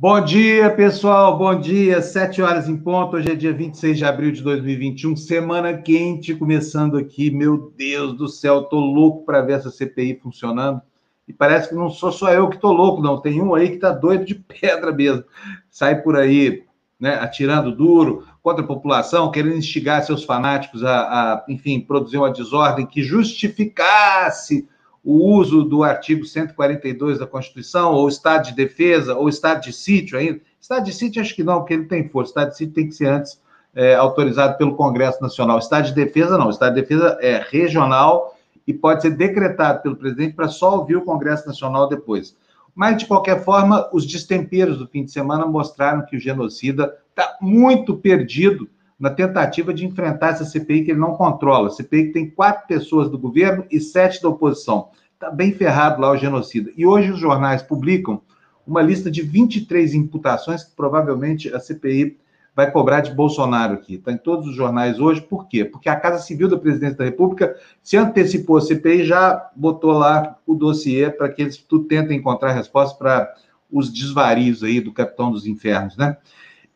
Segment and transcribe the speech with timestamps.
[0.00, 1.36] Bom dia, pessoal.
[1.36, 2.00] Bom dia.
[2.00, 3.16] Sete horas em ponto.
[3.16, 5.16] Hoje é dia 26 de abril de 2021.
[5.16, 7.32] Semana quente começando aqui.
[7.32, 10.80] Meu Deus do céu, tô louco para ver essa CPI funcionando.
[11.26, 13.20] E parece que não sou só eu que tô louco, não.
[13.20, 15.24] Tem um aí que tá doido de pedra mesmo.
[15.68, 16.62] Sai por aí,
[17.00, 22.30] né, atirando duro contra a população, querendo instigar seus fanáticos a, a enfim, produzir uma
[22.30, 24.68] desordem que justificasse
[25.04, 30.18] o uso do artigo 142 da Constituição, ou estado de defesa, ou estado de sítio
[30.18, 30.40] ainda.
[30.60, 32.30] Estado de sítio, acho que não, porque ele tem força.
[32.30, 33.40] Estado de sítio tem que ser antes
[33.74, 35.58] é, autorizado pelo Congresso Nacional.
[35.58, 36.50] Estado de defesa, não.
[36.50, 41.04] Estado de defesa é regional e pode ser decretado pelo presidente para só ouvir o
[41.04, 42.36] Congresso Nacional depois.
[42.74, 47.36] Mas, de qualquer forma, os destemperos do fim de semana mostraram que o genocida está
[47.40, 51.68] muito perdido na tentativa de enfrentar essa CPI que ele não controla.
[51.68, 54.88] A CPI que tem quatro pessoas do governo e sete da oposição.
[55.14, 56.70] Está bem ferrado lá o genocida.
[56.76, 58.20] E hoje os jornais publicam
[58.66, 62.18] uma lista de 23 imputações que provavelmente a CPI
[62.54, 63.94] vai cobrar de Bolsonaro aqui.
[63.94, 65.20] Está em todos os jornais hoje.
[65.20, 65.64] Por quê?
[65.64, 70.36] Porque a Casa Civil da Presidência da República se antecipou a CPI já botou lá
[70.44, 73.32] o dossiê para que eles tudo tentem encontrar resposta para
[73.70, 76.16] os desvarios aí do capitão dos infernos, né?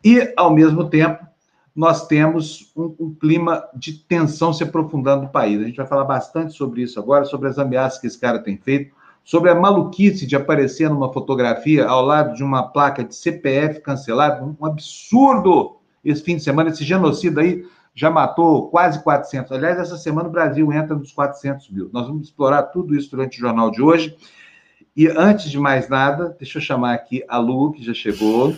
[0.04, 1.26] E, ao mesmo tempo,
[1.74, 5.60] nós temos um, um, clima de tensão se aprofundando no país.
[5.60, 8.56] A gente vai falar bastante sobre isso agora, sobre as ameaças que esse cara tem
[8.58, 13.80] feito, sobre a maluquice de aparecer numa fotografia ao lado de uma placa de CPF
[13.80, 16.70] cancelada, um, um absurdo esse fim de semana.
[16.70, 19.52] Esse genocida aí já matou quase 400.
[19.52, 21.90] Aliás, essa semana o Brasil entra nos 400 mil.
[21.92, 24.16] Nós vamos explorar tudo isso durante o jornal de hoje.
[24.94, 28.54] E antes de mais nada, deixa eu chamar aqui a Lu, que já chegou.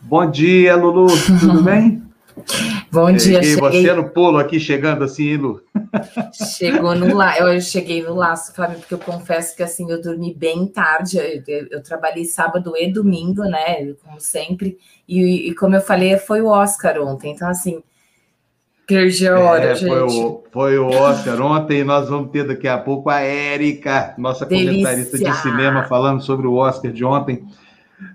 [0.00, 1.08] Bom dia, Lulu,
[1.40, 2.02] tudo bem?
[2.90, 3.56] Bom dia, cheguei.
[3.56, 5.60] Você no pulo aqui, chegando assim, Lu.
[6.32, 10.34] Chegou no laço, eu cheguei no laço, Fábio, porque eu confesso que assim, eu dormi
[10.34, 14.76] bem tarde, eu, eu, eu trabalhei sábado e domingo, né, como sempre,
[15.08, 17.82] e, e, como eu falei, foi o Oscar ontem, então assim,
[18.86, 19.88] perdi a hora, é, gente.
[19.88, 24.14] Foi o, foi o Oscar ontem, e nós vamos ter daqui a pouco a Érica,
[24.18, 24.72] nossa Delícia.
[24.72, 27.44] comentarista de cinema, falando sobre o Oscar de ontem.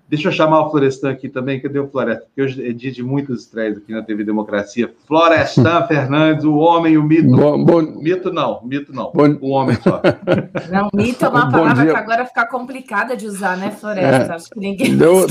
[0.10, 1.60] Deixa eu chamar o Florestan aqui também.
[1.60, 2.26] Cadê o Florestan?
[2.26, 4.92] Porque hoje é dia de muitas estreias aqui na TV Democracia.
[5.08, 7.30] Florestan Fernandes, o homem, o mito.
[7.30, 7.82] Bom, bom...
[7.82, 9.12] Mito não, mito não.
[9.14, 9.38] Bom...
[9.40, 10.02] O homem só.
[10.72, 14.34] Não, mito é uma palavra que agora fica complicada de usar, né, Floresta?
[14.34, 14.36] É.
[14.36, 14.96] Acho que ninguém.
[14.98, 15.28] Deu...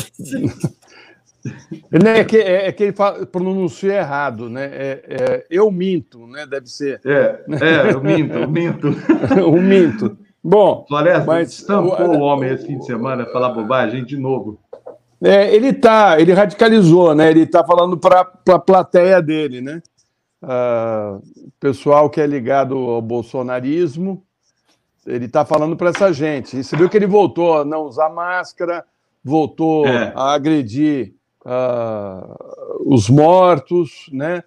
[1.93, 4.65] é, que, é, é que ele fala, pronuncia errado, né?
[4.65, 6.47] É, é, eu minto, né?
[6.47, 7.01] Deve ser.
[7.05, 8.89] É, é eu minto, eu minto.
[9.47, 10.19] o minto.
[10.43, 14.59] Bom, Floresta, mas tampou o homem esse fim de semana falar bobagem de novo.
[15.21, 17.31] É, ele tá, ele radicalizou, né?
[17.31, 19.83] Ele está falando para a plateia dele, né?
[20.41, 21.21] Uh,
[21.59, 24.23] pessoal que é ligado ao bolsonarismo,
[25.05, 26.57] ele está falando para essa gente.
[26.57, 28.85] E você viu que ele voltou a não usar máscara,
[29.25, 30.13] voltou é.
[30.15, 34.45] a agredir uh, os mortos, né?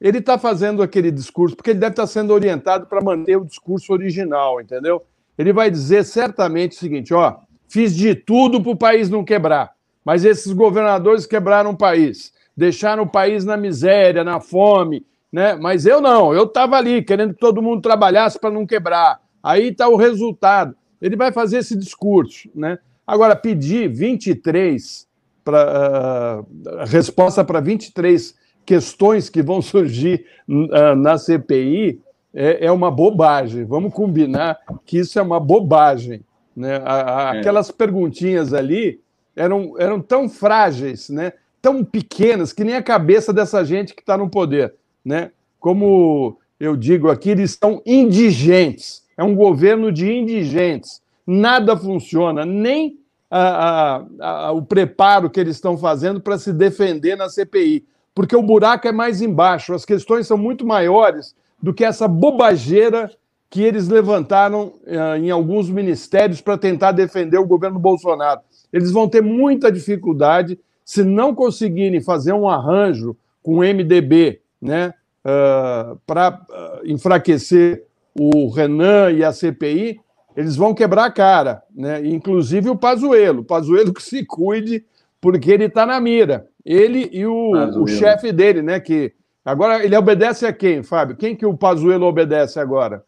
[0.00, 3.44] Ele está fazendo aquele discurso, porque ele deve estar tá sendo orientado para manter o
[3.44, 5.02] discurso original, entendeu?
[5.38, 7.36] Ele vai dizer certamente o seguinte: ó,
[7.68, 9.72] fiz de tudo para o país não quebrar,
[10.04, 15.54] mas esses governadores quebraram o país, deixaram o país na miséria, na fome, né?
[15.54, 19.20] Mas eu não, eu estava ali querendo que todo mundo trabalhasse para não quebrar.
[19.42, 20.74] Aí está o resultado.
[21.00, 22.78] Ele vai fazer esse discurso, né?
[23.06, 25.06] Agora, pedir 23
[25.44, 28.34] para uh, resposta para 23
[28.66, 32.00] questões que vão surgir uh, na CPI
[32.34, 33.64] é, é uma bobagem.
[33.64, 36.22] Vamos combinar que isso é uma bobagem.
[36.54, 36.82] Né?
[36.84, 37.38] A, a, é.
[37.38, 39.00] Aquelas perguntinhas ali
[39.34, 41.32] eram, eram tão frágeis, né?
[41.60, 44.74] tão pequenas, que nem a cabeça dessa gente que está no poder.
[45.04, 45.30] Né?
[45.58, 49.02] Como eu digo aqui, eles são indigentes.
[49.16, 51.00] É um governo de indigentes.
[51.26, 52.98] Nada funciona, nem
[53.30, 57.84] a, a, o preparo que eles estão fazendo para se defender na CPI.
[58.14, 63.10] Porque o buraco é mais embaixo, as questões são muito maiores do que essa bobageira
[63.50, 68.40] que eles levantaram uh, em alguns ministérios para tentar defender o governo Bolsonaro.
[68.72, 74.92] Eles vão ter muita dificuldade se não conseguirem fazer um arranjo com o MDB né,
[75.24, 77.84] uh, para uh, enfraquecer
[78.14, 80.00] o Renan e a CPI,
[80.36, 82.04] eles vão quebrar a cara, né?
[82.04, 83.40] inclusive o Pazuello.
[83.40, 84.84] O Pazuello que se cuide,
[85.20, 86.46] porque ele está na mira.
[86.64, 87.52] Ele e o,
[87.82, 89.12] o chefe dele, né, que
[89.48, 91.16] Agora, ele obedece a quem, Fábio?
[91.16, 93.02] Quem que o Pazuello obedece agora?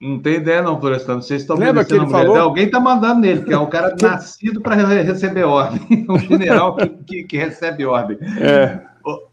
[0.00, 1.14] Não tem ideia, não, Florestan.
[1.14, 2.36] Não sei se estão Lembra que ele falou?
[2.36, 5.80] Alguém está mandando nele, que é um cara nascido para receber ordem.
[6.10, 8.18] um general que, que, que recebe ordem.
[8.40, 8.80] É.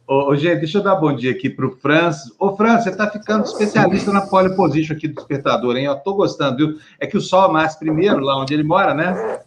[0.08, 2.32] Ô, ô, gente, deixa eu dar bom dia aqui para o Francis.
[2.38, 5.86] Ô, Francis, você está ficando especialista na pole position aqui do despertador, hein?
[5.86, 6.78] Eu estou gostando, viu?
[7.00, 9.40] É que o sol nasce primeiro lá onde ele mora, né?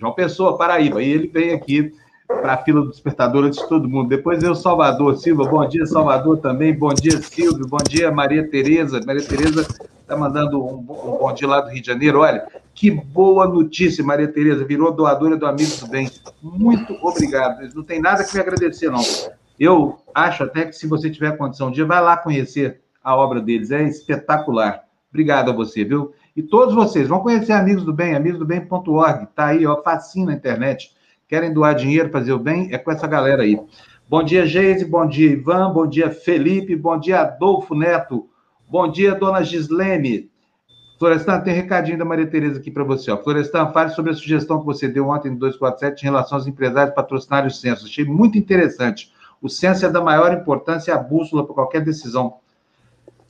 [0.00, 1.00] João Pessoa, Paraíba.
[1.00, 1.92] E ele vem aqui
[2.26, 4.08] para a fila do despertador antes de todo mundo.
[4.08, 5.44] Depois eu, Salvador Silva.
[5.44, 6.74] Bom dia, Salvador também.
[6.74, 7.66] Bom dia, Silvio.
[7.66, 9.00] Bom dia, Maria Tereza.
[9.06, 9.66] Maria Tereza
[10.00, 12.20] está mandando um, bom dia lá do Rio de Janeiro.
[12.20, 14.64] Olha, que boa notícia, Maria Tereza.
[14.64, 16.10] Virou doadora do Amigo do Bem.
[16.42, 17.62] Muito obrigado.
[17.74, 19.02] Não tem nada que me agradecer, não.
[19.58, 23.40] Eu acho até que se você tiver condição um dia, vai lá conhecer a obra
[23.40, 23.70] deles.
[23.70, 24.84] É espetacular.
[25.10, 26.12] Obrigado a você, viu?
[26.36, 29.26] E todos vocês vão conhecer Amigos do Bem, amigosdobem.org.
[29.34, 30.94] Tá aí, ó, facinho na internet.
[31.28, 32.68] Querem doar dinheiro, fazer o bem?
[32.72, 33.58] É com essa galera aí.
[34.08, 34.84] Bom dia, Geise.
[34.84, 35.72] Bom dia, Ivan.
[35.72, 36.76] Bom dia, Felipe.
[36.76, 38.28] Bom dia, Adolfo Neto.
[38.68, 40.30] Bom dia, dona Gislene.
[41.00, 43.10] Florestan, tem recadinho da Maria Tereza aqui para você.
[43.10, 43.16] Ó.
[43.16, 46.94] Florestan, fale sobre a sugestão que você deu ontem no 247 em relação aos empresários
[46.94, 47.86] patrocinários censo.
[47.86, 49.12] Achei muito interessante.
[49.42, 52.34] O censo é da maior importância e a bússola para qualquer decisão.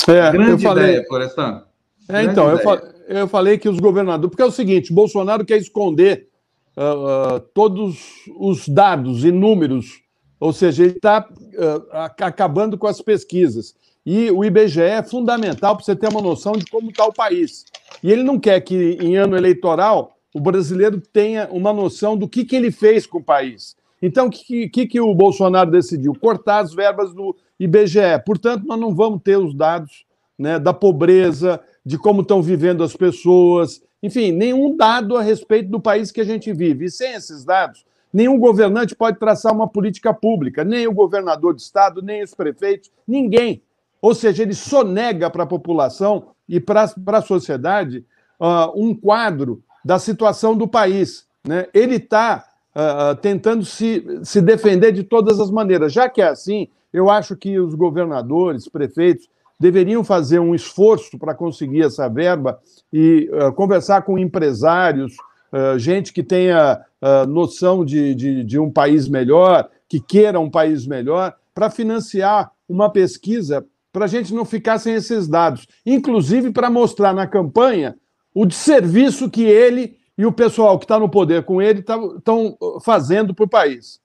[0.06, 0.84] É, Grande eu falei...
[0.84, 1.62] ideia, Florestan.
[2.10, 2.82] É, então, eu, fa...
[3.08, 4.30] eu falei que os governadores.
[4.30, 6.28] Porque é o seguinte: Bolsonaro quer esconder
[6.76, 7.98] uh, uh, todos
[8.38, 10.02] os dados e números,
[10.38, 13.74] ou seja, ele está uh, acabando com as pesquisas.
[14.04, 17.64] E o IBGE é fundamental para você ter uma noção de como está o país.
[18.02, 22.44] E ele não quer que, em ano eleitoral, o brasileiro tenha uma noção do que,
[22.44, 23.74] que ele fez com o país.
[24.00, 26.12] Então, o que, que, que o Bolsonaro decidiu?
[26.14, 28.22] Cortar as verbas do IBGE.
[28.24, 30.04] Portanto, nós não vamos ter os dados
[30.38, 35.80] né, da pobreza, de como estão vivendo as pessoas, enfim, nenhum dado a respeito do
[35.80, 36.86] país que a gente vive.
[36.86, 41.62] E sem esses dados, nenhum governante pode traçar uma política pública, nem o governador de
[41.62, 43.62] estado, nem os prefeitos, ninguém.
[44.00, 48.04] Ou seja, ele sonega para a população e para a sociedade
[48.40, 51.26] uh, um quadro da situação do país.
[51.46, 51.66] Né?
[51.72, 52.44] Ele está
[52.74, 55.92] uh, ah, tentando se, se defender de todas as maneiras.
[55.92, 61.34] Já que é assim, eu acho que os governadores, prefeitos, deveriam fazer um esforço para
[61.34, 62.58] conseguir essa verba
[62.92, 65.14] e uh, conversar com empresários,
[65.52, 70.50] uh, gente que tenha uh, noção de, de, de, um país melhor, que queira um
[70.50, 76.50] país melhor, para financiar uma pesquisa para a gente não ficar sem esses dados, inclusive
[76.50, 77.96] para mostrar na campanha
[78.34, 83.34] o serviço que ele e o pessoal que está no poder com ele estão fazendo
[83.34, 83.98] para o país.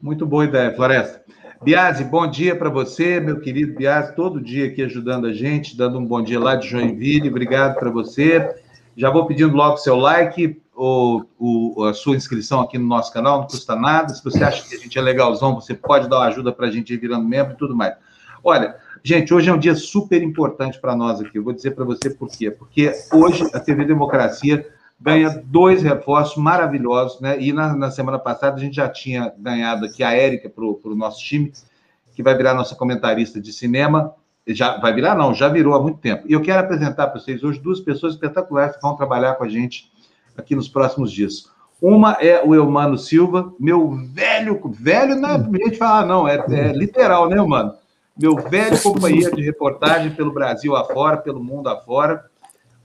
[0.00, 1.20] Muito boa ideia, Floresta.
[1.62, 5.98] Biase, bom dia para você, meu querido Biase, todo dia aqui ajudando a gente, dando
[5.98, 8.54] um bom dia lá de Joinville, obrigado para você.
[8.94, 11.26] Já vou pedindo logo seu like, ou,
[11.88, 14.12] a sua inscrição aqui no nosso canal, não custa nada.
[14.12, 16.70] Se você acha que a gente é legalzão, você pode dar uma ajuda para a
[16.70, 17.94] gente ir virando membro e tudo mais.
[18.44, 21.38] Olha, gente, hoje é um dia super importante para nós aqui.
[21.38, 22.50] Eu vou dizer para você por quê.
[22.50, 24.66] Porque hoje a TV Democracia
[24.98, 27.40] ganha dois reforços maravilhosos, né?
[27.40, 30.94] E na, na semana passada a gente já tinha ganhado aqui a Érica para o
[30.94, 31.52] nosso time,
[32.14, 34.14] que vai virar nossa comentarista de cinema.
[34.48, 36.24] Já vai virar, não, já virou há muito tempo.
[36.28, 39.48] E eu quero apresentar para vocês hoje duas pessoas espetaculares que vão trabalhar com a
[39.48, 39.90] gente
[40.36, 41.50] aqui nos próximos dias.
[41.82, 46.36] Uma é o Eumano Silva, meu velho, velho não é a gente falar, não, é,
[46.48, 47.74] é literal, né, mano?
[48.16, 52.24] Meu velho companheiro de reportagem pelo Brasil afora, pelo mundo afora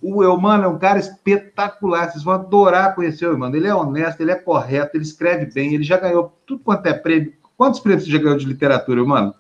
[0.02, 3.56] o Eumano é um cara espetacular, vocês vão adorar conhecer o Eumano.
[3.56, 6.94] Ele é honesto, ele é correto, ele escreve bem, ele já ganhou tudo quanto é
[6.94, 7.34] prêmio.
[7.56, 9.36] Quantos prêmios você já ganhou de literatura, Eumano?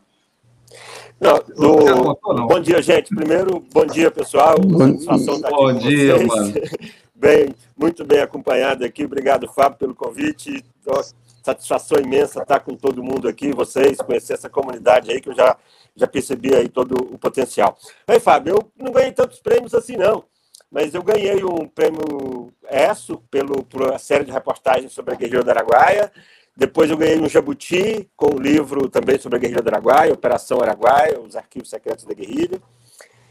[1.19, 2.33] Não, do...
[2.33, 3.13] não, Bom dia, gente.
[3.13, 4.55] Primeiro, bom dia, pessoal.
[4.59, 4.97] Bom,
[5.49, 6.53] bom dia, mano.
[7.15, 9.05] Bem, muito bem acompanhado aqui.
[9.05, 10.65] Obrigado, Fábio, pelo convite.
[11.45, 15.55] Satisfação imensa estar com todo mundo aqui, vocês, conhecer essa comunidade aí que eu já,
[15.95, 17.77] já percebi aí todo o potencial.
[18.07, 20.23] Aí, Fábio, eu não ganhei tantos prêmios assim, não
[20.71, 25.43] mas eu ganhei um prêmio ESSO pelo, por uma série de reportagens sobre a Guerrilha
[25.43, 26.09] do Araguaia.
[26.55, 30.61] Depois eu ganhei um Jabuti com um livro também sobre a Guerrilha do Araguaia, Operação
[30.61, 32.61] Araguaia, os arquivos secretos da guerrilha.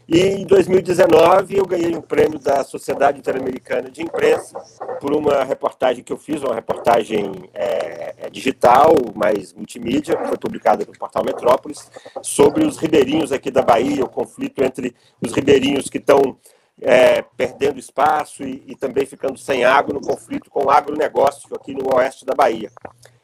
[0.07, 4.59] E em 2019 eu ganhei um prêmio da Sociedade Interamericana de Imprensa
[4.99, 10.37] por uma reportagem que eu fiz, uma reportagem é, é digital, mais multimídia, que foi
[10.37, 11.89] publicada no portal Metrópolis,
[12.21, 16.37] sobre os ribeirinhos aqui da Bahia, o conflito entre os ribeirinhos que estão
[16.81, 21.75] é, perdendo espaço e, e, também ficando sem água no conflito com o agronegócio aqui
[21.75, 22.71] no oeste da Bahia.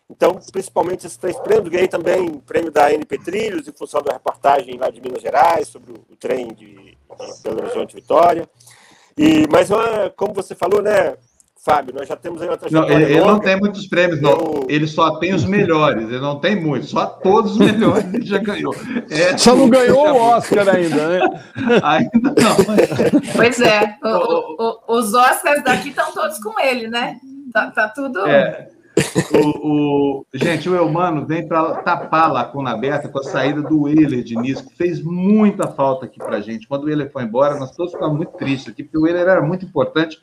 [0.09, 4.77] Então, principalmente esses três prêmios, ganhei também prêmio da NP Trilhos, em função da reportagem
[4.77, 6.97] lá de Minas Gerais, sobre o, trem de, de
[7.43, 8.47] Belo Horizonte Vitória.
[9.17, 9.69] E, mas,
[10.15, 11.17] como você falou, né,
[11.67, 14.31] Fábio, nós já temos aí não, ele, ele não tem muitos prêmios, não.
[14.31, 14.67] Eu...
[14.69, 18.37] Ele só tem os melhores, ele não tem muitos, só todos os melhores ele já
[18.37, 18.73] ganhou.
[19.09, 21.19] É, só não ganhou o Oscar ainda, né?
[21.83, 22.55] ainda não.
[23.35, 27.17] Pois é, o, o, os Oscars daqui estão todos com ele, né?
[27.51, 28.25] Tá, tá tudo.
[28.25, 28.69] É.
[29.33, 33.87] O, o, gente, o Elmano vem para tapar a lacuna aberta com a saída do
[33.87, 36.67] Euler Diniz, que fez muita falta aqui para a gente.
[36.67, 39.41] Quando o Euler foi embora, nós todos ficamos muito tristes aqui, porque o Euler era
[39.41, 40.19] muito importante.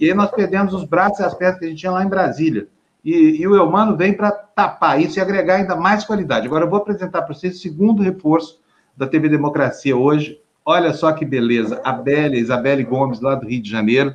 [0.00, 2.08] E aí nós perdemos os braços e as pernas que a gente tinha lá em
[2.08, 2.66] Brasília.
[3.04, 6.46] E, e o Elmano vem para tapar isso e agregar ainda mais qualidade.
[6.46, 8.58] Agora eu vou apresentar para vocês o segundo reforço
[8.96, 10.40] da TV Democracia hoje.
[10.64, 11.80] Olha só que beleza.
[11.84, 14.14] A Bélia, Isabelle Gomes, lá do Rio de Janeiro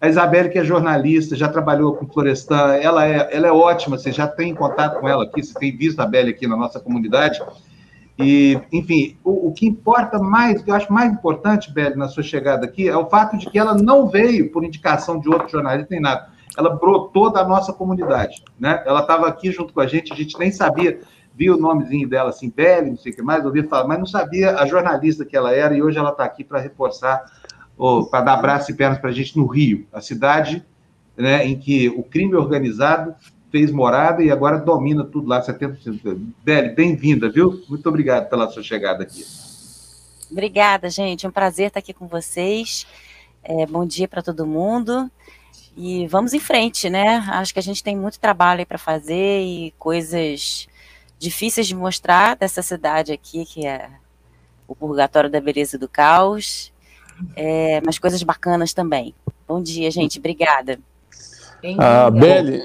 [0.00, 4.12] a Isabelle, que é jornalista, já trabalhou com Florestan, ela é, ela é ótima, você
[4.12, 7.40] já tem contato com ela aqui, você tem visto a Belle aqui na nossa comunidade.
[8.18, 12.66] E, enfim, o, o, que importa mais, eu acho mais importante, Belle, na sua chegada
[12.66, 16.00] aqui, é o fato de que ela não veio por indicação de outro jornalista nem
[16.00, 16.28] nada.
[16.56, 18.82] Ela brotou da nossa comunidade, né?
[18.86, 21.00] Ela estava aqui junto com a gente, a gente nem sabia,
[21.34, 24.06] viu o nomezinho dela assim, Belle, não sei o que mais, ouvi falar, mas não
[24.06, 27.24] sabia a jornalista que ela era, e hoje ela está aqui para reforçar
[28.10, 30.64] para dar braço e pernas para a gente no Rio, a cidade
[31.16, 33.14] né, em que o crime organizado
[33.50, 36.32] fez morada e agora domina tudo lá, 70%.
[36.44, 37.62] Beli, bem-vinda, viu?
[37.68, 39.24] Muito obrigado pela sua chegada aqui.
[40.30, 41.24] Obrigada, gente.
[41.24, 42.86] É um prazer estar aqui com vocês.
[43.42, 45.10] É, bom dia para todo mundo.
[45.76, 47.18] E vamos em frente, né?
[47.28, 50.66] Acho que a gente tem muito trabalho para fazer e coisas
[51.18, 53.88] difíceis de mostrar dessa cidade aqui, que é
[54.66, 56.72] o purgatório da beleza e do caos
[57.34, 59.14] é, mas coisas bacanas também.
[59.46, 60.18] Bom dia, gente.
[60.18, 60.78] Obrigada.
[61.78, 62.60] A Beli,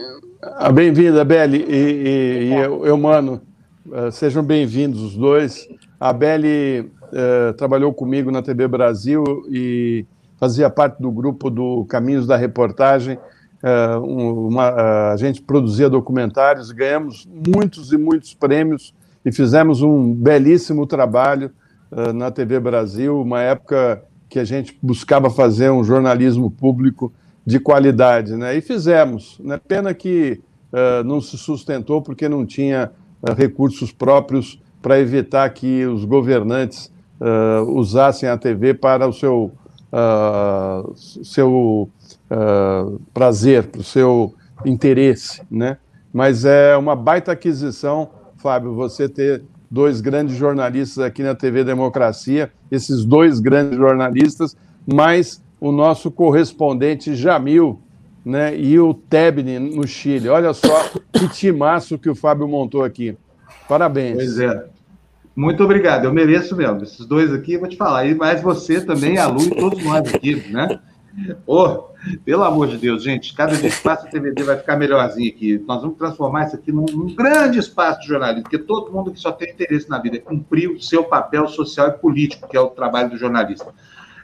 [0.73, 3.41] bem-vinda, Beli e, e, e eu, eu, mano,
[3.87, 5.67] uh, sejam bem-vindos os dois.
[5.99, 10.05] A Beli uh, trabalhou comigo na TV Brasil e
[10.37, 13.17] fazia parte do grupo do Caminhos da Reportagem.
[13.63, 18.93] Uh, uma, a gente produzia documentários, ganhamos muitos e muitos prêmios
[19.23, 21.51] e fizemos um belíssimo trabalho
[22.15, 24.01] na TV Brasil, uma época
[24.31, 27.11] que a gente buscava fazer um jornalismo público
[27.45, 28.55] de qualidade, né?
[28.55, 29.37] E fizemos.
[29.43, 29.59] Né?
[29.67, 30.39] Pena que
[30.71, 36.89] uh, não se sustentou porque não tinha uh, recursos próprios para evitar que os governantes
[37.19, 39.51] uh, usassem a TV para o seu,
[41.21, 41.89] seu
[43.13, 44.33] prazer, para o seu
[44.65, 45.77] interesse, né?
[46.13, 52.51] Mas é uma baita aquisição, Fábio, você ter dois grandes jornalistas aqui na TV Democracia,
[52.69, 57.79] esses dois grandes jornalistas, mais o nosso correspondente Jamil,
[58.25, 60.27] né, e o Tebni no Chile.
[60.27, 63.17] Olha só que timaço que o Fábio montou aqui.
[63.67, 64.15] Parabéns.
[64.15, 64.65] Pois é.
[65.33, 66.83] Muito obrigado, eu mereço mesmo.
[66.83, 70.13] Esses dois aqui, vou te falar, e mais você também, a Lu e todos nós
[70.13, 70.79] aqui, né?
[71.45, 71.89] Oh,
[72.23, 75.63] pelo amor de Deus, gente, cada dia que passa a TVD vai ficar melhorzinho aqui.
[75.67, 79.19] Nós vamos transformar isso aqui num, num, grande espaço de jornalismo, porque todo mundo que
[79.19, 82.59] só tem interesse na vida é cumprir o seu papel social e político, que é
[82.59, 83.73] o trabalho do jornalista.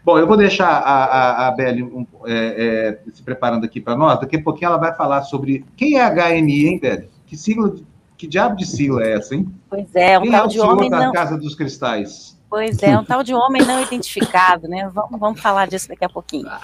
[0.03, 3.95] Bom, eu vou deixar a, a, a Beli um, é, é, se preparando aqui para
[3.95, 4.19] nós.
[4.19, 7.09] Daqui a pouquinho ela vai falar sobre quem é HNI, hein, Beli?
[7.25, 7.75] Que sigla,
[8.17, 9.45] que diabo de sigla é essa, hein?
[9.69, 11.11] Pois é, um quem tal é de homem da não...
[11.11, 12.36] Casa dos Cristais.
[12.49, 14.89] Pois é, um tal de homem não identificado, né?
[14.93, 16.47] Vamos, vamos falar disso daqui a pouquinho.
[16.47, 16.61] Ah.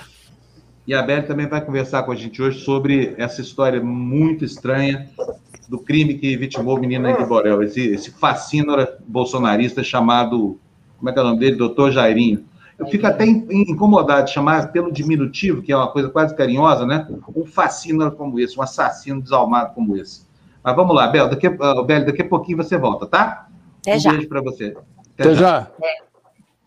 [0.85, 5.09] E a Beli também vai conversar com a gente hoje sobre essa história muito estranha
[5.67, 10.59] do crime que vitimou o menino de Borel, esse, esse fascínora bolsonarista chamado,
[10.97, 11.55] como é que é o nome dele?
[11.55, 12.45] Doutor Jairinho.
[12.77, 17.07] Eu fico até incomodado de chamar pelo diminutivo, que é uma coisa quase carinhosa, né?
[17.33, 20.25] Um fascínora como esse, um assassino desalmado como esse.
[20.61, 23.47] Mas vamos lá, Bel, daqui, uh, Bel, daqui a pouquinho você volta, tá?
[23.81, 24.11] Até um já.
[24.11, 24.75] beijo para você.
[25.13, 25.59] Até, Até já.
[25.59, 25.71] já.
[25.83, 26.03] É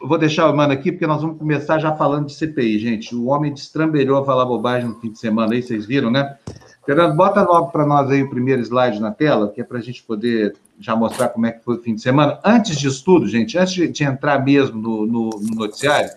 [0.06, 3.14] vou deixar o mano aqui, porque nós vamos começar já falando de CPI, gente.
[3.14, 6.36] O homem destrambelhou a falar bobagem no fim de semana aí, vocês viram, né?
[6.84, 9.82] Fernando, bota logo para nós aí o primeiro slide na tela, que é para a
[9.82, 12.38] gente poder já mostrar como é que foi o fim de semana.
[12.44, 16.10] Antes disso tudo, gente, antes de, de entrar mesmo no, no, no, noticiário,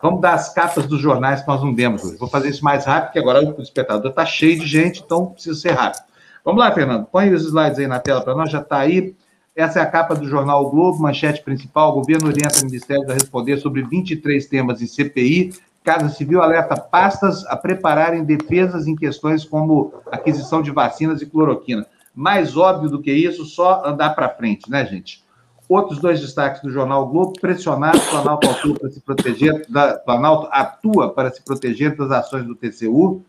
[0.00, 2.16] vamos dar as capas dos jornais que nós não demos hoje.
[2.16, 5.60] Vou fazer isso mais rápido, porque agora o espectador está cheio de gente, então precisa
[5.60, 6.04] ser rápido.
[6.42, 9.14] Vamos lá, Fernando, põe os slides aí na tela para nós, já está aí.
[9.54, 11.90] Essa é a capa do jornal o Globo, manchete principal.
[11.90, 15.52] O governo orienta o Ministério a responder sobre 23 temas em CPI.
[15.84, 21.86] Casa Civil alerta pastas a prepararem defesas em questões como aquisição de vacinas e cloroquina.
[22.14, 25.22] Mais óbvio do que isso, só andar para frente, né, gente?
[25.68, 30.48] Outros dois destaques do jornal o Globo, o Planalto atua para se proteger, da, Planalto
[30.50, 33.22] atua para se proteger das ações do TCU.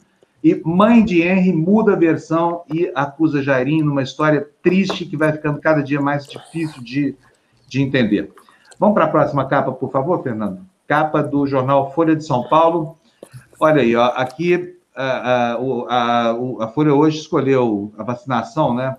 [0.43, 5.31] E mãe de Henry muda a versão e acusa Jairinho numa história triste que vai
[5.31, 7.15] ficando cada dia mais difícil de,
[7.65, 8.29] de entender.
[8.77, 10.65] Vamos para a próxima capa, por favor, Fernando?
[10.85, 12.97] Capa do jornal Folha de São Paulo.
[13.57, 15.53] Olha aí, ó, aqui a, a,
[15.87, 16.31] a,
[16.65, 18.97] a Folha hoje escolheu a vacinação, né?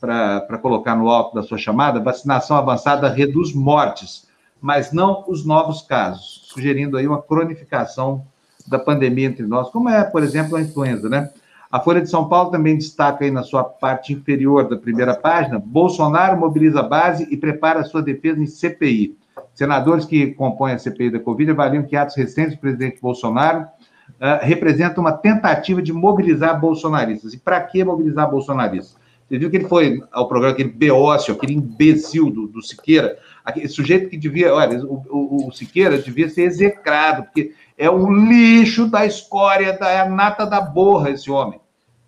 [0.00, 4.28] Para colocar no alto da sua chamada, vacinação avançada reduz mortes,
[4.60, 8.24] mas não os novos casos, sugerindo aí uma cronificação
[8.68, 11.30] da pandemia entre nós, como é, por exemplo, a influenza, né?
[11.70, 15.58] A Folha de São Paulo também destaca aí na sua parte inferior da primeira página:
[15.58, 19.16] Bolsonaro mobiliza a base e prepara sua defesa em CPI.
[19.54, 24.38] Senadores que compõem a CPI da Covid avaliam que atos recentes do presidente Bolsonaro uh,
[24.40, 27.34] representam uma tentativa de mobilizar bolsonaristas.
[27.34, 28.96] E para que mobilizar bolsonaristas?
[29.28, 33.68] Você viu que ele foi ao programa, aquele beócio, aquele imbecil do, do Siqueira, aquele
[33.68, 38.90] sujeito que devia, olha, o, o, o, Siqueira devia ser execrado, porque é o lixo
[38.90, 41.60] da escória, da é nata da borra esse homem,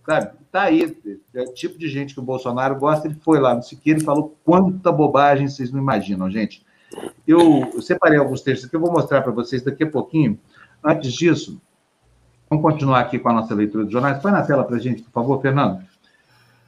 [0.04, 0.32] sabe?
[0.50, 0.96] Tá aí,
[1.32, 4.04] é o tipo de gente que o Bolsonaro gosta, ele foi lá no Siqueira e
[4.04, 6.66] falou quanta bobagem vocês não imaginam, gente.
[7.24, 10.36] Eu, eu separei alguns textos que eu vou mostrar para vocês daqui a pouquinho.
[10.82, 11.62] Antes disso,
[12.48, 14.20] vamos continuar aqui com a nossa leitura dos jornais.
[14.20, 15.84] Põe na tela para a gente, por favor, Fernando.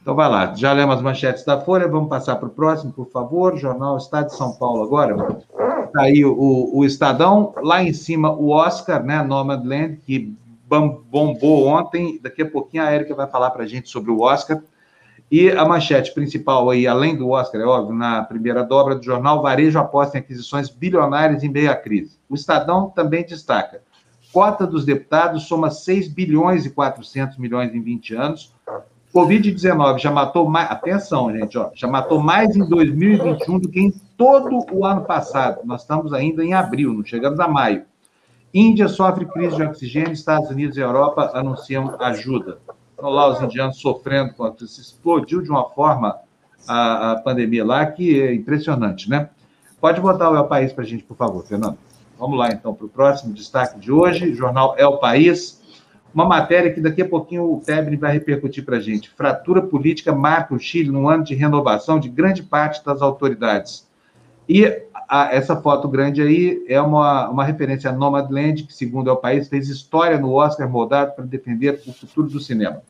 [0.01, 0.55] Então, vai lá.
[0.55, 3.57] Já lemos as manchetes da Folha, vamos passar para o próximo, por favor.
[3.57, 5.43] Jornal Estado de São Paulo agora.
[5.93, 7.53] Está aí o, o, Estadão.
[7.61, 9.21] Lá em cima, o Oscar, né?
[9.21, 10.35] Nomadland, que
[10.67, 12.19] bombou ontem.
[12.19, 14.59] Daqui a pouquinho a Érica vai falar para a gente sobre o Oscar.
[15.29, 19.41] E a manchete principal aí, além do Oscar, é óbvio, na primeira dobra do jornal,
[19.43, 22.17] Varejo aposta em aquisições bilionárias em meio à crise.
[22.27, 23.81] O Estadão também destaca.
[24.31, 28.53] Cota dos deputados soma 6 bilhões e 400 milhões em 20 anos.
[29.13, 33.93] Covid-19 já matou mais, atenção, gente, ó, já matou mais em 2021 do que em
[34.17, 35.61] todo o ano passado.
[35.65, 37.85] Nós estamos ainda em abril, não chegamos a maio.
[38.53, 42.59] Índia sofre crise de oxigênio, Estados Unidos e Europa anunciam ajuda.
[42.91, 44.79] Estão lá os indianos sofrendo com isso.
[44.79, 46.19] Explodiu de uma forma
[46.67, 49.29] a, a, pandemia lá que é impressionante, né?
[49.81, 51.77] Pode botar o El País para a gente, por favor, Fernando.
[52.17, 55.61] Vamos lá, então, para o próximo destaque de hoje, jornal El País.
[56.13, 59.09] Uma matéria que daqui a pouquinho o Tebni vai repercutir para a gente.
[59.09, 63.87] Fratura política marca o Chile num ano de renovação de grande parte das autoridades.
[64.47, 64.65] E
[65.07, 69.17] a, essa foto grande aí é uma, uma referência a Nomadland, que, segundo é o
[69.17, 72.81] país, fez história no Oscar moldado para defender o futuro do cinema.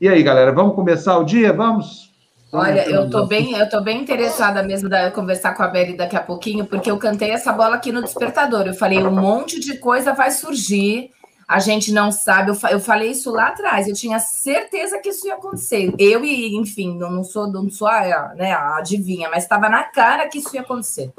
[0.00, 1.52] E aí, galera, vamos começar o dia?
[1.52, 2.12] Vamos?
[2.52, 6.14] Olha, eu tô bem, eu tô bem interessada mesmo de conversar com a Beli daqui
[6.14, 8.66] a pouquinho, porque eu cantei essa bola aqui no despertador.
[8.66, 11.10] Eu falei, um monte de coisa vai surgir
[11.46, 12.50] a gente não sabe.
[12.50, 15.94] Eu, eu falei isso lá atrás, eu tinha certeza que isso ia acontecer.
[15.98, 19.84] Eu, e, enfim, não, não sou, não sou a, né, a adivinha, mas estava na
[19.84, 21.12] cara que isso ia acontecer.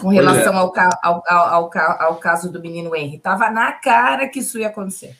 [0.00, 0.56] Com relação é.
[0.56, 1.70] ao, ao, ao,
[2.02, 3.16] ao, caso do menino Henry.
[3.16, 5.16] Estava na cara que isso ia acontecer.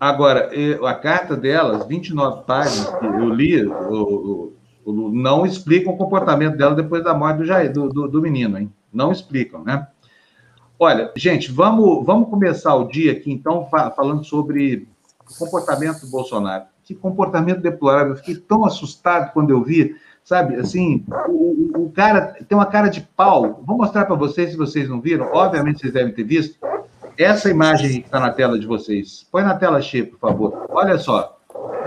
[0.00, 0.50] Agora,
[0.86, 4.54] a carta delas, 29 páginas que eu li, o,
[4.86, 8.56] o, não explicam o comportamento dela depois da morte do, Jair, do, do, do menino,
[8.56, 8.72] hein?
[8.92, 9.86] Não explicam, né?
[10.80, 14.86] Olha, gente, vamos, vamos começar o dia aqui, então, falando sobre
[15.28, 16.64] o comportamento do Bolsonaro.
[16.84, 18.12] Que comportamento deplorável.
[18.12, 20.54] Eu fiquei tão assustado quando eu vi, sabe?
[20.54, 23.60] Assim, o, o, cara tem uma cara de pau.
[23.66, 25.28] Vou mostrar para vocês, se vocês não viram.
[25.32, 26.56] Obviamente, vocês devem ter visto.
[27.16, 29.26] Essa imagem que está na tela de vocês.
[29.32, 30.66] Põe na tela cheia, por favor.
[30.70, 31.36] Olha só.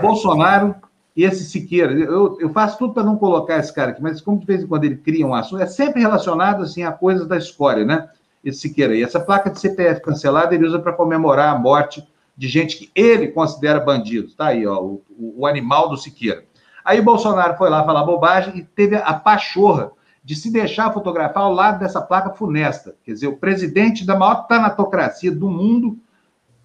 [0.02, 0.74] Bolsonaro
[1.16, 1.92] e esse Siqueira.
[1.94, 4.66] Eu, eu faço tudo para não colocar esse cara aqui, mas como de vez em
[4.66, 8.08] quando ele cria um assunto, é sempre relacionado assim, a coisas da escória, né?
[8.50, 9.02] Siqueira aí.
[9.02, 13.28] Essa placa de CPF cancelada ele usa para comemorar a morte de gente que ele
[13.28, 14.34] considera bandidos.
[14.34, 16.44] Tá aí, ó, o, o animal do Siqueira.
[16.84, 19.92] Aí Bolsonaro foi lá falar bobagem e teve a pachorra
[20.24, 22.94] de se deixar fotografar ao lado dessa placa funesta.
[23.04, 25.98] Quer dizer, o presidente da maior tanatocracia do mundo,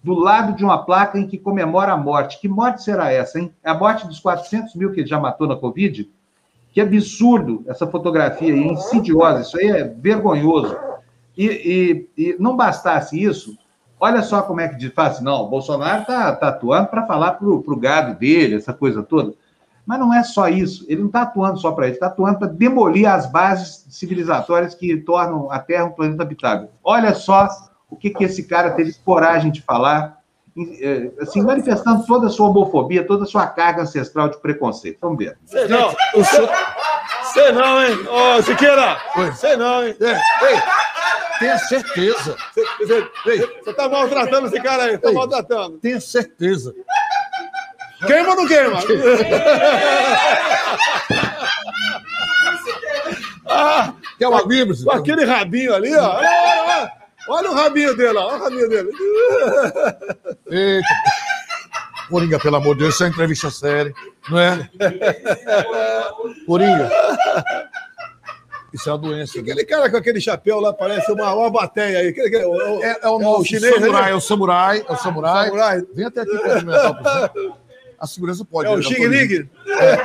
[0.02, 2.40] do lado de uma placa em que comemora a morte.
[2.40, 3.52] Que morte será essa, hein?
[3.62, 6.08] É a morte dos 400 mil que ele já matou na Covid?
[6.72, 9.40] Que absurdo essa fotografia aí, insidiosa.
[9.40, 10.76] Isso aí é vergonhoso.
[11.38, 13.56] E, e, e não bastasse isso,
[14.00, 17.34] olha só como é que faz assim, não, o Bolsonaro está tá atuando para falar
[17.34, 19.32] para o gado dele, essa coisa toda.
[19.86, 22.48] Mas não é só isso, ele não está atuando só para isso, está atuando para
[22.48, 26.70] demolir as bases civilizatórias que tornam a Terra um planeta habitável.
[26.82, 27.48] Olha só
[27.88, 30.18] o que, que esse cara teve coragem de falar,
[30.80, 34.98] é, assim, manifestando toda a sua homofobia, toda a sua carga ancestral de preconceito.
[35.00, 35.38] Vamos ver.
[35.46, 35.94] Sei não,
[37.32, 37.96] sei não, hein?
[38.08, 38.98] Ô, Siqueira!
[39.36, 39.96] Sei não, hein?
[40.00, 40.60] Ei,
[41.38, 42.36] Tenha certeza.
[42.54, 45.78] Você está maltratando esse cara aí, está maltratando.
[45.78, 46.74] Tenha certeza.
[48.06, 48.78] Queima ou não queima?
[53.46, 54.76] ah, Quer uma Bíblia?
[54.84, 56.16] Com aquele rabinho ali, ó.
[56.16, 56.92] Olha, olha,
[57.28, 58.26] olha o rabinho dele, ó.
[58.26, 58.90] Olha o rabinho dele.
[60.50, 60.88] Eita.
[62.10, 63.92] Coringa, pelo amor de Deus, isso é entrevista séria,
[64.30, 64.68] não é?
[66.46, 66.90] Coringa.
[68.72, 69.40] Isso é uma doença.
[69.40, 72.08] Aquele cara com aquele chapéu lá parece uma, uma bateia aí.
[72.08, 74.10] Aquele, é, o, é, é, o, é o chinês, samurai, né?
[74.10, 75.46] é o samurai, é o samurai.
[75.46, 75.82] samurai.
[75.94, 77.32] Vem até aqui para comentar
[77.98, 78.68] A segurança pode.
[78.68, 79.48] É o Xing Ling?
[79.66, 79.98] É.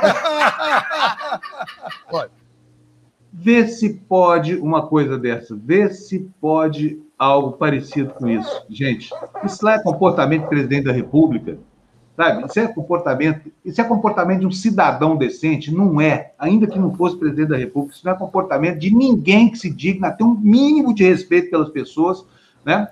[2.10, 2.30] Pode.
[3.36, 5.56] Vê se pode uma coisa dessa.
[5.56, 8.64] Vê se pode algo parecido com isso.
[8.70, 9.10] Gente,
[9.44, 11.58] isso lá é comportamento do presidente da República.
[12.16, 12.46] Sabe?
[12.46, 15.74] Isso é comportamento, isso é comportamento de um cidadão decente?
[15.74, 16.32] Não é.
[16.38, 19.68] Ainda que não fosse presidente da República, isso não é comportamento de ninguém que se
[19.68, 22.24] digna ter um mínimo de respeito pelas pessoas,
[22.64, 22.88] né?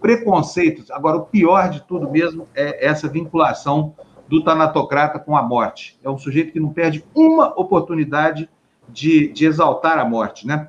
[0.00, 0.90] Preconceitos.
[0.90, 3.94] Agora, o pior de tudo mesmo é essa vinculação
[4.28, 5.98] do tanatocrata com a morte.
[6.02, 8.48] É um sujeito que não perde uma oportunidade
[8.88, 10.68] de, de exaltar a morte, né?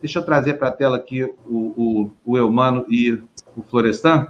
[0.00, 3.12] Deixa eu trazer para a tela aqui o, o, o Eumano e
[3.56, 4.28] o Florestan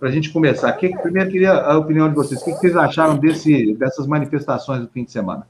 [0.00, 0.72] para a gente começar.
[0.72, 2.40] Que, primeiro, queria a opinião de vocês.
[2.40, 5.46] O que, vocês acharam desse, dessas manifestações do fim de semana?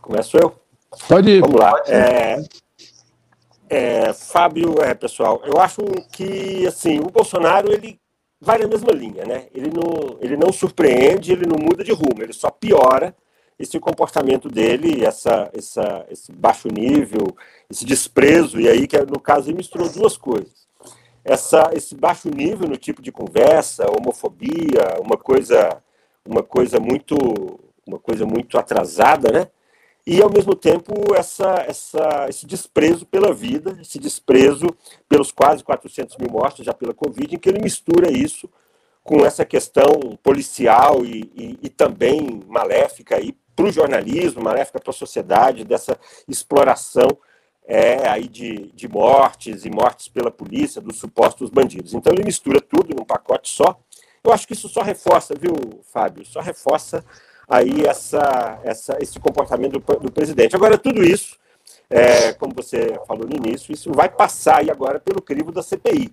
[0.00, 0.56] Começo eu?
[1.06, 1.40] Pode ir.
[1.42, 1.74] Vamos lá.
[1.86, 2.42] É,
[3.68, 8.00] é, Fábio, é, pessoal, eu acho que assim o Bolsonaro ele
[8.40, 9.46] vai na mesma linha, né?
[9.54, 13.14] Ele não, ele não surpreende, ele não muda de rumo, ele só piora
[13.58, 17.34] esse comportamento dele, essa, essa, esse baixo nível,
[17.70, 20.65] esse desprezo, e aí que no caso ele misturou duas coisas
[21.26, 25.82] essa, esse baixo nível no tipo de conversa, homofobia, uma coisa,
[26.24, 27.16] uma coisa muito,
[27.84, 29.48] uma coisa muito atrasada, né?
[30.06, 34.68] E ao mesmo tempo essa, essa, esse desprezo pela vida, esse desprezo
[35.08, 38.48] pelos quase 400 mil mortos já pela Covid, em que ele mistura isso
[39.02, 43.16] com essa questão policial e, e, e também maléfica
[43.56, 47.08] para o jornalismo, maléfica para a sociedade, dessa exploração
[47.66, 51.94] é, aí de, de mortes e mortes pela polícia dos supostos bandidos.
[51.94, 53.78] Então ele mistura tudo num pacote só.
[54.22, 55.54] Eu acho que isso só reforça, viu,
[55.92, 56.24] Fábio?
[56.24, 57.04] Só reforça
[57.48, 60.54] aí essa, essa, esse comportamento do, do presidente.
[60.54, 61.36] Agora, tudo isso,
[61.90, 66.12] é, como você falou no início, isso vai passar aí agora pelo crivo da CPI.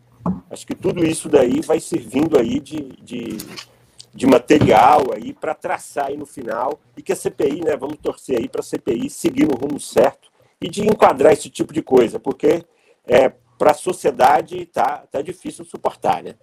[0.50, 3.38] Acho que tudo isso daí vai servindo aí de, de,
[4.14, 8.38] de material aí para traçar aí no final e que a CPI, né, vamos torcer
[8.38, 10.33] aí para a CPI seguir no rumo certo
[10.64, 12.64] e de enquadrar esse tipo de coisa, porque
[13.06, 16.36] é, para a sociedade tá, tá difícil suportar, né?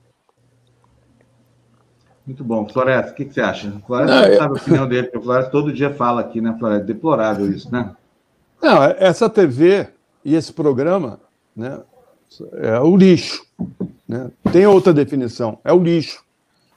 [2.26, 2.68] Muito bom.
[2.68, 3.72] Floresta, o que, que, você acha?
[3.86, 4.56] Floresta Não, sabe eu...
[4.56, 6.84] a opinião dele, porque o Floresta todo dia fala aqui, né, Floresta?
[6.84, 7.96] Deplorável isso, né?
[8.62, 9.88] Não, essa TV
[10.22, 11.18] e esse programa
[11.56, 11.80] né,
[12.52, 13.42] é o lixo.
[14.06, 14.30] Né?
[14.52, 16.22] Tem outra definição, é o lixo.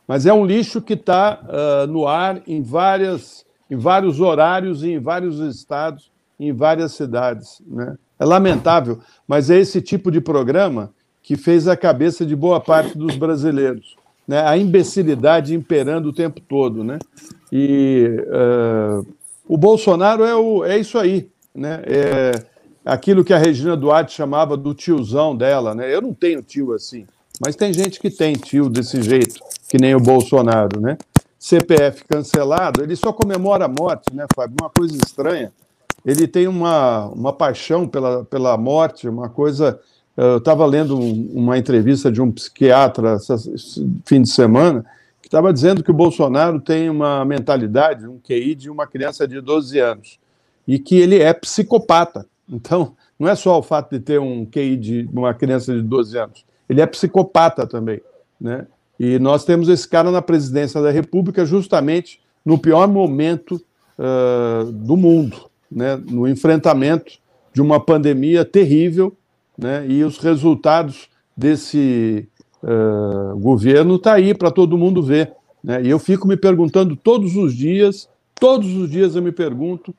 [0.08, 4.92] Mas é um lixo que está uh, no ar em, várias, em vários horários e
[4.92, 6.13] em vários estados
[6.48, 7.62] em várias cidades.
[7.66, 7.96] Né?
[8.20, 12.98] É lamentável, mas é esse tipo de programa que fez a cabeça de boa parte
[12.98, 13.96] dos brasileiros.
[14.28, 14.42] Né?
[14.46, 16.84] A imbecilidade imperando o tempo todo.
[16.84, 17.00] Né?
[17.52, 19.06] E uh,
[19.48, 21.30] o Bolsonaro é, o, é isso aí.
[21.56, 21.82] Né?
[21.86, 22.44] É
[22.86, 25.74] aquilo que a Regina Duarte chamava do tiozão dela.
[25.74, 25.94] Né?
[25.94, 27.06] Eu não tenho tio assim,
[27.44, 30.80] mas tem gente que tem tio desse jeito, que nem o Bolsonaro.
[30.80, 30.98] Né?
[31.40, 34.56] CPF cancelado, ele só comemora a morte, né, Fábio?
[34.62, 35.52] Uma coisa estranha
[36.06, 39.80] ele tem uma, uma paixão pela, pela morte, uma coisa.
[40.16, 44.86] Eu estava lendo um, uma entrevista de um psiquiatra esse fim de semana
[45.22, 49.40] que estava dizendo que o Bolsonaro tem uma mentalidade, um QI de uma criança de
[49.40, 50.20] 12 anos
[50.68, 52.26] e que ele é psicopata.
[52.48, 56.18] Então, não é só o fato de ter um QI de uma criança de 12
[56.18, 58.02] anos, ele é psicopata também,
[58.40, 58.68] né?
[59.00, 63.62] E nós temos esse cara na presidência da República justamente no pior momento
[63.98, 67.14] uh, do mundo, né, no enfrentamento
[67.54, 69.16] de uma pandemia terrível,
[69.58, 72.28] né, e os resultados desse
[72.64, 75.34] uh, governo está aí para todo mundo ver.
[75.64, 78.10] Né, e eu fico me perguntando todos os dias,
[78.40, 79.94] todos os dias eu me pergunto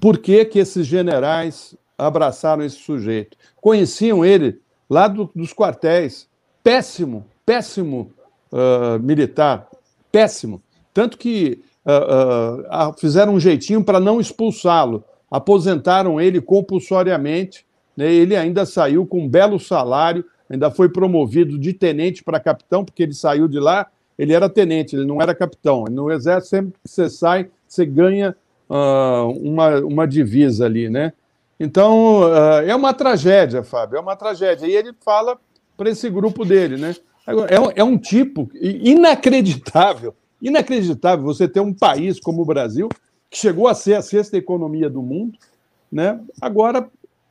[0.00, 3.36] por que, que esses generais abraçaram esse sujeito.
[3.60, 6.28] Conheciam ele lá do, dos quartéis,
[6.62, 8.12] péssimo, péssimo
[8.52, 9.68] uh, militar,
[10.12, 10.62] péssimo.
[10.94, 17.66] Tanto que uh, uh, fizeram um jeitinho para não expulsá-lo aposentaram ele compulsoriamente.
[17.96, 18.12] Né?
[18.12, 23.02] Ele ainda saiu com um belo salário, ainda foi promovido de tenente para capitão, porque
[23.02, 23.86] ele saiu de lá,
[24.18, 25.84] ele era tenente, ele não era capitão.
[25.84, 28.34] No exército, sempre que você sai, você ganha
[28.68, 31.12] uh, uma, uma divisa ali, né?
[31.60, 34.66] Então, uh, é uma tragédia, Fábio, é uma tragédia.
[34.66, 35.38] E ele fala
[35.76, 36.94] para esse grupo dele, né?
[37.48, 42.88] É um, é um tipo inacreditável, inacreditável você ter um país como o Brasil
[43.30, 45.38] que chegou a ser a sexta economia do mundo,
[45.90, 46.20] né?
[46.40, 46.88] agora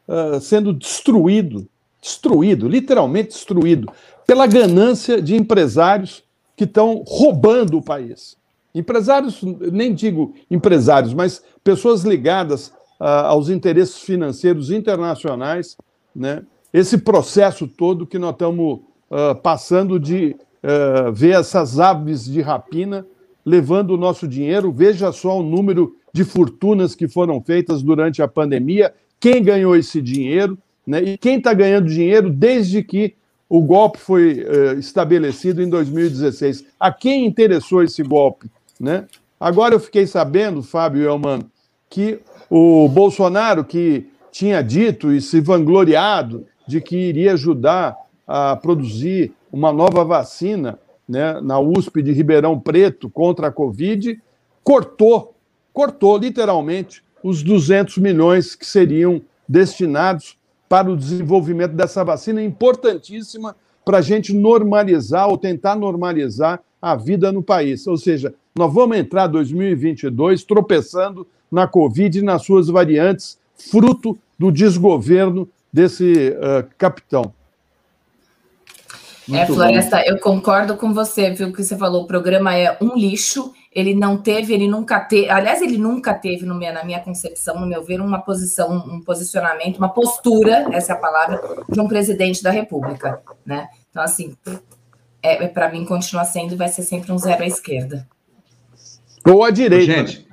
[0.07, 1.67] uh, sendo destruído,
[2.01, 3.91] destruído, literalmente destruído,
[4.25, 6.23] pela ganância de empresários
[6.55, 8.35] que estão roubando o país.
[8.73, 12.67] Empresários, nem digo empresários, mas pessoas ligadas
[12.99, 15.77] uh, aos interesses financeiros internacionais,
[16.15, 16.43] né?
[16.73, 18.79] esse processo todo que nós estamos
[19.09, 23.05] uh, passando de uh, ver essas aves de rapina
[23.47, 24.73] levando o nosso dinheiro.
[24.73, 30.01] Veja só o número de fortunas que foram feitas durante a pandemia, quem ganhou esse
[30.01, 31.01] dinheiro, né?
[31.01, 33.13] E quem está ganhando dinheiro desde que
[33.49, 36.65] o golpe foi uh, estabelecido em 2016.
[36.77, 38.51] A quem interessou esse golpe?
[38.77, 39.05] Né?
[39.39, 41.39] Agora eu fiquei sabendo, Fábio Elman,
[41.89, 47.95] que o Bolsonaro, que tinha dito e se vangloriado de que iria ajudar
[48.27, 54.19] a produzir uma nova vacina né, na USP de Ribeirão Preto contra a Covid,
[54.63, 55.35] cortou,
[55.71, 63.99] cortou literalmente os 200 milhões que seriam destinados para o desenvolvimento dessa vacina importantíssima para
[63.99, 67.87] a gente normalizar ou tentar normalizar a vida no país.
[67.87, 74.51] Ou seja, nós vamos entrar 2022 tropeçando na Covid e nas suas variantes, fruto do
[74.51, 77.33] desgoverno desse uh, capitão.
[79.27, 80.03] É, Muito é, Floresta, bom.
[80.05, 84.17] eu concordo com você, viu, que você falou, o programa é um lixo, ele não
[84.17, 87.83] teve, ele nunca teve, aliás, ele nunca teve, no minha, na minha concepção, no meu
[87.83, 92.51] ver, uma posição, um posicionamento, uma postura, essa é a palavra, de um presidente da
[92.51, 93.67] República, né?
[93.89, 94.35] Então, assim,
[95.21, 98.07] é, é para mim continua sendo e vai ser sempre um zero à esquerda.
[99.27, 99.93] Ou à direita.
[99.93, 100.26] Gente,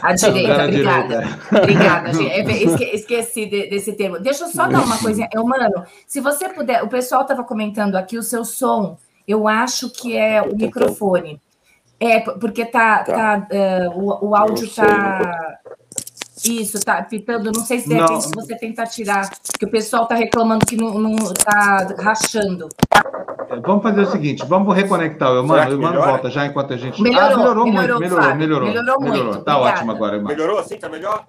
[0.00, 1.20] a direita, obrigada.
[1.20, 1.58] Direita.
[1.58, 2.84] Obrigada, gente.
[2.94, 4.18] Esqueci desse termo.
[4.18, 5.28] Deixa eu só dar uma coisinha.
[5.32, 9.90] Eu, mano, se você puder, o pessoal estava comentando aqui o seu som, eu acho
[9.90, 11.40] que é o microfone.
[12.00, 13.48] É, porque tá, tá.
[13.52, 15.60] uh, o, o áudio tá.
[16.44, 17.52] Isso, tá pitando.
[17.54, 20.98] Não sei se de repente você tentar tirar, porque o pessoal tá reclamando que não,
[20.98, 22.68] não tá rachando.
[23.64, 25.70] Vamos fazer o seguinte, vamos reconectar o Emmanuel.
[25.70, 27.02] O Emmanuel volta já enquanto a gente.
[27.02, 28.68] Melhorou, ah, melhorou, melhorou, muito, melhorou, melhorou.
[28.68, 29.44] Melhorou, melhorou muito.
[29.44, 29.76] Tá Obrigada.
[29.78, 30.36] ótimo agora, Emmanuel.
[30.36, 30.78] Melhorou assim?
[30.78, 31.26] Tá melhor?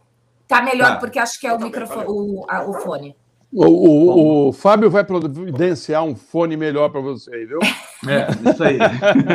[0.47, 0.95] Tá melhor, tá.
[0.97, 3.15] porque acho que é o microfone, o, a, o fone.
[3.55, 7.59] O, o, o, Fábio vai providenciar um fone melhor para você aí, viu?
[8.07, 8.79] É, isso aí.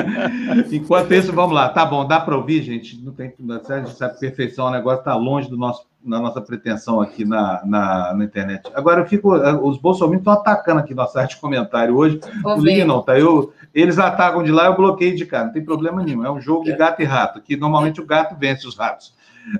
[0.73, 1.69] Enquanto isso, vamos lá.
[1.69, 3.01] Tá bom, dá para ouvir, gente?
[3.01, 3.33] Não tem,
[3.69, 7.63] a gente sabe perfeição, o negócio está longe do nosso, da nossa pretensão aqui na,
[7.65, 8.69] na, na internet.
[8.75, 9.33] Agora, eu fico.
[9.33, 12.19] Os bolsominions estão atacando aqui nossa arte de comentário hoje.
[12.45, 13.17] O link não, tá?
[13.17, 16.25] Eu, eles atacam de lá, eu bloqueio de cá, não tem problema nenhum.
[16.25, 19.17] É um jogo de gato e rato, que normalmente o gato vence os ratos.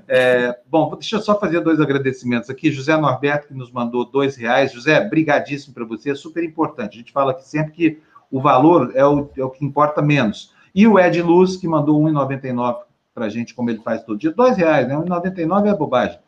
[0.07, 2.71] É, bom, deixa eu só fazer dois agradecimentos aqui.
[2.71, 4.71] José Norberto, que nos mandou dois reais.
[4.71, 6.95] José, brigadíssimo para você, é super importante.
[6.95, 7.99] A gente fala aqui sempre que
[8.31, 10.53] o valor é o, é o que importa menos.
[10.73, 12.77] E o Ed Luz, que mandou R$1,99
[13.13, 14.31] para a gente, como ele faz todo dia.
[14.31, 14.95] Dois reais, né?
[14.95, 16.19] R$1,99 é bobagem.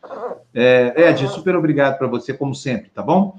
[0.52, 3.36] É, Ed, super obrigado para você, como sempre, tá bom?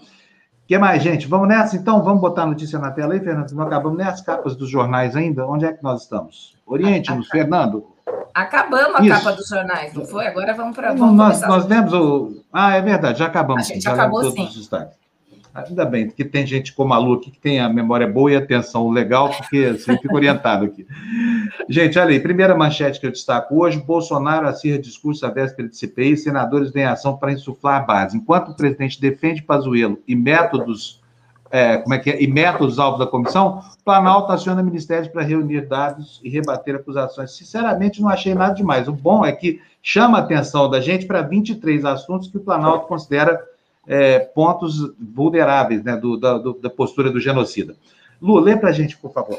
[0.63, 1.27] O que mais, gente?
[1.27, 2.01] Vamos nessa, então?
[2.01, 3.51] Vamos botar a notícia na tela aí, Fernando?
[3.51, 5.45] Não acabamos nem as capas dos jornais ainda.
[5.45, 6.55] Onde é que nós estamos?
[6.65, 7.92] Oriente-nos, Fernando.
[8.33, 9.09] Acabamos a Isso.
[9.09, 10.27] capa dos jornais, não foi?
[10.27, 10.93] Agora vamos para.
[10.93, 12.43] Nós, nós demos o.
[12.51, 13.63] Ah, é verdade, já acabamos.
[13.63, 14.45] A gente já acabou sim.
[14.45, 15.03] os destaques.
[15.53, 18.35] Ainda bem, que tem gente como a Lu aqui que tem a memória boa e
[18.35, 20.87] a atenção legal, porque assim, fica orientado aqui.
[21.69, 25.77] Gente, olha aí, primeira manchete que eu destaco hoje: Bolsonaro acirra discurso à véspera de
[25.77, 28.17] CPI, senadores vêm ação para insuflar a base.
[28.17, 31.02] Enquanto o presidente defende Pazuello e métodos
[31.53, 35.67] é, como é que é, e métodos alvo da comissão, Planalto aciona ministérios para reunir
[35.67, 37.37] dados e rebater acusações.
[37.37, 38.87] Sinceramente, não achei nada demais.
[38.87, 42.87] O bom é que chama a atenção da gente para 23 assuntos que o Planalto
[42.87, 43.39] considera
[43.85, 47.75] é, pontos vulneráveis né, do, da, do, da postura do genocida.
[48.19, 49.37] Lu, lê para a gente, por favor.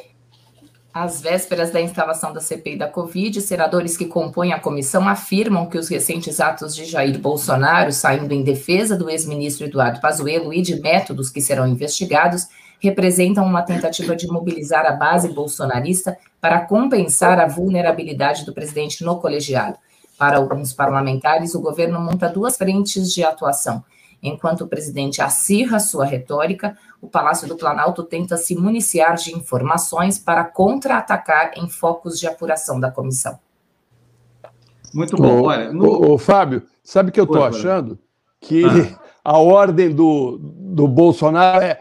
[0.94, 5.76] Às vésperas da instalação da CPI da Covid, senadores que compõem a comissão afirmam que
[5.76, 10.80] os recentes atos de Jair Bolsonaro, saindo em defesa do ex-ministro Eduardo Pazuello e de
[10.80, 12.46] métodos que serão investigados,
[12.78, 19.18] representam uma tentativa de mobilizar a base bolsonarista para compensar a vulnerabilidade do presidente no
[19.18, 19.76] colegiado.
[20.16, 23.83] Para alguns parlamentares, o governo monta duas frentes de atuação
[24.24, 30.18] Enquanto o presidente acirra sua retórica, o Palácio do Planalto tenta se municiar de informações
[30.18, 33.38] para contra-atacar em focos de apuração da comissão.
[34.92, 35.42] Muito bom.
[35.42, 36.12] Ô, Olha, no...
[36.12, 37.98] ô, Fábio, sabe o que eu estou achando?
[38.40, 38.98] Que ah.
[39.22, 41.78] a ordem do, do Bolsonaro é: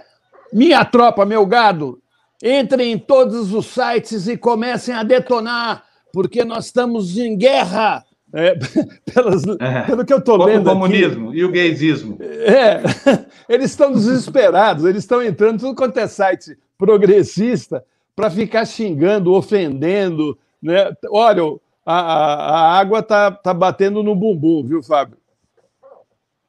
[0.51, 2.01] minha tropa, meu gado,
[2.43, 8.03] entrem em todos os sites e comecem a detonar, porque nós estamos em guerra
[8.33, 8.55] é,
[9.13, 9.81] pelas, é.
[9.83, 10.67] Pelo que eu estou lendo.
[10.67, 12.17] O comunismo aqui, e o gaysismo.
[12.19, 12.81] É,
[13.47, 20.37] eles estão desesperados, eles estão entrando tudo quanto é site progressista para ficar xingando, ofendendo.
[20.61, 20.91] Né?
[21.11, 21.43] Olha,
[21.85, 25.17] a, a, água está tá batendo no bumbum, viu, Fábio?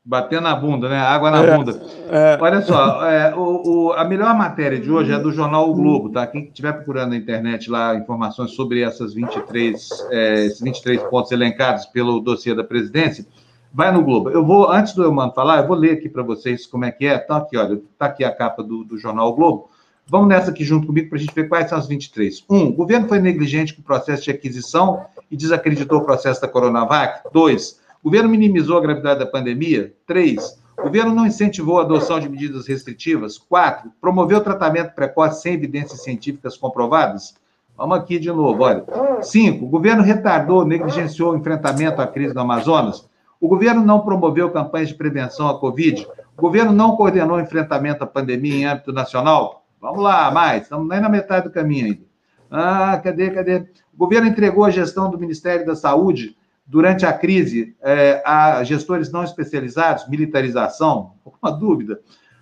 [0.07, 0.99] Batendo na bunda, né?
[0.99, 1.83] Água na é, bunda.
[2.11, 2.39] É.
[2.39, 6.11] Olha só, é, o, o, a melhor matéria de hoje é do jornal O Globo,
[6.11, 6.27] tá?
[6.27, 11.87] Quem estiver procurando na internet lá informações sobre essas 23, é, esses 23 pontos elencados
[11.87, 13.25] pelo dossiê da presidência,
[13.73, 14.29] vai no Globo.
[14.29, 17.07] Eu vou, antes do Eumano falar, eu vou ler aqui para vocês como é que
[17.07, 17.17] é.
[17.17, 19.71] Tá aqui, olha, tá aqui a capa do, do jornal o Globo.
[20.07, 22.45] Vamos nessa aqui junto comigo para a gente ver quais são as 23.
[22.51, 26.49] Um, o governo foi negligente com o processo de aquisição e desacreditou o processo da
[26.49, 27.23] Coronavac.
[27.33, 29.95] Dois, o governo minimizou a gravidade da pandemia?
[30.07, 30.63] Três.
[30.79, 33.39] O governo não incentivou a adoção de medidas restritivas.
[33.39, 37.35] Quatro, promoveu tratamento precoce sem evidências científicas comprovadas.
[37.75, 38.85] Vamos aqui de novo, olha.
[39.23, 43.09] Cinco, o governo retardou, negligenciou o enfrentamento à crise do Amazonas.
[43.41, 46.07] O governo não promoveu campanhas de prevenção à Covid.
[46.37, 49.65] O governo não coordenou o enfrentamento à pandemia em âmbito nacional.
[49.81, 50.65] Vamos lá, mais.
[50.65, 52.03] Estamos nem na metade do caminho ainda.
[52.51, 53.65] Ah, cadê, cadê?
[53.95, 59.11] O governo entregou a gestão do Ministério da Saúde durante a crise é, a gestores
[59.11, 61.15] não especializados, militarização?
[61.25, 62.01] Alguma dúvida?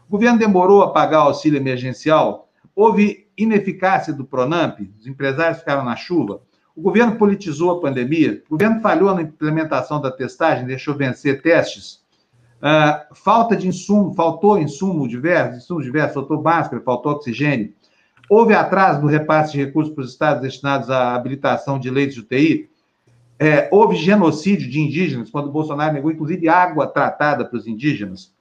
[0.09, 2.49] O governo demorou a pagar o auxílio emergencial?
[2.75, 4.81] Houve ineficácia do Pronamp?
[4.99, 6.43] Os empresários ficaram na chuva?
[6.75, 8.43] O governo politizou a pandemia?
[8.47, 12.03] O governo falhou na implementação da testagem, deixou vencer testes?
[12.63, 17.75] Uh, falta de insumo, faltou insumo diverso, insumos diversos, faltou máscara, faltou oxigênio.
[18.31, 22.21] Houve atraso no repasse de recursos para os estados destinados à habilitação de leitos de
[22.21, 22.71] UTI?
[23.43, 28.33] É, houve genocídio de indígenas, quando Bolsonaro negou, inclusive, água tratada para os indígenas.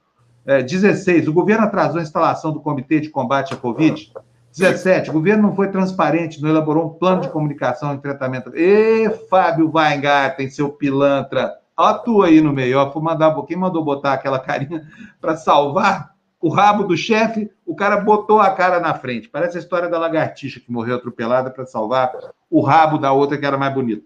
[0.46, 1.26] É, 16.
[1.26, 4.12] O governo atrasou a instalação do Comitê de Combate à Covid.
[4.56, 5.10] 17.
[5.10, 8.52] O governo não foi transparente, não elaborou um plano de comunicação e tratamento.
[8.54, 12.78] E Fábio Weingarten, seu pilantra, atua aí no meio.
[12.78, 14.86] Ó, mandar, quem mandou botar aquela carinha
[15.20, 17.50] para salvar o rabo do chefe?
[17.66, 19.28] O cara botou a cara na frente.
[19.28, 22.12] Parece a história da lagartixa que morreu atropelada para salvar
[22.48, 24.04] o rabo da outra que era mais bonito.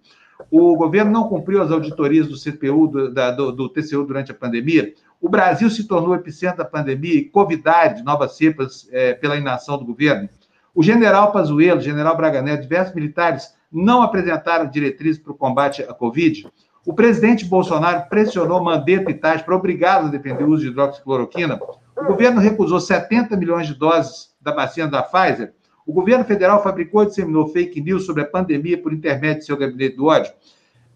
[0.51, 4.35] O governo não cumpriu as auditorias do CPU, do, da, do, do TCU durante a
[4.35, 4.93] pandemia.
[5.21, 9.85] O Brasil se tornou epicentro da pandemia e covidade, novas cepas, é, pela inação do
[9.85, 10.29] governo.
[10.75, 15.93] O general Pazuello, general Braga Neto, diversos militares não apresentaram diretrizes para o combate à
[15.95, 16.47] Covid.
[16.85, 21.59] O presidente Bolsonaro pressionou Mandetta e para obrigá-los a defender o uso de hidroxicloroquina.
[21.97, 25.55] O governo recusou 70 milhões de doses da vacina da Pfizer.
[25.87, 29.57] O governo federal fabricou e disseminou fake news sobre a pandemia por intermédio de seu
[29.57, 30.33] gabinete do ódio.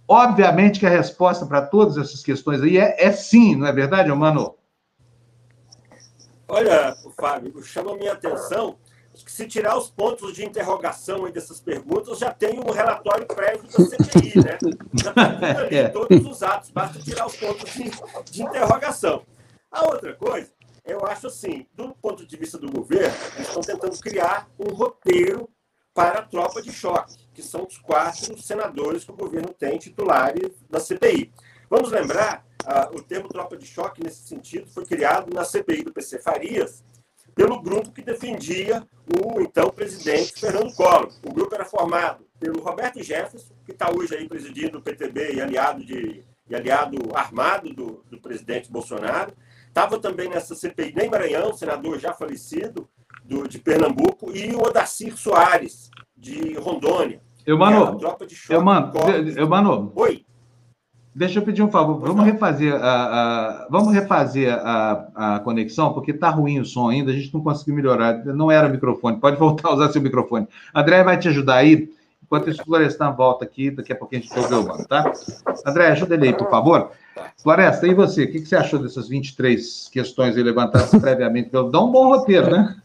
[0.08, 4.10] Obviamente que a resposta para todas essas questões aí é, é sim, não é verdade,
[4.12, 4.56] Mano?
[6.48, 8.76] Olha, Fábio, chama a minha atenção
[9.24, 13.64] que se tirar os pontos de interrogação aí dessas perguntas, já tem um relatório prévio
[13.64, 14.58] da CPI, né?
[14.94, 15.88] Já está ali é.
[15.88, 17.90] todos os atos, basta tirar os pontos de,
[18.30, 19.22] de interrogação.
[19.70, 20.48] A outra coisa
[20.90, 25.48] eu acho assim, do ponto de vista do governo, eles estão tentando criar um roteiro
[25.94, 30.50] para a tropa de choque, que são os quatro senadores que o governo tem titulares
[30.68, 31.32] da CPI.
[31.68, 35.92] Vamos lembrar, uh, o termo tropa de choque, nesse sentido, foi criado na CPI do
[35.92, 36.84] PC Farias,
[37.34, 41.12] pelo grupo que defendia o então presidente Fernando Collor.
[41.24, 45.40] O grupo era formado pelo Roberto Jefferson, que está hoje aí presidindo o PTB e
[45.40, 49.32] aliado, de, e aliado armado do, do presidente Bolsonaro,
[49.70, 52.88] Estava também nessa CPI nem Maranhão, senador já falecido,
[53.24, 57.22] do, de Pernambuco, e o Odacir Soares, de Rondônia.
[57.46, 57.98] Eu, mano,
[58.48, 58.92] eu, mano,
[59.36, 59.92] eu, mano.
[59.94, 60.24] Oi.
[61.14, 62.00] Deixa eu pedir um favor.
[62.00, 67.10] Vamos refazer a, a vamos refazer a, a conexão, porque está ruim o som ainda,
[67.10, 68.24] a gente não conseguiu melhorar.
[68.24, 69.18] Não era o microfone.
[69.18, 70.46] Pode voltar a usar seu microfone.
[70.74, 71.90] André vai te ajudar aí.
[72.22, 75.12] Enquanto isso, Florestan volta aqui, daqui a pouquinho a gente ouve o mano, tá?
[75.66, 76.92] André, ajuda ele aí, por favor.
[77.42, 78.24] Floresta, e você?
[78.24, 81.50] O que você achou dessas 23 questões levantadas previamente?
[81.50, 82.76] Dá um bom roteiro, né?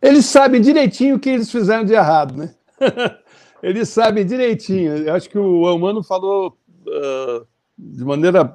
[0.00, 2.54] Eles sabem direitinho o que eles fizeram de errado, né?
[3.62, 4.94] Eles sabem direitinho.
[4.98, 6.54] Eu acho que o Humano falou
[6.86, 7.46] uh,
[7.78, 8.54] de maneira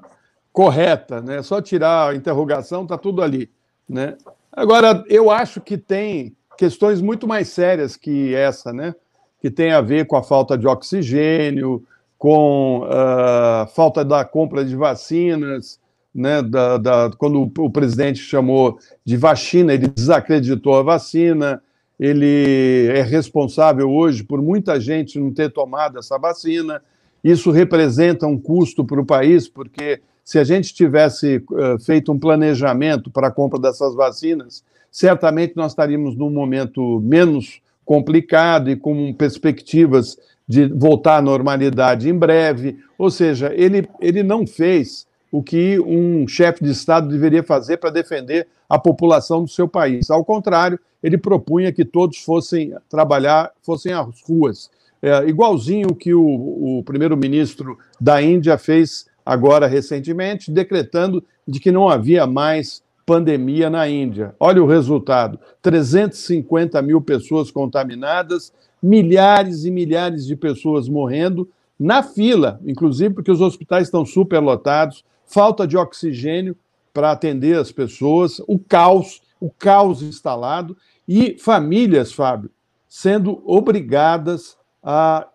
[0.54, 1.41] correta, né?
[1.41, 3.50] Só tirar a interrogação, tá tudo ali,
[3.88, 4.15] né?
[4.52, 8.93] Agora, eu acho que tem questões muito mais sérias que essa, né?
[9.41, 11.84] Que tem a ver com a falta de oxigênio,
[12.20, 15.80] com a uh, falta da compra de vacinas,
[16.14, 21.64] né, da, da, quando o presidente chamou de vacina, ele desacreditou a vacina,
[21.98, 26.82] ele é responsável hoje por muita gente não ter tomado essa vacina.
[27.24, 32.20] Isso representa um custo para o país, porque se a gente tivesse uh, feito um
[32.20, 39.14] planejamento para a compra dessas vacinas, certamente nós estaríamos num momento menos complicado e com
[39.14, 40.18] perspectivas
[40.50, 42.80] de voltar à normalidade em breve.
[42.98, 47.92] Ou seja, ele, ele não fez o que um chefe de Estado deveria fazer para
[47.92, 50.10] defender a população do seu país.
[50.10, 54.71] Ao contrário, ele propunha que todos fossem trabalhar, fossem às ruas.
[55.02, 61.88] É, igualzinho que o, o primeiro-ministro da Índia fez agora recentemente, decretando de que não
[61.88, 64.36] havia mais pandemia na Índia.
[64.40, 68.52] Olha o resultado: 350 mil pessoas contaminadas,
[68.82, 71.50] milhares e milhares de pessoas morrendo
[71.80, 76.56] na fila, inclusive porque os hospitais estão superlotados, falta de oxigênio
[76.94, 80.75] para atender as pessoas, o caos, o caos instalado
[81.08, 82.50] e famílias, Fábio,
[82.88, 85.27] sendo obrigadas a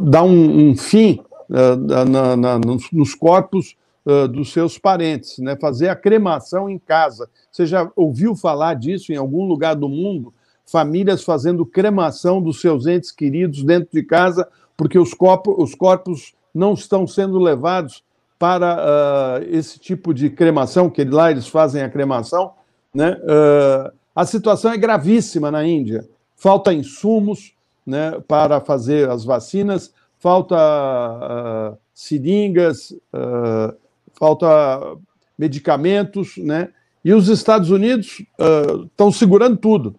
[0.00, 3.76] dar um, um fim na, na, nos, nos corpos
[4.30, 5.56] dos seus parentes, né?
[5.56, 7.30] fazer a cremação em casa.
[7.50, 10.34] Você já ouviu falar disso em algum lugar do mundo?
[10.64, 16.34] Famílias fazendo cremação dos seus entes queridos dentro de casa, porque os, corpos, os corpos
[16.54, 18.02] não estão sendo levados
[18.38, 22.52] para uh, esse tipo de cremação, que lá eles fazem a cremação.
[22.92, 23.12] Né?
[23.12, 26.08] Uh, a situação é gravíssima na Índia.
[26.34, 27.54] Falta insumos
[27.86, 32.92] né, para fazer as vacinas, falta uh, seringas,
[34.14, 34.96] falta
[35.38, 36.70] medicamentos, né?
[37.04, 38.22] E os Estados Unidos
[38.86, 39.96] estão segurando tudo,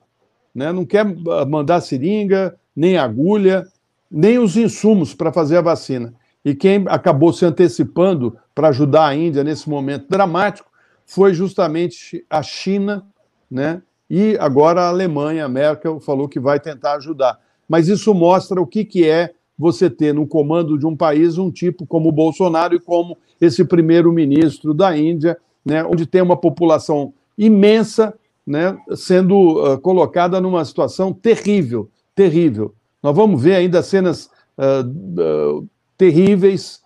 [0.54, 0.72] né?
[0.72, 1.06] Não quer
[1.47, 3.66] mandar seringa, nem agulha,
[4.10, 6.14] nem os insumos para fazer a vacina.
[6.45, 10.70] E quem acabou se antecipando para ajudar a Índia nesse momento dramático
[11.06, 13.06] foi justamente a China,
[13.49, 13.82] né?
[14.10, 17.39] E agora a Alemanha, a Merkel falou que vai tentar ajudar.
[17.68, 21.49] Mas isso mostra o que, que é você ter no comando de um país um
[21.49, 27.14] tipo como o Bolsonaro e como esse primeiro-ministro da Índia, né, onde tem uma população
[27.38, 28.14] imensa
[28.45, 32.73] né, sendo uh, colocada numa situação terrível, terrível.
[33.01, 36.81] Nós vamos ver ainda cenas uh, uh, terríveis,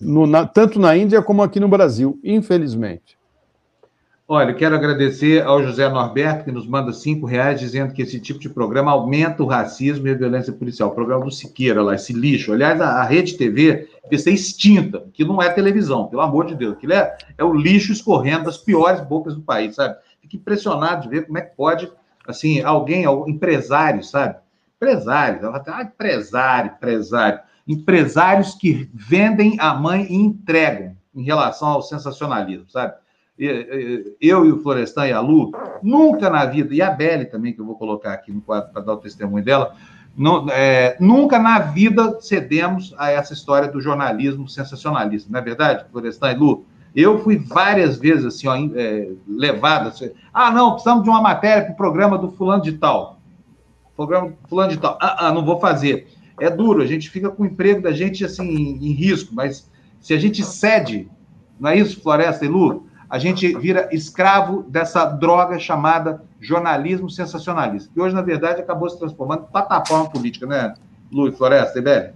[0.00, 3.18] no, na, tanto na Índia como aqui no Brasil, infelizmente.
[4.26, 8.40] Olha, quero agradecer ao José Norberto, que nos manda cinco reais, dizendo que esse tipo
[8.40, 10.88] de programa aumenta o racismo e a violência policial.
[10.88, 12.50] O programa do Siqueira lá, esse lixo.
[12.50, 16.54] Aliás, a, a Rede TV devia ser extinta, que não é televisão, pelo amor de
[16.54, 16.72] Deus.
[16.72, 19.94] Aquilo é, é o lixo escorrendo das piores bocas do país, sabe?
[20.24, 21.90] Fico impressionado de ver como é que pode,
[22.26, 24.36] assim, alguém, empresário, sabe?
[24.76, 27.40] Empresário, ela ah, empresário, empresário.
[27.68, 32.94] Empresários que vendem a mãe e entregam em relação ao sensacionalismo, sabe?
[33.36, 35.50] eu e o Florestan e a Lu,
[35.82, 38.80] nunca na vida, e a Belle também, que eu vou colocar aqui no quadro para
[38.80, 39.74] dar o testemunho dela,
[40.16, 45.84] não, é, nunca na vida cedemos a essa história do jornalismo sensacionalista, não é verdade,
[45.90, 46.64] Florestan e Lu?
[46.94, 49.88] Eu fui várias vezes assim, ó, é, levado.
[49.88, 53.18] Assim, ah, não, precisamos de uma matéria para o programa do fulano de tal.
[53.96, 54.98] Programa do fulano de tal.
[55.00, 56.08] Ah, ah, não vou fazer.
[56.40, 59.70] É duro, a gente fica com o emprego da gente assim em, em risco, mas
[60.00, 61.08] se a gente cede,
[61.58, 62.86] não é isso, Floresta e Lu?
[63.14, 68.98] a gente vira escravo dessa droga chamada jornalismo sensacionalista, que hoje, na verdade, acabou se
[68.98, 70.74] transformando em plataforma política, né,
[71.12, 72.10] Luiz Floresta, Ibele?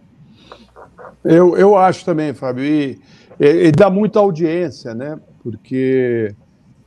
[1.24, 2.99] Eu, eu acho também, Fábio, e,
[3.39, 6.34] e, dá muita audiência, né, porque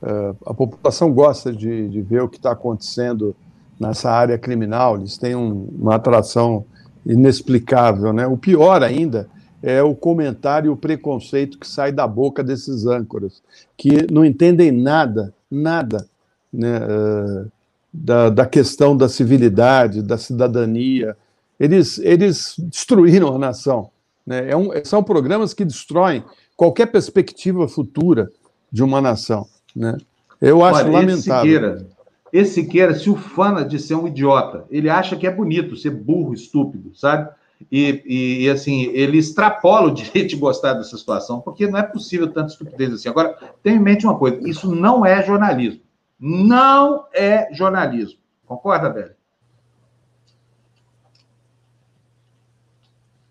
[0.02, 3.34] uh, a população gosta de, de ver o que está acontecendo
[3.80, 6.64] nessa área criminal, eles têm um, uma atração
[7.04, 9.28] inexplicável, né, o pior ainda
[9.62, 13.42] é o comentário e o preconceito que sai da boca desses âncoras,
[13.76, 16.04] que não entendem nada, nada
[16.52, 17.50] né, uh,
[17.92, 21.16] da, da questão da civilidade, da cidadania.
[21.60, 23.90] Eles, eles destruíram a nação.
[24.26, 24.50] Né?
[24.50, 26.24] É um, são programas que destroem
[26.62, 28.30] qualquer perspectiva futura
[28.70, 29.48] de uma nação.
[29.74, 29.98] Né?
[30.40, 31.16] Eu acho Olha, lamentável.
[31.16, 31.86] Esse Siqueira,
[32.32, 34.64] esse Siqueira se ufana de ser um idiota.
[34.70, 37.28] Ele acha que é bonito ser burro, estúpido, sabe?
[37.70, 41.82] E, e, e, assim, ele extrapola o direito de gostar dessa situação, porque não é
[41.82, 43.08] possível tanta estupidez assim.
[43.08, 45.80] Agora, tenha em mente uma coisa: isso não é jornalismo.
[46.20, 48.20] Não é jornalismo.
[48.46, 49.10] Concorda, Beli?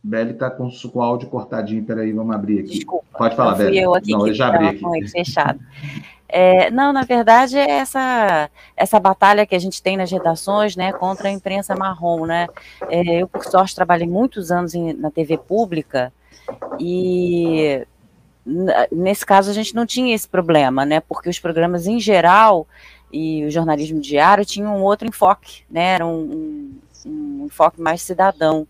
[0.03, 1.83] Beli está com, com o áudio cortadinho.
[1.83, 2.79] Peraí, vamos abrir aqui.
[2.79, 3.79] Desculpa, Pode falar, Beli.
[3.79, 5.07] Eu aqui não, eu já abri aqui.
[5.09, 5.59] Fechado.
[6.27, 10.93] É, não, na verdade, é essa, essa batalha que a gente tem nas redações né,
[10.93, 12.25] contra a imprensa marrom.
[12.25, 12.47] Né?
[12.89, 16.11] É, eu, por sorte, trabalhei muitos anos em, na TV pública
[16.79, 17.85] e
[18.91, 20.99] nesse caso a gente não tinha esse problema, né?
[20.99, 22.67] Porque os programas em geral
[23.11, 25.95] e o jornalismo diário tinham um outro enfoque, né?
[25.95, 26.71] Era um,
[27.05, 28.67] um, um enfoque mais cidadão.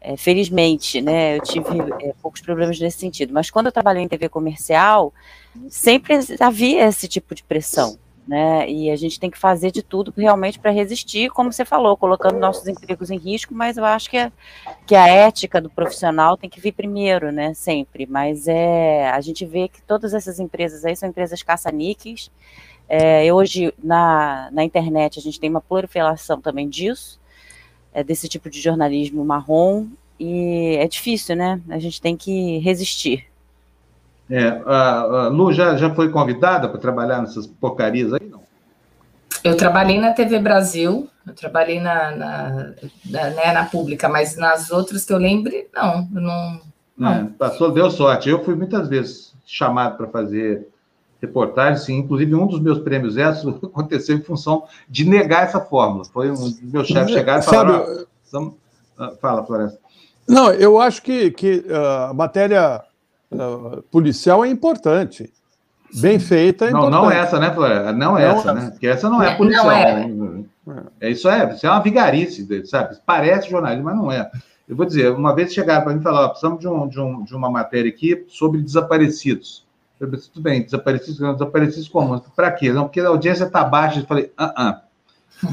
[0.00, 1.36] É, felizmente, né?
[1.36, 3.32] Eu tive é, poucos problemas nesse sentido.
[3.32, 5.12] Mas quando eu trabalhei em TV comercial,
[5.68, 8.68] sempre havia esse tipo de pressão, né?
[8.70, 12.38] E a gente tem que fazer de tudo realmente para resistir, como você falou, colocando
[12.38, 14.32] nossos empregos em risco, mas eu acho que, é,
[14.86, 17.54] que a ética do profissional tem que vir primeiro, né?
[17.54, 18.06] Sempre.
[18.06, 22.30] Mas é, a gente vê que todas essas empresas aí são empresas caça-níqueis.
[22.88, 27.20] É, hoje, na, na internet, a gente tem uma proliferação também disso,
[27.96, 29.86] é, desse tipo de jornalismo marrom,
[30.20, 31.58] e é difícil, né?
[31.70, 33.24] A gente tem que resistir.
[34.28, 38.42] É, a, a Lu já, já foi convidada para trabalhar nessas porcarias aí, não?
[39.42, 42.72] Eu trabalhei na TV Brasil, eu trabalhei na, na,
[43.08, 46.60] na, né, na pública, mas nas outras que eu lembre, não, não.
[46.98, 47.12] não.
[47.12, 48.28] É, passou, deu sorte.
[48.28, 50.68] Eu fui muitas vezes chamado para fazer
[51.26, 51.98] reportagens, sim.
[51.98, 56.04] Inclusive, um dos meus prêmios esses aconteceu em função de negar essa fórmula.
[56.04, 57.84] Foi um dos meus chefes chegar e falar.
[58.24, 58.52] Sabe...
[58.98, 59.78] Ah, fala, Floresta.
[60.28, 62.82] Não, eu acho que, que uh, a matéria
[63.30, 65.32] uh, policial é importante.
[65.94, 67.02] Bem feita é não, importante.
[67.02, 67.92] Não essa, né, Flora?
[67.92, 68.70] Não, não essa, né?
[68.70, 69.66] Porque essa não é policial.
[69.66, 70.06] Não é.
[70.06, 70.44] Né?
[71.00, 71.10] é.
[71.10, 72.98] Isso é, isso é uma vigarice, sabe?
[73.06, 74.30] Parece jornalismo, mas não é.
[74.68, 77.22] Eu vou dizer, uma vez chegaram para mim e falaram, precisamos de, um, de, um,
[77.22, 79.64] de uma matéria aqui sobre desaparecidos.
[79.98, 82.20] Eu disse, tudo bem, desaparecidos, desaparecidos como?
[82.34, 82.72] Para quê?
[82.72, 84.00] Não, porque a audiência está baixa.
[84.00, 84.82] Eu falei, ah, ah,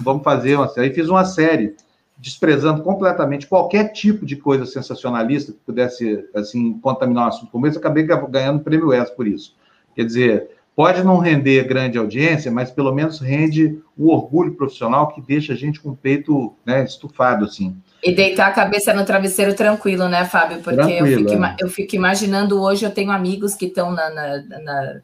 [0.01, 0.87] vamos fazer uma série.
[0.87, 1.75] Aí fiz uma série
[2.17, 7.77] desprezando completamente qualquer tipo de coisa sensacionalista que pudesse, assim, contaminar o assunto como esse.
[7.77, 9.55] Acabei ganhando o prêmio ES por isso.
[9.95, 15.21] Quer dizer, pode não render grande audiência, mas pelo menos rende o orgulho profissional que
[15.21, 17.75] deixa a gente com o peito né, estufado, assim.
[18.03, 20.59] E deitar a cabeça no travesseiro tranquilo, né, Fábio?
[20.59, 21.55] Porque tranquilo, eu, fico, é.
[21.59, 25.01] eu, fico, imaginando hoje, eu tenho amigos que estão na, na, na,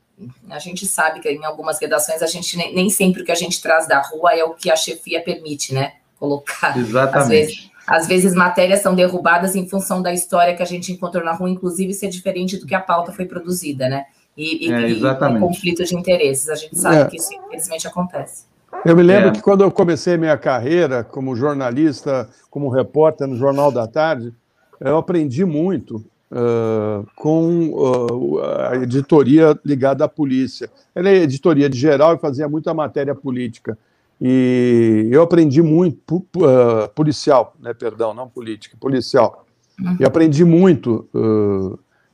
[0.50, 3.36] A gente sabe que em algumas redações a gente nem, nem, sempre o que a
[3.36, 5.94] gente traz da rua é o que a chefia permite, né?
[6.20, 6.78] Colocar.
[6.78, 7.18] Exatamente.
[7.18, 11.24] Às vezes, às vezes matérias são derrubadas em função da história que a gente encontrou
[11.24, 14.06] na rua, inclusive ser diferente do que a pauta foi produzida, né?
[14.38, 16.50] E, é, e, e conflito de interesses.
[16.50, 17.06] A gente sabe é.
[17.06, 18.44] que isso infelizmente acontece.
[18.86, 19.32] Eu me lembro é.
[19.32, 24.34] que quando eu comecei minha carreira como jornalista, como repórter no Jornal da Tarde,
[24.80, 25.98] eu aprendi muito
[26.32, 28.40] uh, com uh,
[28.70, 30.70] a editoria ligada à polícia.
[30.96, 33.78] Ela é editoria de geral e fazia muita matéria política.
[34.22, 39.46] E eu aprendi muito, uh, policial, né, perdão, não política, policial.
[39.80, 39.98] Uhum.
[40.00, 41.08] E aprendi muito,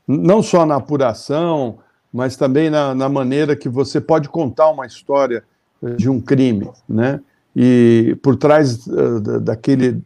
[0.08, 1.80] não só na apuração,
[2.14, 5.43] mas também na, na maneira que você pode contar uma história
[5.82, 7.20] de um crime, né?
[7.56, 10.02] E por trás uh, daquele,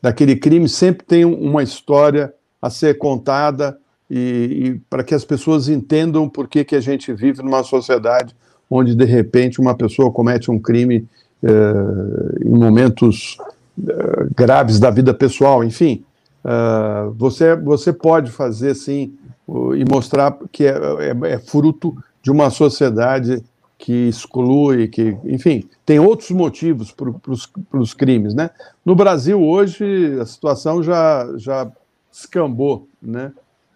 [0.00, 3.78] daquele crime sempre tem uma história a ser contada
[4.10, 8.34] e, e para que as pessoas entendam por que, que a gente vive numa sociedade
[8.70, 11.06] onde de repente uma pessoa comete um crime
[11.42, 13.36] uh, em momentos
[13.78, 16.02] uh, graves da vida pessoal, enfim.
[17.16, 19.14] você, você pode fazer sim
[19.76, 23.42] e mostrar que é, é, é fruto de uma sociedade
[23.84, 28.48] que exclui, que, enfim, tem outros motivos para os crimes, né?
[28.82, 31.70] No Brasil hoje a situação já já
[32.10, 33.30] escambou, né?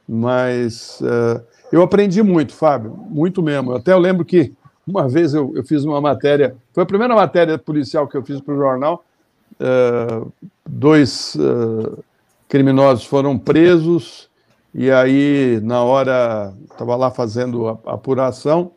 [0.09, 3.75] Mas uh, eu aprendi muito, Fábio, muito mesmo.
[3.75, 4.51] Até eu lembro que
[4.87, 8.41] uma vez eu, eu fiz uma matéria, foi a primeira matéria policial que eu fiz
[8.41, 9.05] para o jornal.
[9.61, 10.33] Uh,
[10.67, 12.03] dois uh,
[12.49, 14.31] criminosos foram presos
[14.73, 18.73] e aí na hora estava lá fazendo a, a apuração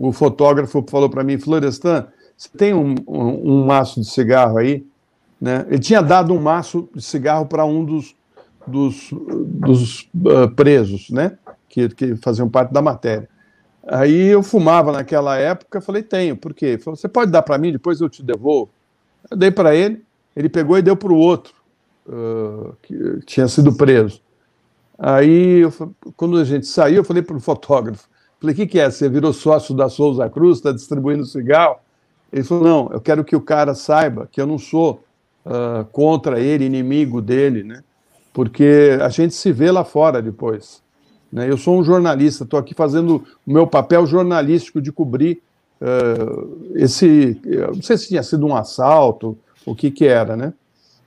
[0.00, 4.86] o fotógrafo falou para mim, Florestan, você tem um, um, um, maço de cigarro aí?
[5.38, 5.66] Né?
[5.68, 8.16] Ele tinha dado um maço de cigarro para um dos,
[8.66, 11.36] dos, dos uh, presos, né?
[11.68, 13.28] Que, que faziam parte da matéria.
[13.86, 16.66] Aí eu fumava naquela época, falei, tenho, por quê?
[16.66, 18.70] Ele falou, você pode dar para mim, depois eu te devolvo.
[19.30, 20.02] Eu dei para ele,
[20.34, 21.52] ele pegou e deu para o outro,
[22.06, 24.22] uh, que tinha sido preso.
[24.98, 25.72] Aí, eu,
[26.16, 28.08] quando a gente saiu, eu falei para o fotógrafo,
[28.40, 28.90] Falei, o que, que é?
[28.90, 31.76] Você virou sócio da Souza Cruz, está distribuindo cigarro?
[32.32, 35.04] Ele falou, não, eu quero que o cara saiba que eu não sou
[35.44, 37.82] uh, contra ele, inimigo dele, né?
[38.32, 40.82] Porque a gente se vê lá fora depois.
[41.30, 41.50] Né?
[41.50, 45.42] Eu sou um jornalista, estou aqui fazendo o meu papel jornalístico de cobrir
[45.80, 47.38] uh, esse.
[47.74, 49.36] não sei se tinha sido um assalto,
[49.66, 50.54] o que que era, né?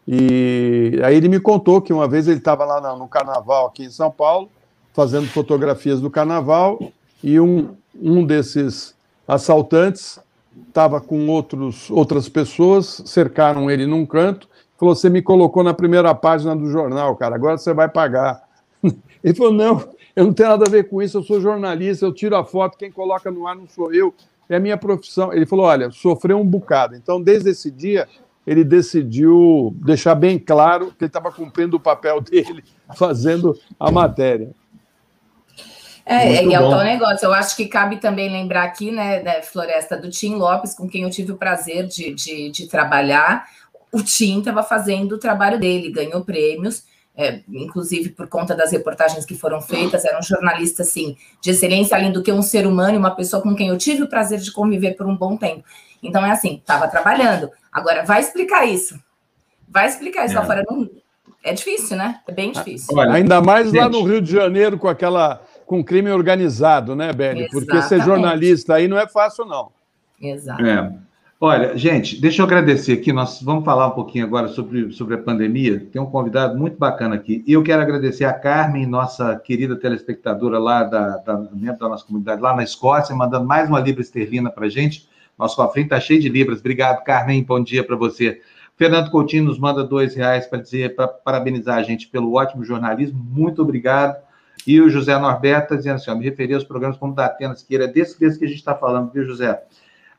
[0.07, 3.89] E aí ele me contou que uma vez ele estava lá no carnaval aqui em
[3.89, 4.49] São Paulo,
[4.93, 6.77] fazendo fotografias do carnaval,
[7.23, 8.93] e um, um desses
[9.27, 10.19] assaltantes
[10.67, 14.47] estava com outros, outras pessoas, cercaram ele num canto,
[14.77, 18.43] falou: Você me colocou na primeira página do jornal, cara, agora você vai pagar.
[19.23, 19.81] Ele falou: Não,
[20.15, 22.77] eu não tenho nada a ver com isso, eu sou jornalista, eu tiro a foto,
[22.77, 24.13] quem coloca no ar não sou eu,
[24.49, 25.31] é a minha profissão.
[25.31, 26.95] Ele falou: Olha, sofreu um bocado.
[26.95, 28.07] Então, desde esse dia,
[28.45, 32.63] ele decidiu deixar bem claro que ele estava cumprindo o papel dele,
[32.95, 34.53] fazendo a matéria.
[36.05, 37.25] É, Muito e é o tal negócio.
[37.25, 41.03] Eu acho que cabe também lembrar aqui, né, né, Floresta, do Tim Lopes, com quem
[41.03, 43.45] eu tive o prazer de, de, de trabalhar.
[43.91, 46.83] O Tim estava fazendo o trabalho dele, ganhou prêmios,
[47.15, 50.03] é, inclusive por conta das reportagens que foram feitas.
[50.03, 53.41] Era um jornalista, assim, de excelência, além do que um ser humano e uma pessoa
[53.41, 55.63] com quem eu tive o prazer de conviver por um bom tempo.
[56.01, 57.49] Então, é assim, estava trabalhando.
[57.71, 58.99] Agora, vai explicar isso.
[59.69, 60.39] Vai explicar isso é.
[60.39, 60.63] lá fora.
[60.69, 60.89] Não,
[61.43, 62.19] é difícil, né?
[62.27, 62.95] É bem difícil.
[62.97, 63.77] Olha, ainda mais gente.
[63.77, 67.49] lá no Rio de Janeiro, com aquela com crime organizado, né, Beli?
[67.49, 69.71] Porque ser jornalista aí não é fácil, não.
[70.21, 70.65] Exato.
[70.65, 70.93] É.
[71.45, 73.11] Olha, gente, deixa eu agradecer aqui.
[73.11, 75.85] Nós vamos falar um pouquinho agora sobre, sobre a pandemia.
[75.91, 77.43] Tem um convidado muito bacana aqui.
[77.45, 82.05] E eu quero agradecer a Carmen, nossa querida telespectadora lá da, da, dentro da nossa
[82.05, 85.05] comunidade, lá na Escócia, mandando mais uma libra esterlina para a gente.
[85.37, 86.59] Nosso cofrinho está cheio de libras.
[86.59, 87.43] Obrigado, Carmen.
[87.43, 88.39] Bom dia para você.
[88.77, 93.19] Fernando Coutinho nos manda dois reais para dizer, para parabenizar a gente pelo ótimo jornalismo.
[93.21, 94.15] Muito obrigado.
[94.65, 97.63] E o José Norberto está dizendo assim: ó, me referi aos programas como da Atenas,
[97.63, 99.61] que é desse, desse que a gente está falando, viu, José?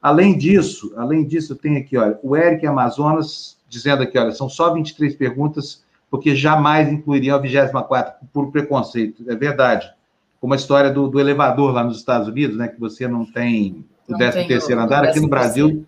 [0.01, 4.73] Além disso, além disso, tem aqui, olha, o Eric Amazonas dizendo aqui, olha, são só
[4.73, 9.25] 23 perguntas, porque jamais incluiriam a 24 por preconceito.
[9.29, 9.91] É verdade.
[10.41, 12.69] Como a história do, do, elevador lá nos Estados Unidos, né?
[12.69, 15.87] Que você não tem o 13 terceiro andar, aqui no Brasil,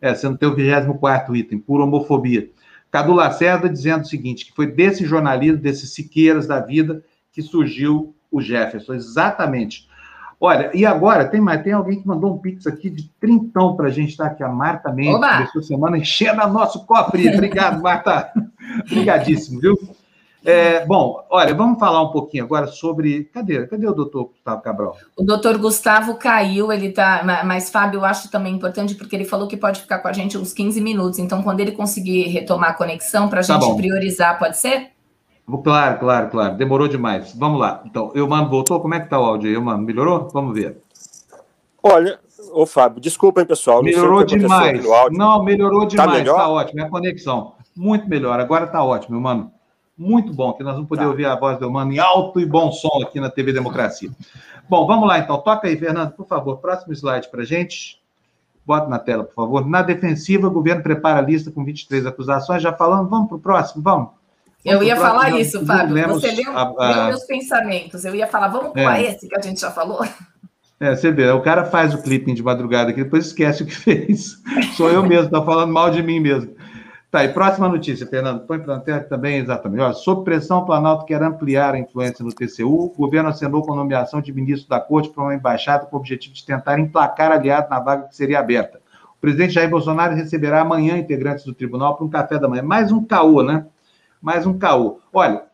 [0.00, 2.48] é, você não tem o 24 item, por homofobia.
[2.90, 7.02] Cadu Lacerda dizendo o seguinte, que foi desse jornalismo, desses Siqueiras da vida,
[7.36, 8.94] que surgiu o Jefferson.
[8.94, 9.86] Exatamente.
[10.40, 13.88] Olha, e agora, tem mais, tem alguém que mandou um pix aqui de trintão para
[13.88, 14.30] a gente, tá?
[14.30, 17.28] Que a Marta Mendes, começou a semana enchendo a nosso cofre.
[17.28, 18.32] Obrigado, Marta.
[18.90, 19.76] Obrigadíssimo, viu?
[20.44, 23.24] É, bom, olha, vamos falar um pouquinho agora sobre.
[23.24, 23.66] Cadê?
[23.66, 24.96] Cadê o doutor Gustavo Cabral?
[25.16, 27.22] O doutor Gustavo caiu, ele tá.
[27.44, 30.38] Mas, Fábio, eu acho também importante, porque ele falou que pode ficar com a gente
[30.38, 31.18] uns 15 minutos.
[31.18, 33.76] Então, quando ele conseguir retomar a conexão, para a tá gente bom.
[33.76, 34.95] priorizar, pode ser?
[35.62, 36.56] Claro, claro, claro.
[36.56, 37.32] Demorou demais.
[37.34, 37.82] Vamos lá.
[37.86, 38.80] Então, eu mando voltou?
[38.80, 39.82] Como é que tá o áudio aí, eu mando?
[39.82, 40.28] Melhorou?
[40.32, 40.78] Vamos ver.
[41.82, 42.18] Olha,
[42.52, 43.80] ô Fábio, desculpa, hein, pessoal.
[43.82, 44.84] melhorou demais.
[45.12, 46.10] Não, melhorou tá demais.
[46.10, 46.36] Tá, melhor?
[46.36, 46.80] tá ótimo.
[46.80, 47.54] É a conexão.
[47.76, 48.40] Muito melhor.
[48.40, 49.52] Agora tá ótimo, mano.
[49.96, 51.08] Muito bom, que nós vamos poder tá.
[51.08, 54.10] ouvir a voz do mano em alto e bom som aqui na TV Democracia.
[54.68, 55.38] Bom, vamos lá então.
[55.38, 56.58] Toca aí, Fernando, por favor.
[56.58, 58.02] Próximo slide para gente.
[58.66, 59.64] Bota na tela, por favor.
[59.64, 62.60] Na defensiva, o governo prepara a lista com 23 acusações.
[62.60, 64.15] Já falando, vamos para o próximo, vamos.
[64.66, 66.08] Eu ia falar isso, Fábio.
[66.08, 68.04] Você leu, a, leu, meus pensamentos.
[68.04, 69.04] Eu ia falar, vamos pular é.
[69.04, 70.04] esse que a gente já falou.
[70.78, 73.72] É, você vê, o cara faz o clipping de madrugada aqui, depois esquece o que
[73.76, 74.42] fez.
[74.76, 76.54] Sou eu mesmo, tá falando mal de mim mesmo.
[77.10, 78.40] Tá, e próxima notícia, Fernando.
[78.46, 79.80] Põe para a também, exatamente.
[79.80, 82.86] Olha, sob pressão, o Planalto quer ampliar a influência no TCU.
[82.86, 85.98] O governo assinou com a nomeação de ministro da Corte para uma embaixada com o
[85.98, 88.80] objetivo de tentar emplacar aliado na vaga que seria aberta.
[89.16, 92.62] O presidente Jair Bolsonaro receberá amanhã integrantes do tribunal para um café da manhã.
[92.62, 93.64] Mais um caô, né?
[94.26, 94.98] Mais um caô.
[95.12, 95.44] Olha,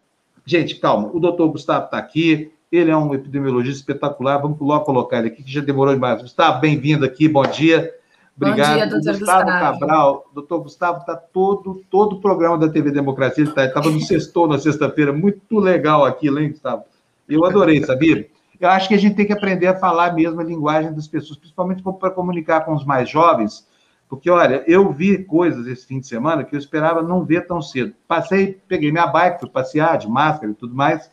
[0.47, 5.18] gente, calma, o doutor Gustavo está aqui, ele é um epidemiologista espetacular, vamos logo colocar
[5.18, 6.23] ele aqui, que já demorou demais.
[6.23, 7.95] Gustavo, bem-vindo aqui, bom dia.
[8.35, 8.70] Obrigado.
[8.70, 9.79] Bom dia, doutor Gustavo, Gustavo.
[9.79, 10.31] Cabral.
[10.33, 14.49] Doutor Gustavo está todo, todo o programa da TV Democracia, ele tá, estava no sextou
[14.49, 16.85] na sexta-feira, muito legal aquilo, hein, Gustavo?
[17.29, 18.27] Eu adorei, sabia?
[18.59, 21.39] Eu acho que a gente tem que aprender a falar mesmo a linguagem das pessoas,
[21.39, 23.68] principalmente para comunicar com os mais jovens,
[24.13, 27.63] porque, olha, eu vi coisas esse fim de semana que eu esperava não ver tão
[27.63, 27.95] cedo.
[28.07, 31.11] Passei, peguei minha bike, fui passear de máscara e tudo mais.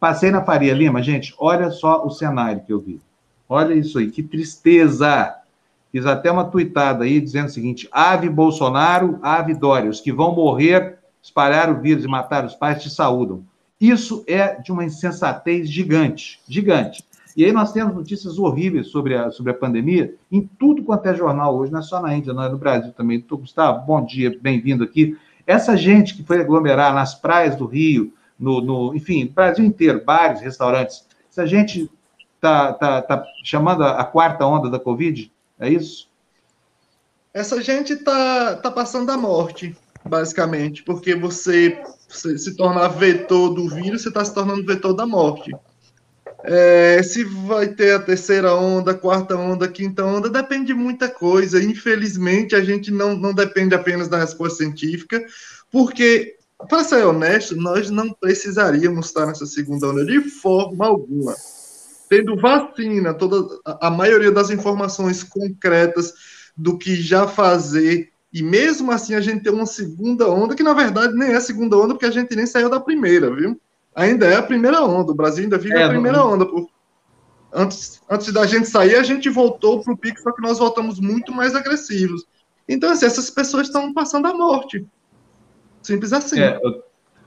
[0.00, 3.00] Passei na Faria Lima, gente, olha só o cenário que eu vi.
[3.48, 5.32] Olha isso aí, que tristeza!
[5.92, 10.34] Fiz até uma tuitada aí dizendo o seguinte: ave Bolsonaro, ave Dória, os que vão
[10.34, 13.44] morrer, espalhar o vírus e matar os pais te saúdam.
[13.80, 17.04] Isso é de uma insensatez gigante, gigante.
[17.36, 21.14] E aí nós temos notícias horríveis sobre a, sobre a pandemia em tudo quanto é
[21.14, 23.18] jornal hoje, não é só na Índia, não é no Brasil também.
[23.18, 25.16] Doutor Gustavo, bom dia, bem-vindo aqui.
[25.46, 30.40] Essa gente que foi aglomerar nas praias do Rio, no, no enfim, Brasil inteiro, bares,
[30.40, 31.90] restaurantes, essa gente
[32.36, 36.08] está tá, tá chamando a, a quarta onda da Covid, é isso?
[37.32, 43.68] Essa gente está tá passando a morte, basicamente, porque você, você se tornar vetor do
[43.68, 45.50] vírus, você está se tornando vetor da morte.
[46.46, 51.62] É, se vai ter a terceira onda, quarta onda, quinta onda, depende de muita coisa.
[51.62, 55.24] Infelizmente, a gente não, não depende apenas da resposta científica,
[55.70, 56.36] porque,
[56.68, 61.34] para ser honesto, nós não precisaríamos estar nessa segunda onda de forma alguma.
[62.10, 66.12] Tendo vacina, toda a maioria das informações concretas
[66.54, 70.74] do que já fazer, e mesmo assim a gente ter uma segunda onda, que na
[70.74, 73.58] verdade nem é segunda onda, porque a gente nem saiu da primeira, viu?
[73.94, 75.12] Ainda é a primeira onda.
[75.12, 76.32] O Brasil ainda vive é, a primeira não...
[76.32, 76.46] onda.
[77.52, 80.98] Antes, antes da gente sair, a gente voltou para o pico, só que nós voltamos
[80.98, 82.26] muito mais agressivos.
[82.68, 84.84] Então, assim, essas pessoas estão passando a morte.
[85.82, 86.40] Simples assim.
[86.40, 86.58] É,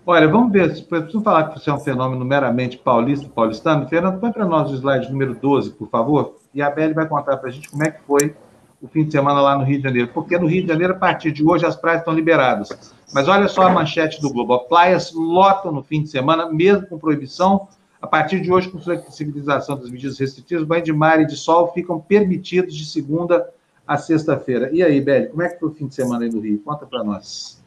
[0.06, 0.84] olha, vamos ver.
[0.86, 3.88] Preciso falar que você é um fenômeno meramente paulista, paulistano.
[3.88, 6.38] Fernando, põe para nós o slide número 12, por favor.
[6.54, 8.36] E a Beli vai contar para a gente como é que foi
[8.82, 10.10] o fim de semana lá no Rio de Janeiro.
[10.14, 12.70] Porque no Rio de Janeiro, a partir de hoje, as praias estão liberadas.
[13.14, 14.54] Mas olha só a manchete do Globo.
[14.54, 17.68] As praias lotam no fim de semana, mesmo com proibição.
[18.02, 21.72] A partir de hoje, com flexibilização das medidas restritivas, banho de mar e de sol
[21.74, 23.50] ficam permitidos de segunda
[23.88, 24.70] a sexta-feira.
[24.72, 26.60] E aí, Beli, como é que foi o fim de semana aí no Rio?
[26.60, 27.64] Conta para nós.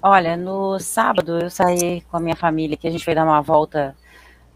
[0.00, 3.40] Olha, no sábado eu saí com a minha família, que a gente foi dar uma
[3.40, 3.96] volta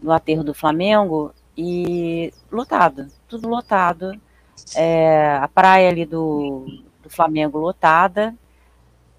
[0.01, 4.13] no aterro do Flamengo, e lotado, tudo lotado
[4.75, 6.65] é, a praia ali do,
[7.01, 8.33] do Flamengo lotada,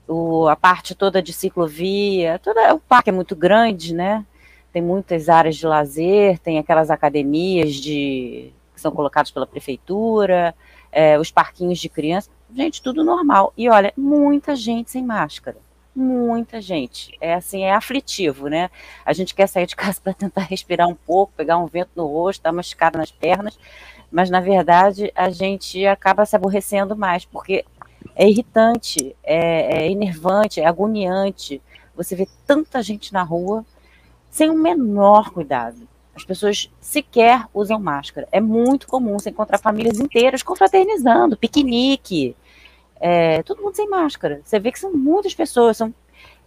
[0.07, 4.25] o, a parte toda de ciclovia, toda, o parque é muito grande, né?
[4.73, 10.55] Tem muitas áreas de lazer, tem aquelas academias de, que são colocadas pela prefeitura,
[10.91, 13.53] é, os parquinhos de criança, gente, tudo normal.
[13.57, 15.57] E olha, muita gente sem máscara.
[15.95, 17.17] muita gente.
[17.21, 18.69] É assim, é aflitivo, né?
[19.05, 22.07] A gente quer sair de casa para tentar respirar um pouco, pegar um vento no
[22.07, 23.59] rosto, dar uma escada nas pernas,
[24.15, 27.65] mas na verdade a gente acaba se aborrecendo mais, porque
[28.15, 31.61] é irritante, é, é enervante, é agoniante.
[31.97, 33.67] Você vê tanta gente na rua
[34.31, 35.89] sem o menor cuidado.
[36.15, 38.29] As pessoas sequer usam máscara.
[38.31, 42.37] É muito comum você encontrar famílias inteiras confraternizando, piquenique,
[43.01, 44.41] é, todo mundo sem máscara.
[44.45, 45.93] Você vê que são muitas pessoas, são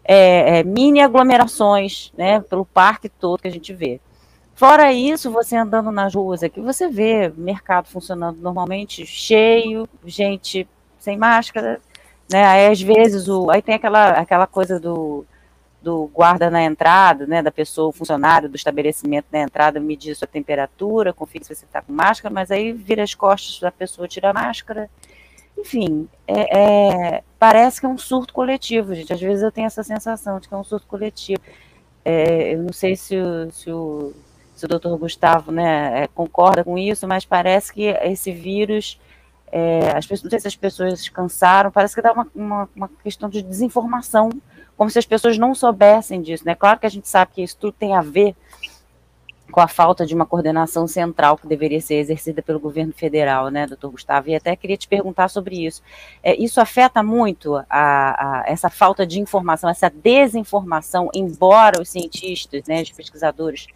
[0.06, 4.00] é, é, mini aglomerações, né, pelo parque todo que a gente vê.
[4.58, 11.16] Fora isso, você andando nas ruas aqui, você vê mercado funcionando normalmente, cheio, gente sem
[11.16, 11.80] máscara,
[12.28, 12.44] né?
[12.44, 15.24] Aí às vezes o, aí tem aquela, aquela coisa do,
[15.80, 20.28] do guarda na entrada, né, da pessoa, o funcionário do estabelecimento na entrada, medir sua
[20.28, 24.32] temperatura, confere se você está com máscara, mas aí vira as costas da pessoa, tira
[24.32, 24.90] a máscara,
[25.56, 29.14] enfim, é, é, parece que é um surto coletivo, gente.
[29.14, 31.42] Às vezes eu tenho essa sensação de que é um surto coletivo.
[32.04, 33.16] É, eu não sei se
[33.52, 34.14] se o,
[34.58, 39.00] se o doutor Gustavo né, é, concorda com isso, mas parece que esse vírus,
[39.52, 42.90] é, as pessoas, não sei se as pessoas cansaram, parece que dá uma, uma, uma,
[43.04, 44.30] questão de desinformação,
[44.76, 46.44] como se as pessoas não soubessem disso.
[46.44, 46.56] Né?
[46.56, 48.36] Claro que a gente sabe que isso tudo tem a ver
[49.52, 53.66] com a falta de uma coordenação central que deveria ser exercida pelo governo federal, né,
[53.66, 54.30] doutor Gustavo?
[54.30, 55.82] E até queria te perguntar sobre isso.
[56.22, 62.64] É, isso afeta muito a, a, essa falta de informação, essa desinformação, embora os cientistas,
[62.68, 63.68] né, os pesquisadores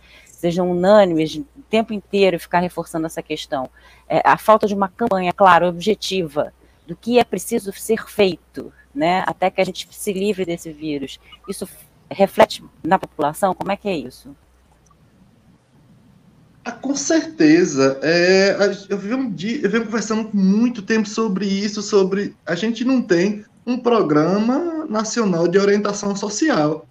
[0.42, 3.70] sejam unânimes o tempo inteiro ficar reforçando essa questão.
[4.10, 6.52] É, a falta de uma campanha, claro, objetiva
[6.88, 11.20] do que é preciso ser feito, né, até que a gente se livre desse vírus.
[11.48, 11.70] Isso
[12.10, 13.54] reflete na população?
[13.54, 14.36] Como é que é isso?
[16.66, 18.00] Ah, com certeza.
[18.02, 18.58] É,
[18.90, 23.78] eu, venho, eu venho conversando muito tempo sobre isso, sobre a gente não tem um
[23.78, 26.88] programa nacional de orientação social.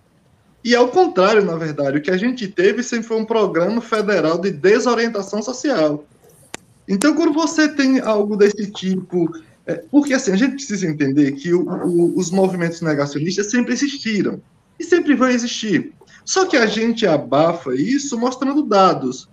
[0.62, 4.38] E ao contrário, na verdade, o que a gente teve sempre foi um programa federal
[4.38, 6.04] de desorientação social.
[6.86, 9.30] Então, quando você tem algo desse tipo,
[9.66, 14.40] é, porque assim, a gente precisa entender que o, o, os movimentos negacionistas sempre existiram
[14.78, 15.92] e sempre vão existir.
[16.24, 19.28] Só que a gente abafa isso mostrando dados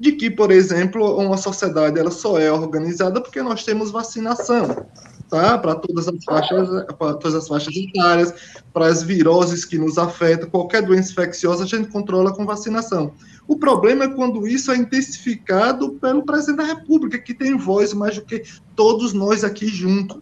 [0.00, 4.86] de que, por exemplo, uma sociedade ela só é organizada porque nós temos vacinação,
[5.28, 5.58] tá?
[5.58, 6.68] Para todas as faixas,
[6.98, 8.34] para todas as faixas etárias,
[8.72, 13.12] para as viroses que nos afetam, qualquer doença infecciosa a gente controla com vacinação.
[13.46, 18.16] O problema é quando isso é intensificado pelo presidente da República, que tem voz mais
[18.16, 18.42] do que
[18.74, 20.18] todos nós aqui juntos.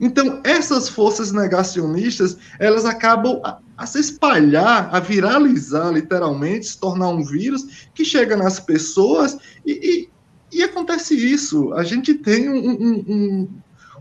[0.00, 7.08] Então, essas forças negacionistas, elas acabam a, a, se espalhar, a viralizar, literalmente, se tornar
[7.08, 10.08] um vírus que chega nas pessoas e,
[10.52, 11.72] e, e acontece isso.
[11.74, 13.48] A gente tem um, um,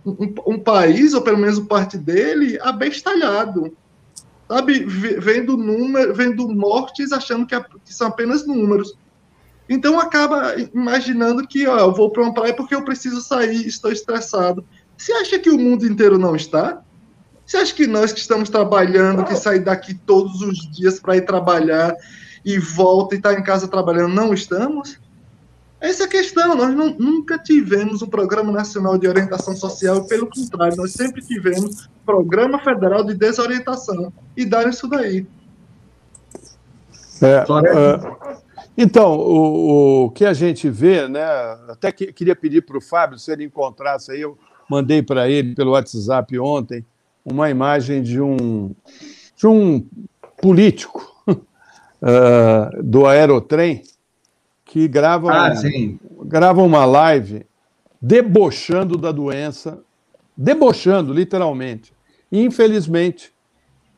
[0.05, 3.75] um, um, país, ou pelo menos parte dele, abestalhado.
[4.47, 8.97] Sabe, vendo, número, vendo mortes, achando que, que são apenas números.
[9.69, 13.91] Então acaba imaginando que ó, eu vou para uma praia porque eu preciso sair, estou
[13.91, 14.65] estressado.
[15.03, 16.81] Você acha que o mundo inteiro não está?
[17.45, 21.25] Você acha que nós que estamos trabalhando, que saem daqui todos os dias para ir
[21.25, 21.93] trabalhar
[22.45, 24.97] e volta e está em casa trabalhando, não estamos?
[25.81, 26.55] Essa é a questão.
[26.55, 31.89] Nós não, nunca tivemos um Programa Nacional de Orientação Social, pelo contrário, nós sempre tivemos
[32.05, 34.13] Programa Federal de Desorientação.
[34.37, 35.27] E dar isso daí.
[37.21, 38.45] É, uh,
[38.77, 41.25] então, o, o, que a gente vê, né?
[41.67, 44.37] Até que, queria pedir para o Fábio, se ele encontrasse aí, eu,
[44.73, 46.83] mandei para ele pelo WhatsApp ontem
[47.23, 48.71] uma imagem de um,
[49.35, 49.85] de um
[50.41, 53.83] político uh, do Aerotrem
[54.65, 57.45] que grava, ah, um, grava uma live
[58.01, 59.79] debochando da doença,
[60.35, 61.93] debochando literalmente.
[62.31, 63.31] E, infelizmente,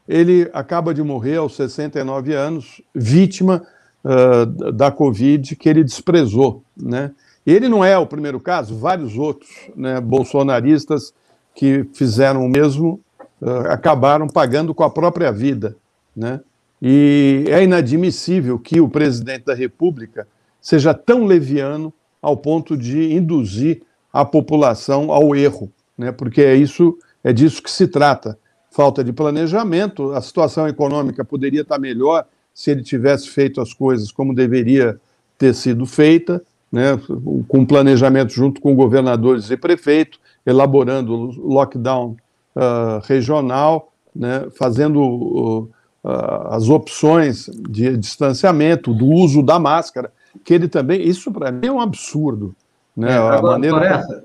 [0.07, 3.65] ele acaba de morrer aos 69 anos, vítima
[4.03, 7.11] uh, da Covid que ele desprezou, né?
[7.45, 11.13] Ele não é o primeiro caso, vários outros né, bolsonaristas
[11.53, 12.99] que fizeram o mesmo
[13.41, 15.75] uh, acabaram pagando com a própria vida.
[16.15, 16.39] Né?
[16.81, 20.27] E é inadmissível que o presidente da República
[20.59, 26.11] seja tão leviano ao ponto de induzir a população ao erro, né?
[26.11, 28.37] porque é isso é disso que se trata.
[28.69, 34.11] Falta de planejamento, a situação econômica poderia estar melhor se ele tivesse feito as coisas
[34.11, 34.99] como deveria
[35.35, 36.43] ter sido feita,
[36.75, 36.99] né,
[37.47, 42.17] com planejamento junto com governadores e prefeito, elaborando lockdown
[42.53, 45.69] uh, regional, né, fazendo uh,
[46.49, 50.11] as opções de distanciamento, do uso da máscara,
[50.43, 52.53] que ele também, isso para mim é um absurdo.
[52.95, 54.23] Né, é, agora, a maneira...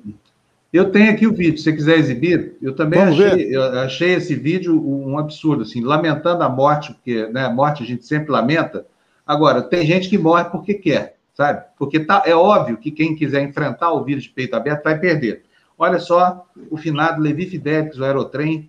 [0.72, 4.34] Eu tenho aqui o vídeo, se você quiser exibir, eu também achei, eu achei esse
[4.34, 8.86] vídeo um absurdo, assim, lamentando a morte, porque né, a morte a gente sempre lamenta.
[9.24, 11.64] Agora, tem gente que morre porque quer, sabe?
[11.78, 15.43] Porque tá, é óbvio que quem quiser enfrentar o vírus de peito aberto vai perder.
[15.78, 18.68] Olha só o finado Levi Fidelix, o aerotrem,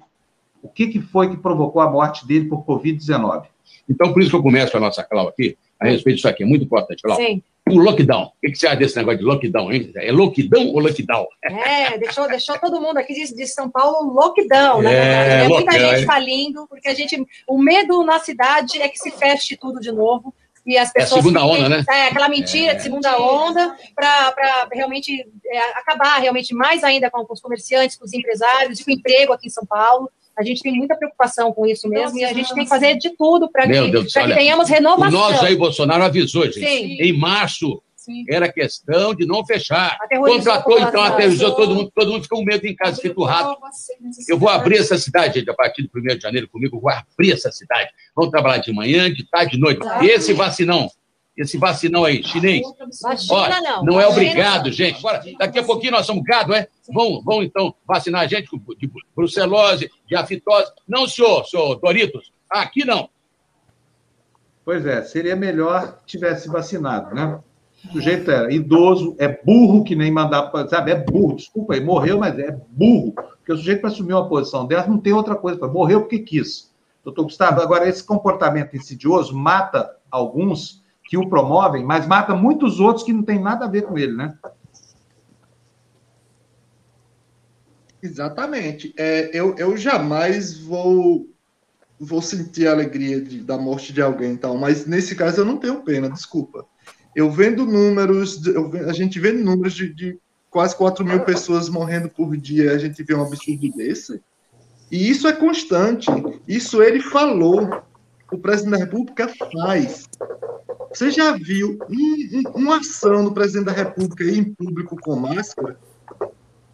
[0.63, 3.43] o que, que foi que provocou a morte dele por Covid-19?
[3.89, 6.45] Então, por isso que eu começo a nossa clau aqui, a respeito disso aqui, é
[6.45, 7.17] muito importante, Clau.
[7.17, 7.43] Sim.
[7.69, 8.25] O lockdown.
[8.25, 9.91] O que você acha desse negócio de lockdown, hein?
[9.95, 11.27] É lockdown ou lockdown?
[11.43, 15.29] É, deixou, deixou todo mundo aqui de, de São Paulo lockdown, na É, verdade.
[15.29, 15.47] né?
[15.49, 17.21] Muita lockdown, gente falindo, porque a gente.
[17.47, 20.33] O medo na cidade é que se feche tudo de novo.
[20.65, 21.21] E as É a pessoas.
[21.21, 21.83] segunda onda, né?
[21.89, 27.41] É, aquela mentira de segunda onda, para realmente é, acabar realmente mais ainda com os
[27.41, 30.09] comerciantes, com os empresários e com o emprego aqui em São Paulo.
[30.37, 33.09] A gente tem muita preocupação com isso mesmo e a gente tem que fazer de
[33.17, 35.11] tudo para que, Deus pra que olha, tenhamos O renovação.
[35.19, 36.59] nosso aí, Bolsonaro, avisou, gente.
[36.65, 36.97] Sim.
[37.01, 38.25] Em março, Sim.
[38.27, 39.95] era questão de não fechar.
[40.09, 43.55] Contratou, a então, aterrorizou todo mundo, todo mundo ficou com medo em casa, feito rato.
[44.27, 46.89] Eu vou abrir essa cidade, gente, a partir do 1 de janeiro comigo, eu vou
[46.89, 47.91] abrir essa cidade.
[48.15, 49.85] Vamos trabalhar de manhã, de tarde, de noite.
[50.01, 50.89] E esse vacinão,
[51.37, 52.63] esse vacinão aí, chinês,
[53.03, 53.83] Vacina Olha, não.
[53.83, 54.71] não é obrigado, não.
[54.71, 54.99] gente.
[54.99, 56.67] Bora, daqui a pouquinho nós somos gado, é?
[56.91, 60.71] Vão, vão então vacinar a gente com- de brucelose, de afitose.
[60.87, 62.31] Não, senhor, senhor Doritos.
[62.49, 63.07] Aqui não.
[64.65, 67.39] Pois é, seria melhor que tivesse vacinado, né?
[67.85, 70.91] O sujeito é idoso, é burro que nem mandar, sabe?
[70.91, 73.13] É burro, desculpa aí, morreu, mas é burro.
[73.13, 76.71] Porque o sujeito para assumir uma posição dessa não tem outra coisa, morreu porque quis.
[77.03, 83.03] Doutor Gustavo, agora esse comportamento insidioso mata alguns que o promovem, mas mata muitos outros
[83.03, 84.37] que não tem nada a ver com ele, né?
[88.01, 88.93] Exatamente.
[88.97, 91.27] É, eu, eu jamais vou
[91.99, 95.57] vou sentir a alegria de, da morte de alguém, tal, mas nesse caso eu não
[95.57, 96.65] tenho pena, desculpa.
[97.15, 100.17] Eu vendo números, eu a gente vê números de, de
[100.49, 104.21] quase 4 mil pessoas morrendo por dia, a gente vê um absurdo desse.
[104.91, 106.07] E isso é constante.
[106.47, 107.81] Isso ele falou.
[108.31, 110.07] O presidente da República faz.
[110.93, 115.77] Você já viu um, um- uma ação do presidente da República em público com máscara?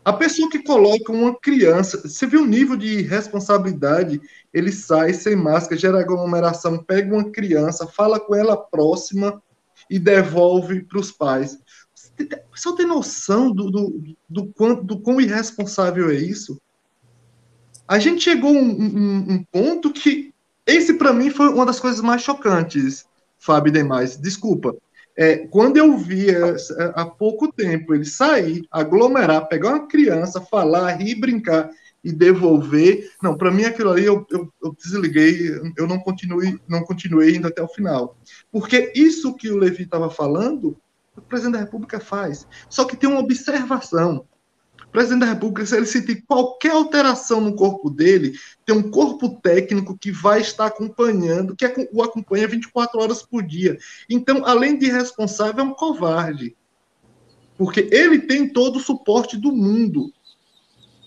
[0.06, 4.22] A pessoa que coloca uma criança, você viu o nível de responsabilidade?
[4.54, 9.42] Ele sai sem máscara, gera aglomeração, pega uma criança, fala com ela próxima
[9.90, 11.58] e devolve para os pais.
[11.94, 12.12] Você
[12.56, 16.60] Você tem noção do, do, do, quanto, do quão irresponsável é isso?
[17.88, 20.34] A gente chegou a um, um- um ponto que
[20.66, 23.06] esse, para mim, foi uma das coisas mais chocantes,
[23.40, 24.18] Fábio demais.
[24.18, 24.76] Desculpa.
[25.16, 26.28] É, quando eu vi
[26.94, 31.70] há pouco tempo ele sair, aglomerar, pegar uma criança, falar, rir, brincar
[32.08, 36.82] e devolver, não, para mim aquilo ali eu, eu, eu desliguei, eu não continuei, não
[36.82, 38.18] continuei indo até o final.
[38.50, 40.78] Porque isso que o Levi estava falando,
[41.18, 42.48] o presidente da República faz.
[42.70, 44.26] Só que tem uma observação.
[44.82, 49.42] O presidente da República, se ele sentir qualquer alteração no corpo dele, tem um corpo
[49.42, 53.78] técnico que vai estar acompanhando, que o acompanha 24 horas por dia.
[54.10, 56.56] Então, além de irresponsável, é um covarde.
[57.58, 60.14] Porque ele tem todo o suporte do mundo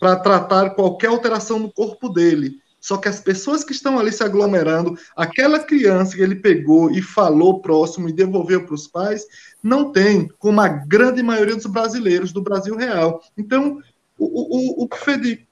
[0.01, 2.59] para tratar qualquer alteração no corpo dele.
[2.81, 7.03] Só que as pessoas que estão ali se aglomerando, aquela criança que ele pegou e
[7.03, 9.27] falou próximo e devolveu para os pais,
[9.63, 13.23] não tem, como a grande maioria dos brasileiros do Brasil real.
[13.37, 13.79] Então,
[14.19, 15.47] o, o, o que Fede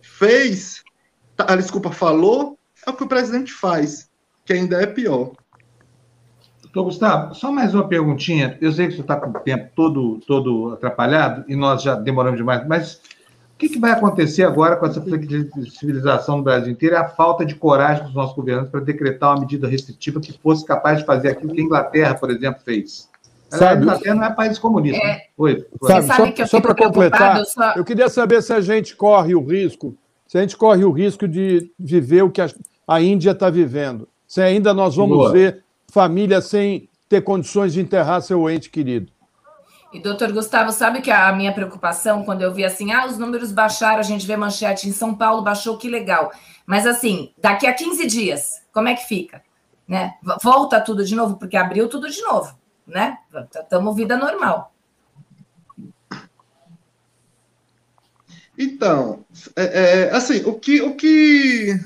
[0.00, 0.82] fez,
[1.36, 4.08] tá, ah, desculpa, falou, é o que o presidente faz,
[4.46, 5.32] que ainda é pior.
[6.62, 8.56] Doutor Gustavo, só mais uma perguntinha.
[8.58, 12.38] Eu sei que você está com o tempo todo, todo atrapalhado e nós já demoramos
[12.38, 13.21] demais, mas o
[13.62, 16.96] que, que vai acontecer agora com essa flexibilização no Brasil inteiro?
[16.96, 20.64] É a falta de coragem dos nossos governantes para decretar uma medida restritiva que fosse
[20.64, 23.08] capaz de fazer aquilo que a Inglaterra, por exemplo, fez.
[23.48, 24.98] Sabe- a Inglaterra não é país comunista.
[25.04, 25.20] né?
[25.36, 25.64] Oi.
[25.82, 28.96] Sabe, sabe só, que eu só para completar, só- eu queria saber se a gente
[28.96, 29.94] corre o risco,
[30.26, 32.48] se a gente corre o risco de viver o que a,
[32.88, 34.08] a Índia está vivendo.
[34.26, 35.30] Se ainda nós vamos Boa.
[35.32, 39.12] ver famílias sem ter condições de enterrar seu ente querido.
[39.92, 43.52] E, doutor Gustavo, sabe que a minha preocupação, quando eu vi assim, ah, os números
[43.52, 46.32] baixaram, a gente vê manchete em São Paulo, baixou, que legal.
[46.64, 49.42] Mas, assim, daqui a 15 dias, como é que fica?
[49.86, 50.14] Né?
[50.42, 53.18] Volta tudo de novo, porque abriu tudo de novo, né?
[53.54, 54.72] Estamos vida normal.
[58.56, 59.24] Então,
[59.56, 61.78] é, é, assim, o que o que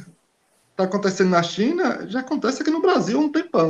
[0.70, 3.68] está acontecendo na China já acontece aqui no Brasil há um tempão.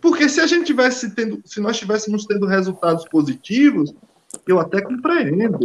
[0.00, 3.94] Porque se a gente tivesse tendo, se nós estivéssemos tendo resultados positivos,
[4.46, 5.58] eu até compreendo.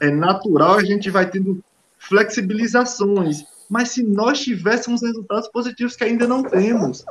[0.00, 1.62] É natural, a gente vai tendo
[2.08, 3.44] flexibilizações.
[3.68, 7.04] Mas se nós tivéssemos resultados positivos que ainda não temos,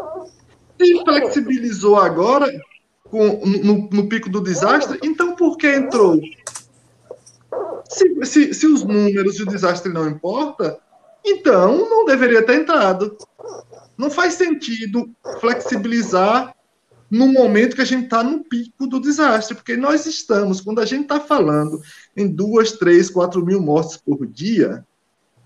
[0.79, 2.51] se flexibilizou agora
[3.03, 6.19] com, no, no pico do desastre, então por que entrou?
[7.89, 10.79] Se, se, se os números e o desastre não importa,
[11.25, 13.17] então não deveria ter entrado.
[13.97, 16.55] Não faz sentido flexibilizar
[17.13, 20.85] no momento que a gente está no pico do desastre, porque nós estamos, quando a
[20.85, 21.79] gente está falando
[22.17, 24.83] em duas, três, quatro mil mortes por dia,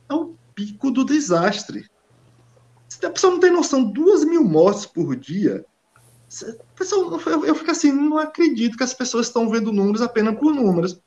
[0.09, 1.85] é o pico do desastre.
[2.87, 5.65] Se a pessoa não tem noção, duas mil mortes por dia,
[6.73, 10.55] pessoa, eu, eu fico assim, não acredito que as pessoas estão vendo números apenas por
[10.55, 10.97] números.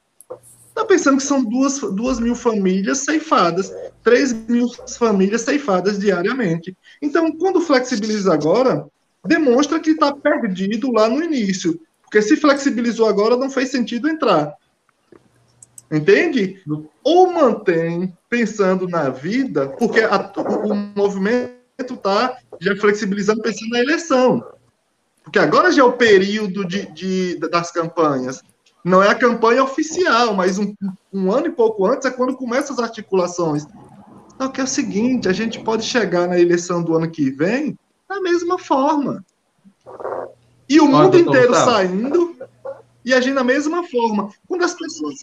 [0.69, 3.73] Está pensando que são duas, duas mil famílias ceifadas,
[4.05, 6.77] três mil famílias ceifadas diariamente.
[7.01, 8.87] Então, quando flexibiliza agora,
[9.27, 11.81] demonstra que está perdido lá no início.
[12.03, 14.55] Porque se flexibilizou agora, não fez sentido entrar.
[15.91, 16.63] Entende?
[17.03, 21.51] Ou mantém pensando na vida, porque a, o, o movimento
[21.81, 24.45] está já flexibilizando pensando na eleição.
[25.23, 28.43] Porque agora já é o período de, de, das campanhas.
[28.85, 30.75] Não é a campanha oficial, mas um,
[31.13, 33.67] um ano e pouco antes é quando começam as articulações.
[34.41, 37.79] Só que é o seguinte, a gente pode chegar na eleição do ano que vem
[38.11, 39.25] da mesma forma.
[40.69, 42.37] E o mundo inteiro saindo
[43.05, 44.31] e agindo da mesma forma.
[44.49, 45.21] Quando as pessoas.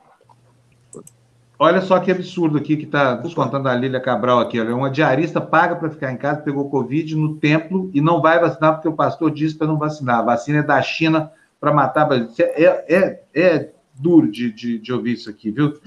[1.60, 4.60] Olha só que absurdo aqui que está contando a Lília Cabral aqui.
[4.60, 8.40] Olha, uma diarista paga para ficar em casa, pegou Covid no templo e não vai
[8.40, 10.20] vacinar porque o pastor disse para não vacinar.
[10.20, 12.08] A vacina é da China para matar.
[12.40, 15.78] É, é, é duro de, de, de ouvir isso aqui, viu?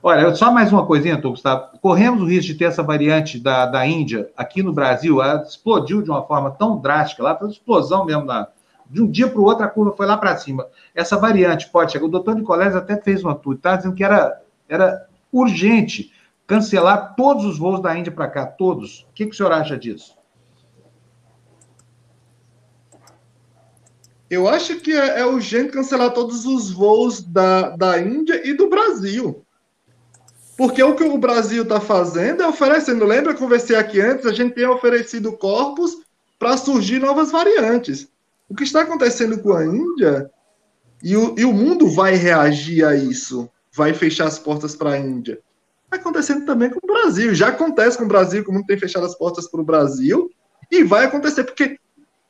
[0.00, 1.76] Olha, só mais uma coisinha, Tô, Gustavo.
[1.80, 5.20] Corremos o risco de ter essa variante da, da Índia aqui no Brasil.
[5.20, 8.24] Ela explodiu de uma forma tão drástica lá, foi explosão mesmo.
[8.24, 8.46] Na,
[8.88, 10.66] de um dia para o outro, a curva foi lá para cima.
[10.94, 12.04] Essa variante pode chegar.
[12.04, 16.12] O doutor Nicolés até fez uma tudo, está dizendo que era, era urgente
[16.46, 19.00] cancelar todos os voos da Índia para cá, todos.
[19.10, 20.16] O que, que o senhor acha disso?
[24.30, 28.68] Eu acho que é, é urgente cancelar todos os voos da, da Índia e do
[28.68, 29.44] Brasil.
[30.58, 33.04] Porque o que o Brasil está fazendo é oferecendo.
[33.04, 35.98] Lembra, eu conversei aqui antes, a gente tem oferecido corpos
[36.36, 38.08] para surgir novas variantes.
[38.48, 40.28] O que está acontecendo com a Índia,
[41.00, 44.98] e o, e o mundo vai reagir a isso, vai fechar as portas para a
[44.98, 45.38] Índia.
[45.84, 47.32] Está acontecendo também com o Brasil.
[47.36, 50.28] Já acontece com o Brasil, que o mundo tem fechado as portas para o Brasil,
[50.68, 51.78] e vai acontecer, porque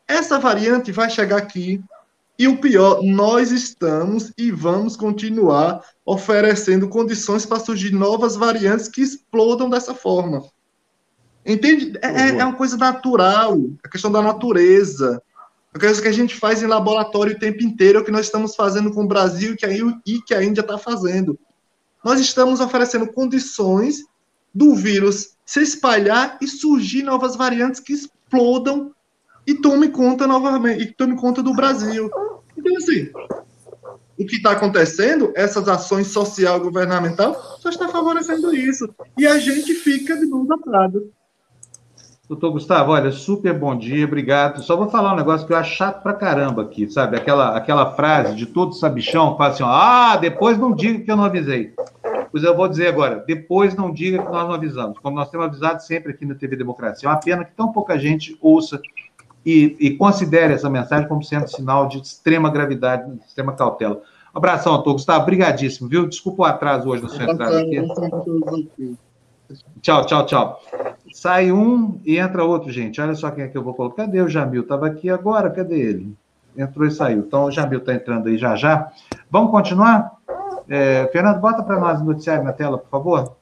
[0.06, 1.82] essa variante vai chegar aqui,
[2.38, 9.02] e o pior, nós estamos e vamos continuar oferecendo condições para surgir novas variantes que
[9.02, 10.44] explodam dessa forma.
[11.44, 11.98] Entende?
[12.00, 15.20] É, é, é uma coisa natural, a questão da natureza.
[15.74, 18.26] A coisa que a gente faz em laboratório o tempo inteiro, é o que nós
[18.26, 21.36] estamos fazendo com o Brasil que a, e que a Índia está fazendo.
[22.04, 24.04] Nós estamos oferecendo condições
[24.54, 28.92] do vírus se espalhar e surgir novas variantes que explodam
[29.46, 32.10] e tome conta novamente, e tome conta do Brasil.
[32.58, 33.10] Então, assim,
[34.18, 38.88] o que está acontecendo, essas ações social governamental, só está favorecendo isso.
[39.16, 41.02] E a gente fica de mãos atadas.
[42.28, 44.62] Doutor Gustavo, olha, super bom dia, obrigado.
[44.62, 47.16] Só vou falar um negócio que eu acho chato pra caramba aqui, sabe?
[47.16, 51.16] Aquela, aquela frase de todo sabichão, fala assim, ó, ah, depois não diga que eu
[51.16, 51.72] não avisei.
[52.30, 55.46] Pois eu vou dizer agora, depois não diga que nós não avisamos, como nós temos
[55.46, 57.08] avisado sempre aqui na TV Democracia.
[57.08, 58.78] É uma pena que tão pouca gente ouça
[59.48, 64.02] e, e, considere essa mensagem como sendo sinal de extrema gravidade, de extrema cautela.
[64.34, 66.06] Um abração, doutor Gustavo, brigadíssimo, viu?
[66.06, 67.80] Desculpa o atraso hoje na sua entrada aqui.
[69.80, 70.60] Tchau, tchau, tchau.
[71.14, 73.00] Sai um e entra outro, gente.
[73.00, 74.04] Olha só quem é que eu vou colocar.
[74.04, 74.60] Cadê o Jamil?
[74.60, 76.14] Estava aqui agora, cadê ele?
[76.54, 77.20] Entrou e saiu.
[77.20, 78.92] Então, o Jamil está entrando aí já já.
[79.30, 80.12] Vamos continuar?
[80.68, 83.36] É, Fernando, bota para nós o noticiário na tela, por favor.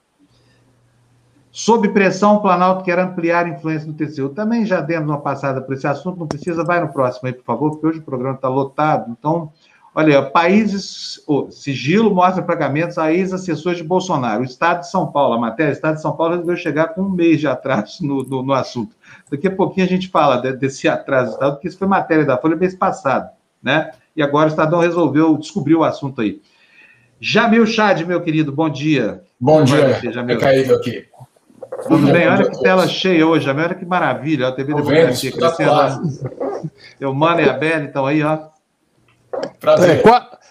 [1.59, 4.28] Sob pressão, o Planalto quer ampliar a influência no TCU.
[4.28, 7.44] Também já demos uma passada por esse assunto, não precisa, vai no próximo aí, por
[7.44, 9.11] favor, porque hoje o programa está lotado.
[9.18, 9.50] Então,
[9.94, 14.42] olha, países, oh, sigilo mostra pagamentos a ex-assessores de Bolsonaro.
[14.42, 17.00] O Estado de São Paulo, a matéria, o Estado de São Paulo resolveu chegar com
[17.00, 18.94] um mês de atraso no, no, no assunto.
[19.30, 22.26] Daqui a pouquinho a gente fala de, desse atraso do Estado, porque isso foi matéria
[22.26, 23.30] da Folha mês passado,
[23.62, 23.92] né?
[24.14, 26.38] E agora o Estadão resolveu descobrir o assunto aí.
[27.18, 29.22] Jamil Chad, meu querido, bom dia.
[29.40, 29.98] Bom dia,
[30.28, 31.07] é caído aqui.
[31.89, 32.28] Tudo bem?
[32.28, 34.49] Olha que tela cheia hoje, olha que maravilha.
[34.49, 36.70] A TV Democracia crescendo.
[37.01, 38.49] Eu, Mano e a Bela estão aí, ó.
[39.61, 40.03] Prazer.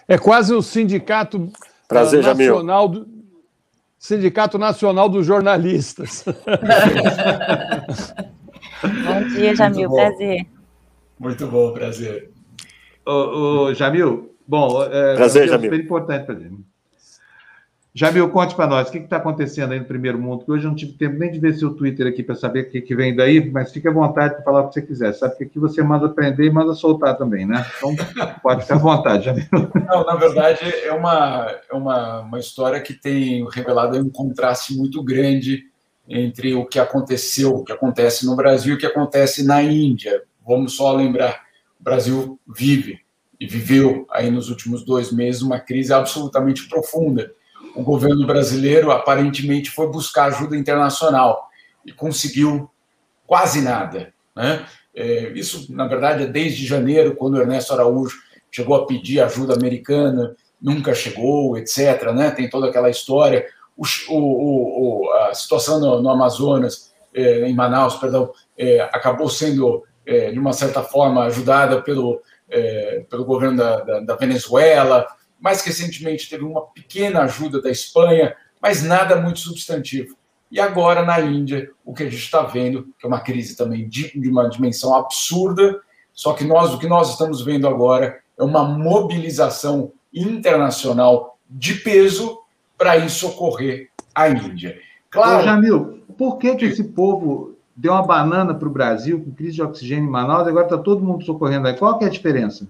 [0.08, 1.50] É, é quase o sindicato
[1.88, 3.16] Prazer, nacional do
[3.98, 6.24] Sindicato Nacional dos Jornalistas.
[9.04, 9.88] bom dia, Jamil.
[9.88, 10.46] Muito prazer.
[11.18, 12.30] Muito bom, prazer.
[13.04, 13.12] Ô,
[13.68, 15.70] ô Jamil, bom, é, prazer, é Jamil.
[15.70, 16.64] super importante para gente.
[17.98, 20.44] Jamil, conte para nós, o que está acontecendo aí no primeiro mundo?
[20.44, 22.70] Que hoje eu não tive tempo nem de ver seu Twitter aqui para saber o
[22.70, 25.14] que, que, vem daí, mas fique à vontade para falar o que você quiser.
[25.14, 27.64] Sabe que aqui você manda prender e manda soltar também, né?
[27.78, 27.96] Então,
[28.42, 29.46] pode ficar à vontade, Jamil.
[29.88, 35.02] Não, na verdade, é uma, é uma, uma história que tem revelado um contraste muito
[35.02, 35.64] grande
[36.06, 40.22] entre o que aconteceu, o que acontece no Brasil e o que acontece na Índia.
[40.46, 41.40] Vamos só lembrar,
[41.80, 43.00] o Brasil vive
[43.40, 47.34] e viveu aí nos últimos dois meses uma crise absolutamente profunda
[47.76, 51.48] o governo brasileiro aparentemente foi buscar ajuda internacional
[51.84, 52.70] e conseguiu
[53.26, 54.12] quase nada.
[54.34, 54.64] Né?
[54.94, 58.16] É, isso, na verdade, é desde janeiro, quando Ernesto Araújo
[58.50, 62.12] chegou a pedir ajuda americana, nunca chegou, etc.
[62.14, 62.30] Né?
[62.30, 63.46] Tem toda aquela história.
[63.76, 69.84] O, o, o, a situação no, no Amazonas, é, em Manaus, perdão, é, acabou sendo,
[70.06, 72.22] de uma certa forma, ajudada pelo,
[73.10, 75.04] pelo governo da, da, da Venezuela,
[75.40, 80.16] mais recentemente teve uma pequena ajuda da Espanha, mas nada muito substantivo.
[80.50, 83.88] E agora na Índia, o que a gente está vendo, que é uma crise também
[83.88, 85.80] de, de uma dimensão absurda,
[86.12, 92.38] só que nós o que nós estamos vendo agora é uma mobilização internacional de peso
[92.78, 94.78] para ir socorrer a Índia.
[95.10, 95.40] Claro.
[95.40, 99.56] Ô, Jamil, por que, que esse povo deu uma banana para o Brasil com crise
[99.56, 101.76] de oxigênio em Manaus e agora está todo mundo socorrendo aí?
[101.76, 102.66] Qual que é a diferença?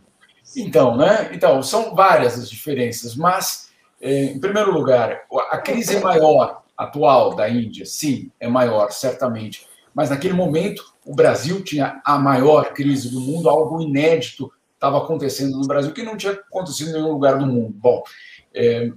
[0.54, 1.30] Então, né?
[1.32, 3.70] Então, são várias as diferenças, mas,
[4.00, 9.66] eh, em primeiro lugar, a crise é maior atual da Índia, sim, é maior, certamente.
[9.94, 15.58] Mas naquele momento, o Brasil tinha a maior crise do mundo, algo inédito estava acontecendo
[15.58, 17.72] no Brasil que não tinha acontecido em nenhum lugar do mundo.
[17.74, 18.02] Bom,
[18.54, 18.90] é,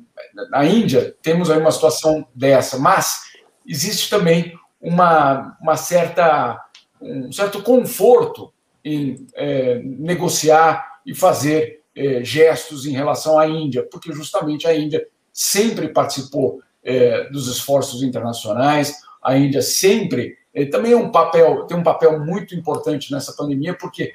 [0.51, 3.21] na Índia temos aí uma situação dessa, mas
[3.65, 6.61] existe também uma, uma certa,
[7.01, 14.11] um certo conforto em é, negociar e fazer eh, gestos em relação à Índia, porque
[14.11, 20.97] justamente a Índia sempre participou eh, dos esforços internacionais, a Índia sempre eh, também é
[20.97, 24.13] um papel, tem um papel muito importante nessa pandemia, porque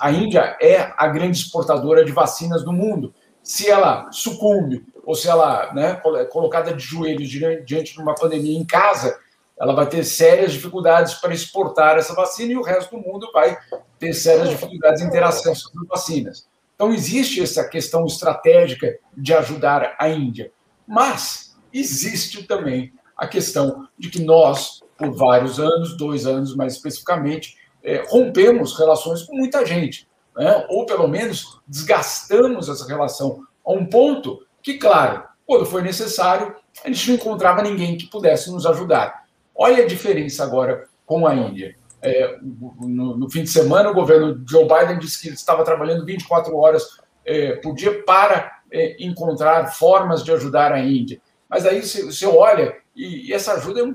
[0.00, 3.14] a Índia é a grande exportadora de vacinas do mundo.
[3.42, 7.28] Se ela sucumbe ou se ela né, é colocada de joelhos
[7.64, 9.18] diante de uma pandemia em casa,
[9.58, 13.56] ela vai ter sérias dificuldades para exportar essa vacina e o resto do mundo vai
[13.98, 16.46] ter sérias dificuldades em ter acesso às vacinas.
[16.74, 20.52] Então, existe essa questão estratégica de ajudar a Índia.
[20.86, 27.56] Mas existe também a questão de que nós, por vários anos, dois anos mais especificamente,
[27.82, 30.66] é, rompemos relações com muita gente, né?
[30.68, 36.54] ou pelo menos desgastamos essa relação a um ponto que, claro, quando foi necessário,
[36.84, 39.25] a gente não encontrava ninguém que pudesse nos ajudar.
[39.56, 41.74] Olha a diferença agora com a Índia.
[42.02, 46.04] É, no, no, fim de semana, o governo Joe Biden disse que ele estava trabalhando
[46.04, 46.84] 24 horas
[47.24, 51.20] é, por dia para é, encontrar formas de ajudar a Índia.
[51.48, 53.92] Mas aí você, olha, e, e, essa ajuda é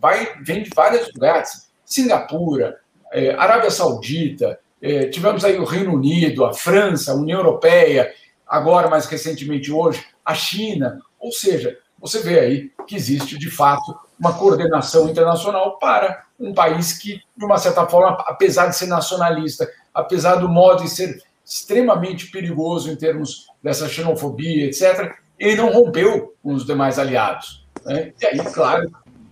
[0.00, 1.68] vai, vem de vários lugares.
[1.84, 2.78] Singapura,
[3.12, 8.12] é, Arábia Saudita, é, tivemos aí o Reino Unido, a França, a União Europeia,
[8.46, 11.00] agora mais recentemente hoje, a China.
[11.18, 16.92] Ou seja, você vê aí que existe de fato uma coordenação internacional para um país
[16.92, 22.30] que, de uma certa forma, apesar de ser nacionalista, apesar do modo de ser extremamente
[22.30, 27.66] perigoso em termos dessa xenofobia, etc., ele não rompeu com os demais aliados.
[27.84, 28.12] Né?
[28.20, 28.90] E aí, claro,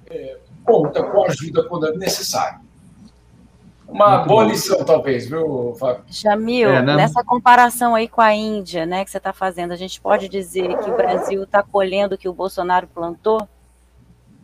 [0.09, 2.61] é, conta com ajuda quando é necessário.
[3.89, 4.51] Uma Muito boa bom.
[4.51, 6.03] lição, talvez, viu, Fábio?
[6.09, 6.97] Jamil, é, né?
[6.97, 10.77] nessa comparação aí com a Índia, né, que você está fazendo, a gente pode dizer
[10.79, 13.49] que o Brasil está colhendo o que o Bolsonaro plantou?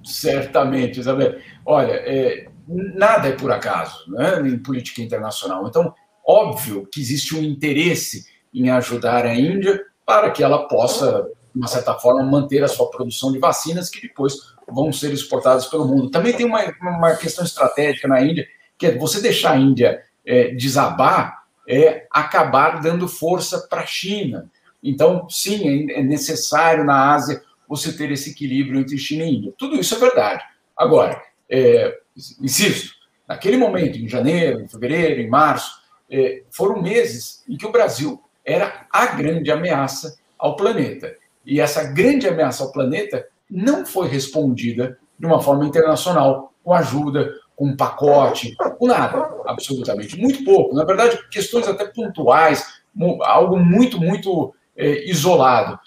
[0.04, 1.38] Certamente, Isabel.
[1.64, 5.66] Olha, é, nada é por acaso, né, em política internacional.
[5.66, 5.94] Então,
[6.26, 11.68] óbvio que existe um interesse em ajudar a Índia para que ela possa, de uma
[11.68, 14.34] certa forma, manter a sua produção de vacinas, que depois
[14.68, 16.10] vão ser exportadas pelo mundo.
[16.10, 18.46] Também tem uma, uma questão estratégica na Índia,
[18.78, 24.50] que é você deixar a Índia é, desabar é acabar dando força para a China.
[24.82, 27.42] Então, sim, é, é necessário na Ásia
[27.72, 29.54] você ter esse equilíbrio entre China e Índia.
[29.56, 30.44] Tudo isso é verdade.
[30.76, 31.98] Agora, é,
[32.38, 32.90] insisto,
[33.26, 35.80] naquele momento, em janeiro, em fevereiro, em março,
[36.10, 41.16] é, foram meses em que o Brasil era a grande ameaça ao planeta.
[41.46, 47.32] E essa grande ameaça ao planeta não foi respondida de uma forma internacional, com ajuda,
[47.56, 50.20] com um pacote, com nada, absolutamente.
[50.20, 50.74] Muito pouco.
[50.74, 52.82] Na verdade, questões até pontuais,
[53.22, 55.80] algo muito, muito é, isolado.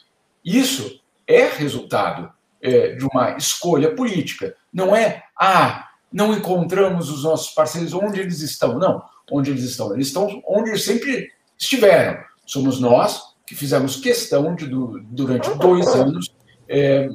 [0.44, 2.32] Isso é resultado
[2.62, 4.56] é, de uma escolha política.
[4.74, 8.80] Não é, ah, não encontramos os nossos parceiros onde eles estão.
[8.80, 9.94] Não, onde eles estão.
[9.94, 12.18] Eles estão onde eles sempre estiveram.
[12.46, 16.34] Somos nós que fizemos questão de, durante dois anos,
[16.68, 17.08] é,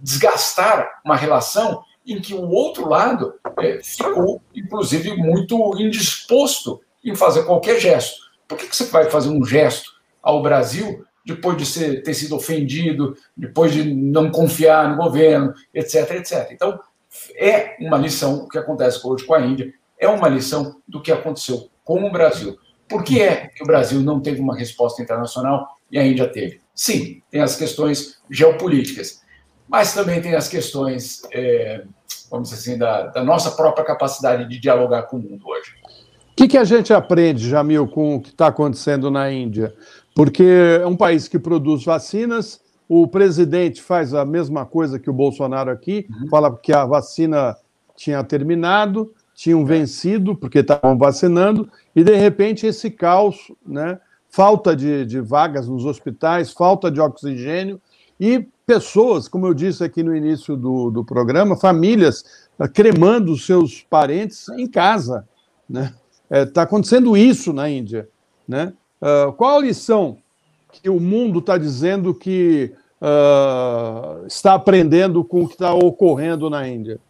[0.00, 7.44] desgastar uma relação em que o outro lado é, ficou, inclusive, muito indisposto em fazer
[7.44, 8.20] qualquer gesto.
[8.48, 12.36] Por que, que você vai fazer um gesto ao Brasil depois de ser, ter sido
[12.36, 16.48] ofendido, depois de não confiar no governo, etc, etc.
[16.50, 16.80] Então,
[17.36, 21.12] é uma lição o que acontece hoje com a Índia, é uma lição do que
[21.12, 22.56] aconteceu com o Brasil.
[22.88, 26.60] Por que é que o Brasil não teve uma resposta internacional e a Índia teve?
[26.74, 29.22] Sim, tem as questões geopolíticas,
[29.68, 31.84] mas também tem as questões, é,
[32.30, 35.72] vamos dizer assim, da, da, nossa própria capacidade de dialogar com o mundo hoje.
[36.32, 39.74] O que, que a gente aprende, Jamil, com o que está acontecendo na Índia?
[40.14, 45.14] Porque é um país que produz vacinas, o presidente faz a mesma coisa que o
[45.14, 46.28] Bolsonaro aqui, uhum.
[46.28, 47.56] fala que a vacina
[47.96, 53.98] tinha terminado, tinham vencido, porque estavam vacinando, e de repente esse caos, né?
[54.28, 57.80] falta de, de vagas nos hospitais, falta de oxigênio,
[58.18, 62.24] e pessoas, como eu disse aqui no início do, do programa, famílias
[62.58, 65.26] uh, cremando seus parentes em casa.
[65.68, 65.94] Está né?
[66.30, 68.08] é, tá acontecendo isso na Índia.
[68.46, 68.72] Né?
[69.02, 70.18] Uh, qual a lição
[70.70, 76.68] que o mundo está dizendo que uh, está aprendendo com o que está ocorrendo na
[76.68, 77.00] Índia?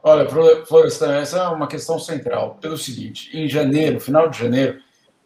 [0.00, 0.26] Olha,
[0.64, 2.56] Florestan, essa é uma questão central.
[2.60, 4.78] Pelo seguinte, em janeiro, final de janeiro,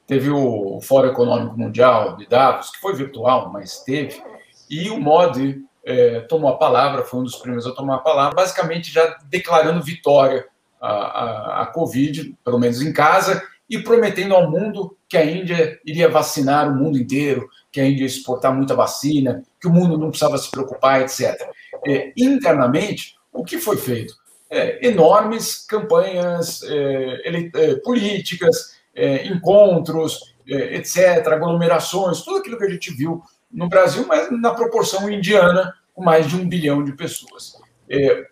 [0.06, 4.20] teve o Fórum Econômico Mundial de Davos, que foi virtual, mas teve,
[4.68, 8.34] e o Modi é, tomou a palavra, foi um dos primeiros a tomar a palavra,
[8.34, 10.46] basicamente já declarando vitória
[10.80, 16.68] à Covid, pelo menos em casa, e prometendo ao mundo que a Índia iria vacinar
[16.68, 20.38] o mundo inteiro, que a Índia ia exportar muita vacina, que o mundo não precisava
[20.38, 21.48] se preocupar, etc.
[21.86, 24.14] É, internamente, o que foi feito?
[24.50, 32.70] É, enormes campanhas é, é políticas, é, encontros, é, etc., aglomerações, tudo aquilo que a
[32.70, 37.56] gente viu no Brasil, mas na proporção indiana, com mais de um bilhão de pessoas.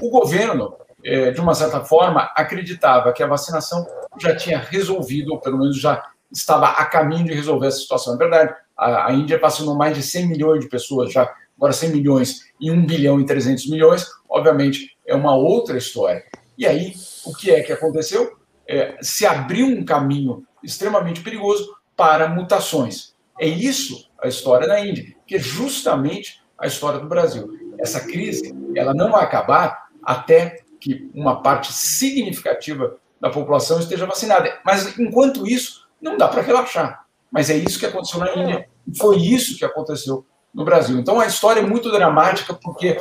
[0.01, 3.87] o governo de uma certa forma, acreditava que a vacinação
[4.19, 8.15] já tinha resolvido, ou pelo menos já estava a caminho de resolver essa situação.
[8.15, 11.91] É verdade, a, a Índia vacinou mais de 100 milhões de pessoas, já agora 100
[11.91, 16.25] milhões e 1 bilhão e 300 milhões, obviamente é uma outra história.
[16.57, 18.37] E aí, o que é que aconteceu?
[18.69, 23.15] É, se abriu um caminho extremamente perigoso para mutações.
[23.39, 27.51] É isso a história da Índia, que é justamente a história do Brasil.
[27.79, 34.59] Essa crise, ela não vai acabar até que uma parte significativa da população esteja vacinada.
[34.65, 37.07] Mas, enquanto isso, não dá para relaxar.
[37.31, 38.69] Mas é isso que aconteceu na Índia
[38.99, 40.99] foi isso que aconteceu no Brasil.
[40.99, 42.99] Então, a história é muito dramática porque,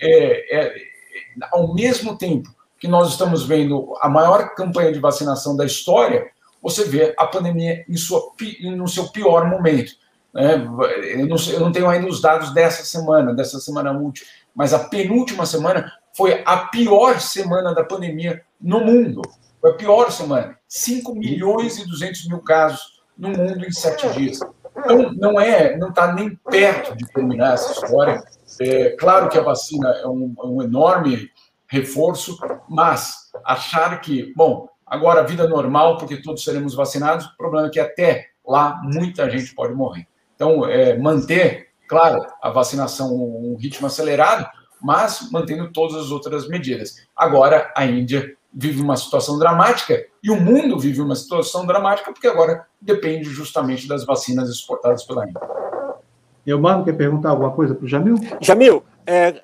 [0.00, 0.74] é, é,
[1.50, 6.26] ao mesmo tempo que nós estamos vendo a maior campanha de vacinação da história,
[6.60, 8.20] você vê a pandemia em sua,
[8.76, 9.92] no seu pior momento.
[10.34, 10.54] Né?
[11.14, 14.80] Eu, não, eu não tenho ainda os dados dessa semana, dessa semana útil, mas a
[14.80, 19.22] penúltima semana foi a pior semana da pandemia no mundo.
[19.60, 20.58] Foi a pior semana.
[20.68, 24.40] 5 milhões e 200 mil casos no mundo em sete dias.
[24.76, 28.22] Então, não é, não está nem perto de terminar essa história.
[28.60, 31.30] É, claro que a vacina é um, é um enorme
[31.68, 37.68] reforço, mas achar que, bom, agora a vida normal, porque todos seremos vacinados, o problema
[37.68, 40.06] é que até lá muita gente pode morrer.
[40.34, 44.46] Então, é, manter, claro, a vacinação um ritmo acelerado,
[44.82, 46.96] mas mantendo todas as outras medidas.
[47.16, 52.26] Agora, a Índia vive uma situação dramática e o mundo vive uma situação dramática porque
[52.26, 55.40] agora depende justamente das vacinas exportadas pela Índia.
[56.46, 58.16] Eu, Mano, quer perguntar alguma coisa para o Jamil?
[58.40, 59.42] Jamil, é,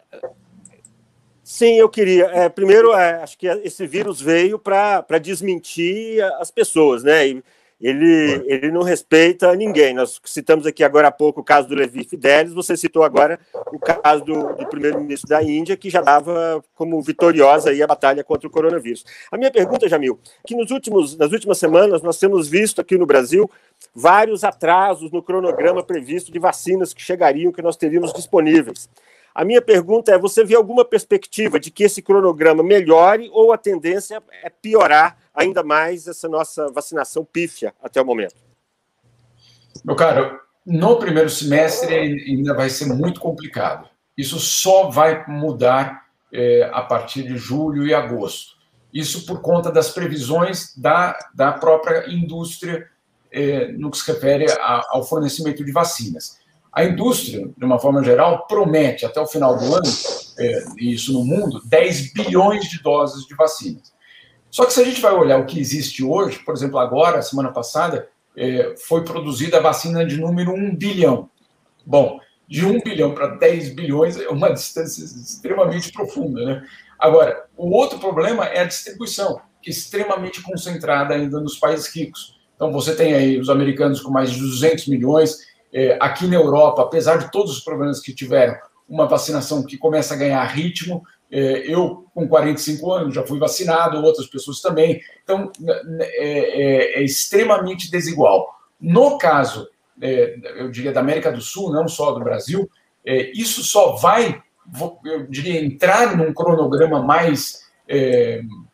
[1.44, 2.26] sim, eu queria.
[2.26, 7.28] É, primeiro, é, acho que esse vírus veio para desmentir as pessoas, né?
[7.28, 7.44] E,
[7.80, 9.94] ele, ele não respeita ninguém.
[9.94, 13.38] Nós citamos aqui agora há pouco o caso do Levi Fidelis, você citou agora
[13.72, 18.24] o caso do, do primeiro-ministro da Índia, que já dava como vitoriosa aí a batalha
[18.24, 19.04] contra o coronavírus.
[19.30, 23.06] A minha pergunta, Jamil, que nos últimos, nas últimas semanas nós temos visto aqui no
[23.06, 23.48] Brasil
[23.94, 28.88] vários atrasos no cronograma previsto de vacinas que chegariam, que nós teríamos disponíveis.
[29.38, 33.56] A minha pergunta é: você vê alguma perspectiva de que esse cronograma melhore ou a
[33.56, 38.34] tendência é piorar ainda mais essa nossa vacinação pífia até o momento?
[39.84, 43.88] Meu caro, no primeiro semestre ainda vai ser muito complicado.
[44.16, 48.58] Isso só vai mudar é, a partir de julho e agosto.
[48.92, 52.88] Isso por conta das previsões da, da própria indústria
[53.30, 56.38] é, no que se refere a, ao fornecimento de vacinas.
[56.72, 59.92] A indústria, de uma forma geral, promete até o final do ano,
[60.38, 63.92] é, isso no mundo, 10 bilhões de doses de vacinas.
[64.50, 67.52] Só que se a gente vai olhar o que existe hoje, por exemplo, agora, semana
[67.52, 71.28] passada, é, foi produzida a vacina de número 1 bilhão.
[71.84, 72.18] Bom,
[72.48, 76.66] de 1 bilhão para 10 bilhões é uma distância extremamente profunda, né?
[76.98, 82.36] Agora, o outro problema é a distribuição, que é extremamente concentrada ainda nos países ricos.
[82.56, 85.38] Então, você tem aí os americanos com mais de 200 milhões,
[85.72, 88.56] é, aqui na Europa, apesar de todos os problemas que tiveram,
[88.88, 91.04] uma vacinação que começa a ganhar ritmo.
[91.30, 95.00] É, eu, com 45 anos, já fui vacinado, outras pessoas também.
[95.22, 95.50] Então,
[96.00, 98.54] é, é, é extremamente desigual.
[98.80, 99.68] No caso,
[100.00, 102.68] é, eu diria, da América do Sul, não só do Brasil,
[103.04, 104.40] é, isso só vai,
[105.04, 107.66] eu diria, entrar num cronograma mais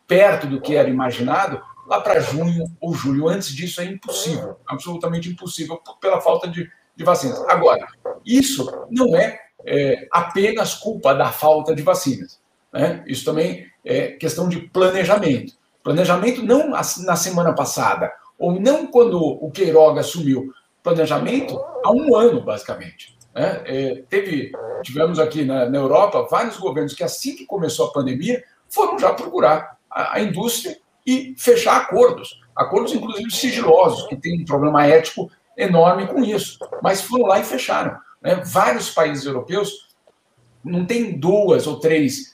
[0.08, 3.28] perto do que era imaginado lá para junho ou julho.
[3.28, 7.38] Antes disso é impossível, absolutamente impossível, pela falta de, de vacinas.
[7.48, 7.86] Agora,
[8.24, 12.40] isso não é, é, apenas culpa da falta de vacinas.
[12.74, 13.04] Né?
[13.06, 15.54] Isso também é questão de planejamento.
[15.82, 20.52] Planejamento não na semana passada, ou não quando o Queiroga assumiu.
[20.82, 23.16] Planejamento há um ano, basicamente.
[23.34, 23.62] Né?
[23.64, 24.50] É, teve,
[24.82, 29.12] tivemos aqui na, na, Europa vários governos que, assim que começou a pandemia, foram já
[29.12, 30.76] procurar a, a indústria
[31.06, 32.40] e fechar acordos.
[32.56, 36.58] Acordos, inclusive, sigilosos, que tem um problema ético enorme com isso.
[36.82, 37.96] Mas foram lá e fecharam.
[38.22, 38.36] Né?
[38.44, 39.94] Vários países europeus
[40.64, 42.33] não tem duas ou três,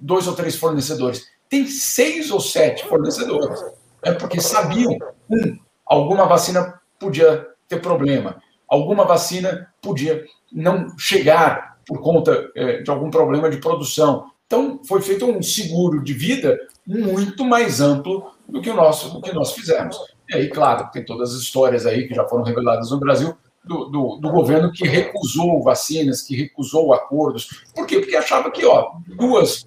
[0.00, 3.60] dois ou três fornecedores, tem seis ou sete fornecedores,
[4.04, 4.12] né?
[4.12, 4.96] porque sabiam,
[5.30, 12.90] um, alguma vacina podia ter problema, alguma vacina podia não chegar por conta é, de
[12.90, 14.30] algum problema de produção.
[14.46, 19.20] Então, foi feito um seguro de vida muito mais amplo do que o nosso, do
[19.20, 19.96] que nós fizemos.
[20.28, 23.86] E aí, claro, tem todas as histórias aí que já foram reveladas no Brasil do,
[23.86, 27.64] do, do, governo que recusou vacinas, que recusou acordos.
[27.74, 27.98] Por quê?
[27.98, 29.66] Porque achava que ó, duas,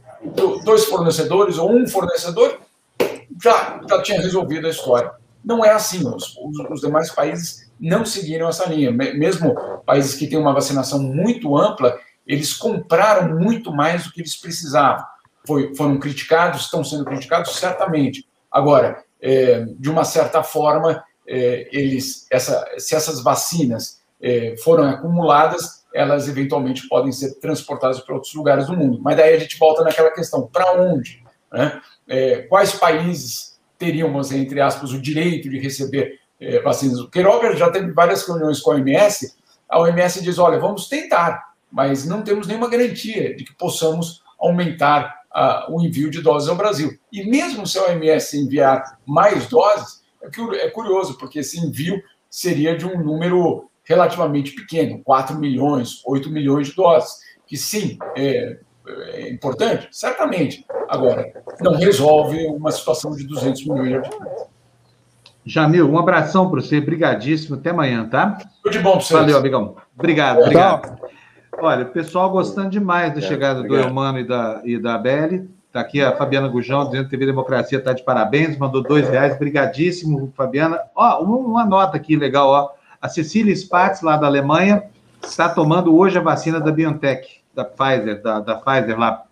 [0.63, 2.59] dois fornecedores ou um fornecedor
[3.41, 5.11] já, já tinha resolvido a história.
[5.43, 6.07] Não é assim.
[6.07, 6.35] Os,
[6.69, 8.91] os demais países não seguiram essa linha.
[8.91, 9.55] Mesmo
[9.85, 15.05] países que têm uma vacinação muito ampla, eles compraram muito mais do que eles precisavam.
[15.45, 18.27] Foi, foram criticados, estão sendo criticados, certamente.
[18.51, 25.85] Agora, é, de uma certa forma, é, eles, essa, se essas vacinas é, foram acumuladas,
[25.93, 28.99] elas eventualmente podem ser transportadas para outros lugares do mundo.
[29.01, 31.23] Mas daí a gente volta naquela questão: para onde?
[31.51, 31.81] Né?
[32.07, 36.99] É, quais países teriam, entre aspas, o direito de receber é, vacinas?
[36.99, 39.35] O Queiroga já teve várias reuniões com a OMS.
[39.69, 45.17] A OMS diz: olha, vamos tentar, mas não temos nenhuma garantia de que possamos aumentar
[45.69, 46.97] o envio de doses ao Brasil.
[47.11, 50.01] E mesmo se a OMS enviar mais doses,
[50.53, 56.29] é, é curioso, porque esse envio seria de um número relativamente pequeno, 4 milhões, 8
[56.29, 60.65] milhões de doses, que sim, é, é importante, certamente.
[60.89, 61.31] Agora,
[61.61, 64.47] não resolve uma situação de 200 milhões de habitantes.
[65.45, 68.37] Jamil, um abração para você, brigadíssimo, até amanhã, tá?
[68.61, 69.19] Tudo de bom para vocês.
[69.19, 69.77] Valeu, amigão.
[69.97, 70.99] Obrigado, obrigado.
[71.59, 75.49] Olha, o pessoal gostando demais da é, chegada do Eumano e da, e da Beli.
[75.77, 80.33] Está aqui a Fabiana Gujão dizendo TV Democracia está de parabéns, mandou dois reais, brigadíssimo,
[80.35, 80.79] Fabiana.
[80.95, 82.71] Ó, uma nota aqui legal, ó.
[82.99, 84.85] A Cecília Spatz, lá da Alemanha,
[85.21, 89.25] está tomando hoje a vacina da BioNTech, da Pfizer, da, da Pfizer lá.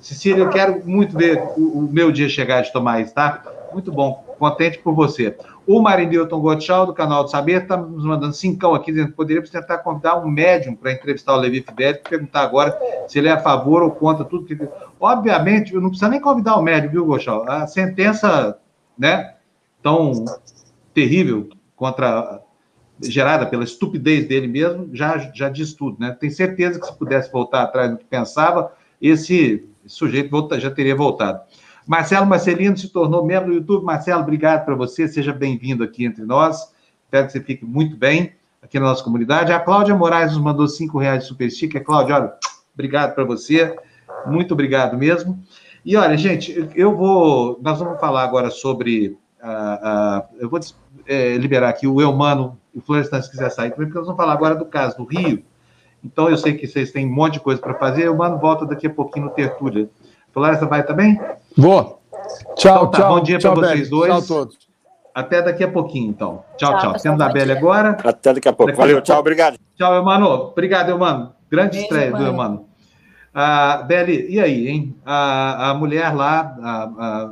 [0.00, 3.42] Cecília, eu quero muito ver o, o meu dia chegar de tomar isso, tá?
[3.72, 5.36] Muito bom, contente por você.
[5.66, 9.50] O Marindilton Gottschall, do canal do Saber, está nos mandando cincão aqui, dizendo que poderíamos
[9.50, 12.76] tentar convidar um médium para entrevistar o Levi Fidelli, perguntar agora
[13.06, 14.58] se ele é a favor ou contra tudo que.
[14.98, 17.48] Obviamente, não precisa nem convidar o médium, viu, Gottschall?
[17.48, 18.58] A sentença,
[18.98, 19.34] né,
[19.82, 20.24] tão
[20.92, 22.42] terrível contra
[23.02, 26.16] gerada pela estupidez dele mesmo, já, já diz tudo, né?
[26.18, 30.94] Tem certeza que se pudesse voltar atrás do que pensava, esse sujeito volta, já teria
[30.94, 31.40] voltado.
[31.90, 33.84] Marcelo Marcelino se tornou membro do YouTube.
[33.84, 36.72] Marcelo, obrigado para você, seja bem-vindo aqui entre nós.
[37.02, 39.52] Espero que você fique muito bem aqui na nossa comunidade.
[39.52, 41.82] A Cláudia Moraes nos mandou cinco reais de super sticker.
[41.82, 42.32] Cláudia, olha,
[42.72, 43.76] obrigado para você,
[44.24, 45.36] muito obrigado mesmo.
[45.84, 50.60] E olha, gente, eu vou, nós vamos falar agora sobre, uh, uh, eu vou
[51.08, 54.16] é, liberar aqui o Eumano e o Florestan, se quiser sair também, porque nós vamos
[54.16, 55.42] falar agora do caso do Rio.
[56.04, 58.64] Então, eu sei que vocês têm um monte de coisa para fazer, o Mano volta
[58.64, 59.90] daqui a pouquinho no Tertúlia.
[60.32, 61.18] Florestan vai também?
[61.56, 62.00] Vou.
[62.56, 63.14] Tchau, então, tá, tchau.
[63.14, 64.08] Bom dia para vocês dois.
[64.08, 64.58] Tchau a todos.
[65.14, 66.44] Até daqui a pouquinho, então.
[66.56, 66.98] Tchau, tchau.
[66.98, 67.96] Sendo da Bela agora.
[68.04, 68.70] Até daqui a pouco.
[68.70, 69.58] Daqui Valeu, a tchau, obrigado.
[69.76, 70.28] Tchau, Emano.
[70.28, 71.32] Obrigado, Emano.
[71.50, 72.24] Grande Beijo, estreia mano.
[72.24, 72.66] do Emano.
[73.32, 74.96] Ah, Beli, e aí, hein?
[75.04, 77.22] A, a mulher lá, a, a,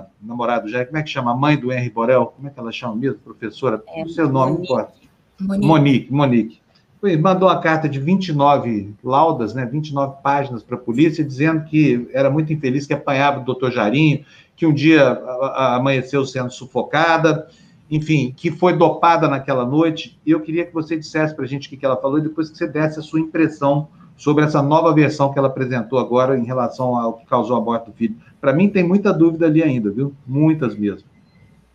[0.00, 1.30] a namorada do Jair, como é que chama?
[1.30, 3.80] A mãe do Henry Borel, como é que ela chama mesmo, professora?
[3.88, 4.68] É, o seu nome, Monique.
[4.72, 4.92] não importa.
[5.40, 6.12] Monique.
[6.12, 6.60] Monique,
[7.04, 12.08] Foi, mandou uma carta de 29 laudas, né, 29 páginas para a polícia, dizendo que
[12.14, 14.24] era muito infeliz, que apanhava do doutor Jarinho,
[14.56, 15.22] que um dia
[15.54, 17.46] amanheceu sendo sufocada,
[17.90, 20.18] enfim, que foi dopada naquela noite.
[20.24, 22.48] E eu queria que você dissesse para a gente o que ela falou e depois
[22.48, 26.44] que você desse a sua impressão sobre essa nova versão que ela apresentou agora em
[26.46, 28.16] relação ao que causou a morte do filho.
[28.40, 30.14] Para mim, tem muita dúvida ali ainda, viu?
[30.26, 31.06] Muitas mesmo.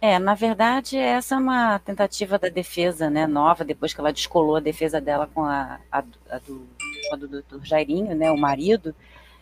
[0.01, 4.55] É, na verdade, essa é uma tentativa da defesa, né, nova, depois que ela descolou
[4.55, 5.99] a defesa dela com a, a,
[6.29, 6.65] a do,
[7.11, 8.95] a do doutor Jairinho, né, o marido,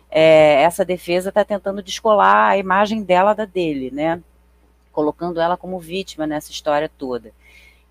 [0.09, 4.21] é, essa defesa está tentando descolar a imagem dela da dele, né,
[4.91, 7.31] colocando ela como vítima nessa história toda.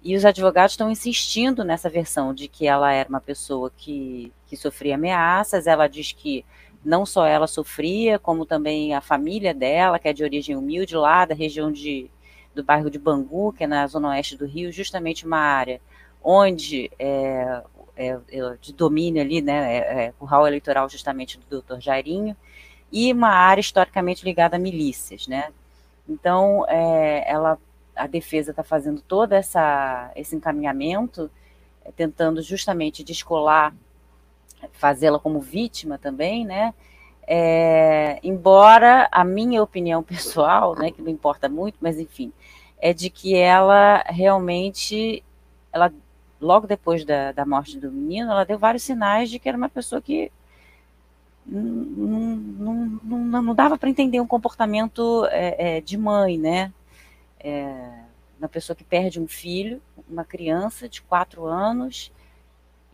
[0.03, 4.57] E os advogados estão insistindo nessa versão de que ela era uma pessoa que, que
[4.57, 5.67] sofria ameaças.
[5.67, 6.45] Ela diz que
[6.85, 11.25] não só ela sofria, como também a família dela, que é de origem humilde, lá
[11.25, 12.09] da região de,
[12.57, 15.81] do bairro de Bangu, que é na zona oeste do Rio, justamente uma área
[16.25, 17.63] onde é,
[17.95, 22.37] é, é de domínio ali, né, é, é, o hall eleitoral justamente do doutor Jairinho,
[22.91, 25.53] e uma área historicamente ligada a milícias, né.
[26.09, 27.59] Então, é, ela
[27.95, 31.31] a defesa está fazendo todo essa, esse encaminhamento,
[31.85, 33.75] é, tentando justamente descolar,
[34.73, 36.75] fazê-la como vítima também, né?
[37.27, 42.33] É, embora a minha opinião pessoal, né, que não importa muito, mas enfim,
[42.79, 45.23] é de que ela realmente,
[45.73, 45.93] ela
[46.41, 49.69] logo depois da, da morte do menino, ela deu vários sinais de que era uma
[49.69, 50.31] pessoa que
[51.47, 52.37] não,
[53.05, 56.73] não, não, dava para entender um comportamento é, é, de mãe, né?
[57.47, 58.03] é,
[58.39, 62.13] uma pessoa que perde um filho, uma criança de quatro anos,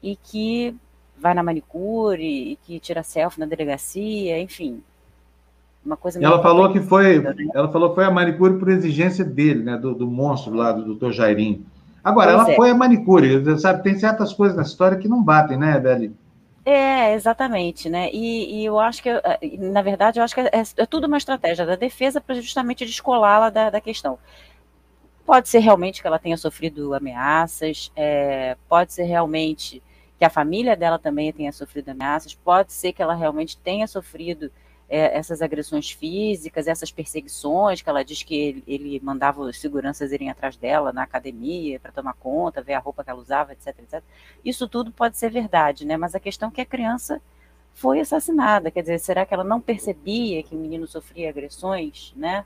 [0.03, 0.77] e que
[1.17, 4.83] vai na manicure, e que tira selfie na delegacia, enfim.
[5.85, 7.35] Uma coisa ela falou que foi, né?
[7.55, 10.95] ela falou que foi a manicure por exigência dele, né, do, do monstro lá do
[10.95, 11.11] Dr.
[11.11, 11.67] Jairinho.
[12.05, 12.57] Agora, pois ela é.
[12.57, 13.83] foi a manicure, sabe?
[13.83, 16.15] Tem certas coisas na história que não batem, né, Beli?
[16.65, 18.09] É, exatamente, né?
[18.13, 21.17] E, e, eu acho que, eh, na verdade, eu acho que é, é tudo uma
[21.17, 24.17] estratégia da defesa para justamente descolá-la da, da questão.
[25.27, 29.83] Pode ser realmente que ela tenha sofrido ameaças, é, pode ser realmente
[30.19, 34.51] que a família dela também tenha sofrido ameaças, pode ser que ela realmente tenha sofrido
[34.93, 40.13] é, essas agressões físicas, essas perseguições, que ela diz que ele, ele mandava os seguranças
[40.13, 43.69] irem atrás dela na academia para tomar conta, ver a roupa que ela usava, etc,
[43.69, 44.03] etc.
[44.45, 45.97] Isso tudo pode ser verdade, né?
[45.97, 47.23] Mas a questão é que a criança
[47.73, 52.45] foi assassinada, quer dizer, será que ela não percebia que o menino sofria agressões, né?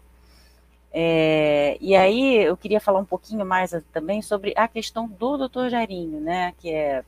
[0.92, 5.68] É, e aí eu queria falar um pouquinho mais também sobre a questão do doutor
[5.68, 6.54] Jairinho, né?
[6.58, 7.04] Que é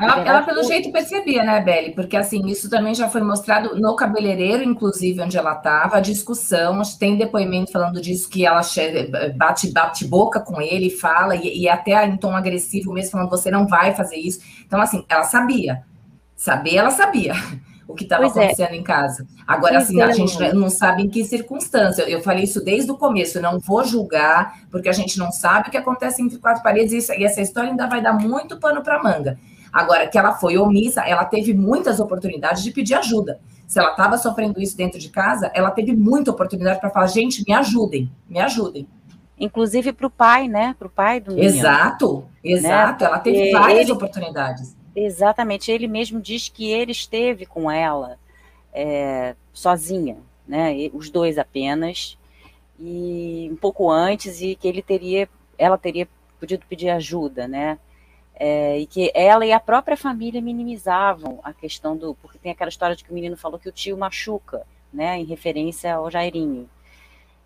[0.00, 1.92] ela, ela, pelo jeito, percebia, né, Beli?
[1.92, 6.80] Porque, assim, isso também já foi mostrado no cabeleireiro, inclusive, onde ela estava, a discussão,
[7.00, 8.60] tem depoimento falando disso, que ela
[9.34, 13.50] bate, bate boca com ele, fala, e, e até em tom agressivo mesmo, falando, você
[13.50, 14.38] não vai fazer isso.
[14.64, 15.82] Então, assim, ela sabia.
[16.36, 17.32] Saber, ela sabia
[17.88, 18.28] o que estava é.
[18.28, 18.76] acontecendo é.
[18.76, 19.26] em casa.
[19.44, 20.04] Agora, pois assim, é.
[20.04, 22.02] a gente não sabe em que circunstância.
[22.02, 25.70] Eu falei isso desde o começo, não vou julgar, porque a gente não sabe o
[25.72, 29.36] que acontece entre quatro paredes, e essa história ainda vai dar muito pano para manga.
[29.78, 33.38] Agora, que ela foi omissa, ela teve muitas oportunidades de pedir ajuda.
[33.64, 37.44] Se ela estava sofrendo isso dentro de casa, ela teve muita oportunidade para falar: gente,
[37.46, 38.88] me ajudem, me ajudem.
[39.38, 40.74] Inclusive para o pai, né?
[40.76, 41.48] Para o pai do menino.
[41.48, 43.04] Exato, exato.
[43.04, 43.08] Né?
[43.08, 44.76] Ela teve várias ele, oportunidades.
[44.96, 45.70] Exatamente.
[45.70, 48.18] Ele mesmo diz que ele esteve com ela
[48.72, 50.90] é, sozinha, né?
[50.92, 52.18] Os dois apenas
[52.80, 56.08] e um pouco antes e que ele teria, ela teria
[56.40, 57.78] podido pedir ajuda, né?
[58.40, 62.14] É, e que ela e a própria família minimizavam a questão do.
[62.14, 65.24] Porque tem aquela história de que o menino falou que o tio machuca, né, em
[65.24, 66.68] referência ao Jairinho.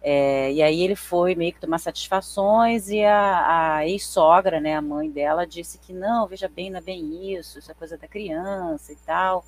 [0.03, 4.83] É, e aí ele foi meio que tomar satisfações e a, a ex-sogra, né, a
[4.83, 8.09] mãe dela, disse que não, veja bem, não é bem isso, isso é coisa da
[8.09, 9.45] criança e tal.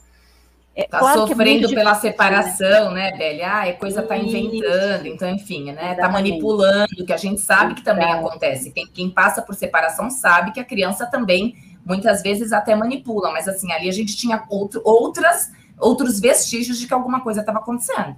[0.76, 3.42] Está é, claro é sofrendo é pela difícil, separação, né, né Beli?
[3.42, 5.94] Ah, é coisa tá inventando, então, enfim, né?
[5.94, 8.72] Tá manipulando, que a gente sabe que também acontece.
[8.72, 11.54] Quem, quem passa por separação sabe que a criança também,
[11.86, 16.88] muitas vezes, até manipula, mas assim, ali a gente tinha outro, outras, outros vestígios de
[16.88, 18.16] que alguma coisa estava acontecendo.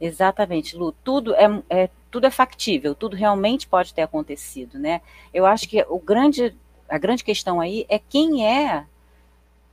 [0.00, 0.92] Exatamente, Lu.
[0.92, 5.00] Tudo é, é, tudo é factível, tudo realmente pode ter acontecido, né?
[5.34, 6.56] Eu acho que o grande,
[6.88, 8.84] a grande questão aí é quem é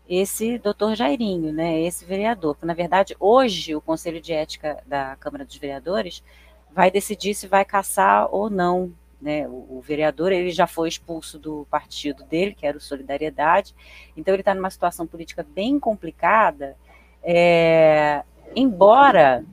[0.10, 2.56] esse doutor Jairinho, né, esse vereador.
[2.56, 6.24] Porque, na verdade, hoje o Conselho de Ética da Câmara dos Vereadores
[6.72, 8.92] vai decidir se vai caçar ou não.
[9.22, 9.48] Né?
[9.48, 13.74] O, o vereador ele já foi expulso do partido dele, que era o Solidariedade,
[14.16, 16.78] então ele está numa situação política bem complicada,
[17.24, 18.24] é,
[18.56, 19.44] embora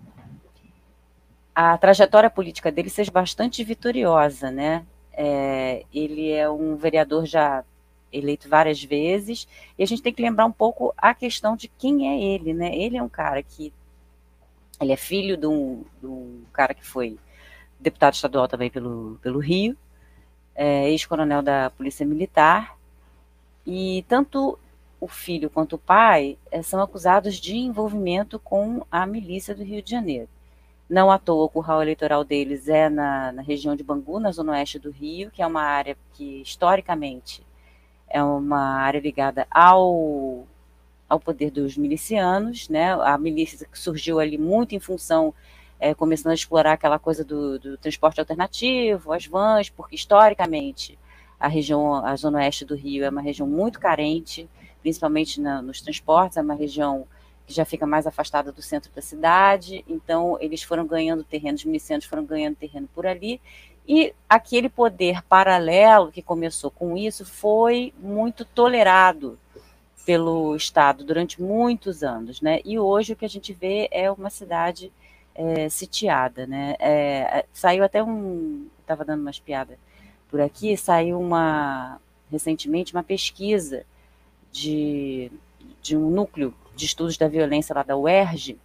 [1.55, 4.85] a trajetória política dele seja bastante vitoriosa, né?
[5.13, 7.65] É, ele é um vereador já
[8.16, 12.09] eleito várias vezes, e a gente tem que lembrar um pouco a questão de quem
[12.09, 12.74] é ele, né?
[12.77, 13.73] Ele é um cara que
[14.81, 17.19] ele é filho de um, de um cara que foi
[17.78, 19.77] deputado estadual também pelo, pelo Rio,
[20.55, 22.77] é, ex-coronel da Polícia Militar,
[23.66, 24.59] e tanto
[25.01, 29.82] o filho quanto o pai é, são acusados de envolvimento com a milícia do Rio
[29.82, 30.28] de Janeiro.
[30.89, 34.53] Não à toa, o curral eleitoral deles é na, na região de Bangu, na zona
[34.53, 37.43] oeste do Rio, que é uma área que, historicamente,
[38.09, 40.47] é uma área ligada ao,
[41.09, 42.93] ao poder dos milicianos, né?
[42.93, 45.35] A milícia que surgiu ali muito em função,
[45.81, 50.99] é, começando a explorar aquela coisa do, do, transporte alternativo, as vans, porque historicamente
[51.39, 54.49] a região, a zona oeste do Rio é uma região muito carente,
[54.81, 57.07] principalmente na, nos transportes, é uma região
[57.47, 61.65] que já fica mais afastada do centro da cidade, então eles foram ganhando terreno, os
[61.65, 63.41] milicianos foram ganhando terreno por ali,
[63.86, 69.39] e aquele poder paralelo que começou com isso foi muito tolerado
[70.06, 72.61] pelo Estado durante muitos anos, né?
[72.65, 74.93] E hoje o que a gente vê é uma cidade
[75.35, 76.77] é, sitiada, né?
[76.78, 79.78] É, é saiu até um, estava dando umas piadas
[80.31, 82.01] por aqui, saiu uma
[82.31, 83.85] recentemente uma pesquisa
[84.51, 85.31] de,
[85.82, 88.59] de um núcleo de estudos da violência lá da UERJ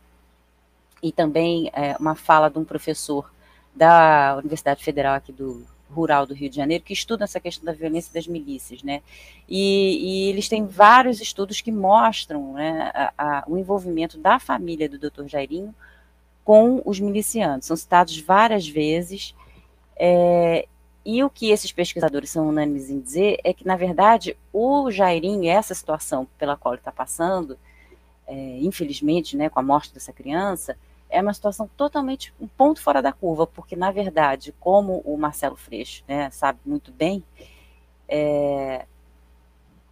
[1.02, 3.32] e também é, uma fala de um professor
[3.80, 7.72] da Universidade Federal aqui do Rural do Rio de Janeiro, que estuda essa questão da
[7.72, 9.02] violência das milícias, né?
[9.48, 14.90] E, e eles têm vários estudos que mostram né, a, a, o envolvimento da família
[14.90, 15.28] do Dr.
[15.28, 15.74] Jairinho
[16.44, 17.66] com os milicianos.
[17.66, 19.34] São citados várias vezes.
[19.96, 20.68] É,
[21.06, 25.50] e o que esses pesquisadores são unânimes em dizer é que, na verdade, o Jairinho,
[25.50, 27.58] essa situação pela qual ele está passando,
[28.28, 30.78] é, infelizmente, né, com a morte dessa criança,
[31.10, 35.56] é uma situação totalmente um ponto fora da curva, porque na verdade, como o Marcelo
[35.56, 37.24] Freixo né, sabe muito bem,
[38.08, 38.86] é,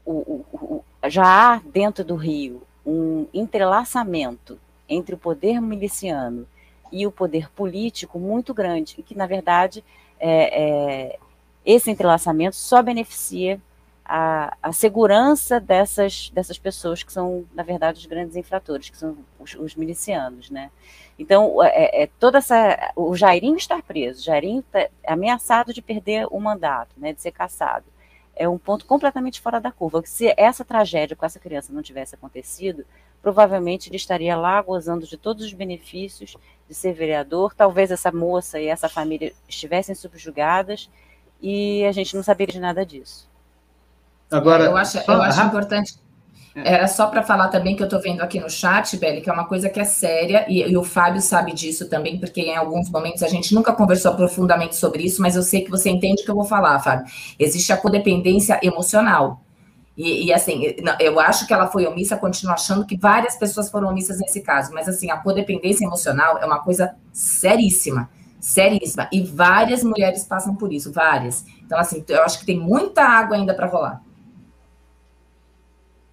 [0.05, 6.47] o, o, o, já há dentro do Rio um entrelaçamento entre o poder miliciano
[6.91, 9.83] e o poder político muito grande, e que na verdade
[10.19, 11.19] é, é,
[11.65, 13.61] esse entrelaçamento só beneficia
[14.07, 19.17] a, a, segurança dessas, dessas pessoas que são, na verdade, os grandes infratores, que são
[19.37, 20.71] os, os milicianos, né?
[21.19, 22.93] Então, é, é, toda essa.
[22.95, 27.31] O Jairinho estar preso, o Jairinho tá ameaçado de perder o mandato, né, de ser
[27.31, 27.85] caçado,
[28.33, 30.01] é um ponto completamente fora da curva.
[30.05, 32.85] Se essa tragédia com essa criança não tivesse acontecido,
[33.21, 37.53] provavelmente ele estaria lá gozando de todos os benefícios de ser vereador.
[37.53, 40.89] Talvez essa moça e essa família estivessem subjugadas
[41.41, 43.27] e a gente não saberia de nada disso.
[44.29, 45.95] Agora, eu acho, eu acho importante
[46.57, 46.73] é.
[46.73, 49.33] Era só para falar também que eu estou vendo aqui no chat, Beli, que é
[49.33, 52.89] uma coisa que é séria, e, e, o Fábio sabe disso também, porque em alguns
[52.89, 56.25] momentos a gente nunca conversou profundamente sobre isso, mas eu sei que você entende o
[56.25, 57.05] que eu vou falar, Fábio.
[57.37, 59.41] Existe a codependência emocional.
[59.95, 63.89] E, e, assim, eu acho que ela foi omissa, continuo achando que várias pessoas foram
[63.89, 68.09] omissas nesse caso, mas assim, a codependência emocional é uma coisa seríssima,
[68.39, 71.45] seríssima, e várias mulheres passam por isso, várias.
[71.65, 74.06] Então, assim, eu acho que tem muita água ainda para rolar.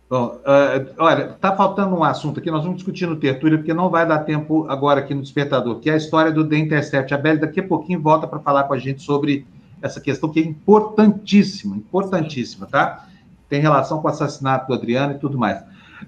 [0.09, 3.89] Bom, uh, olha, está faltando um assunto aqui, nós vamos discutir no Tertúlia, porque não
[3.89, 7.15] vai dar tempo agora aqui no Despertador, que é a história do The Intercept.
[7.15, 9.47] A Beli daqui a pouquinho volta para falar com a gente sobre
[9.81, 13.07] essa questão que é importantíssima, importantíssima, tá?
[13.49, 15.63] Tem relação com o assassinato do Adriano e tudo mais.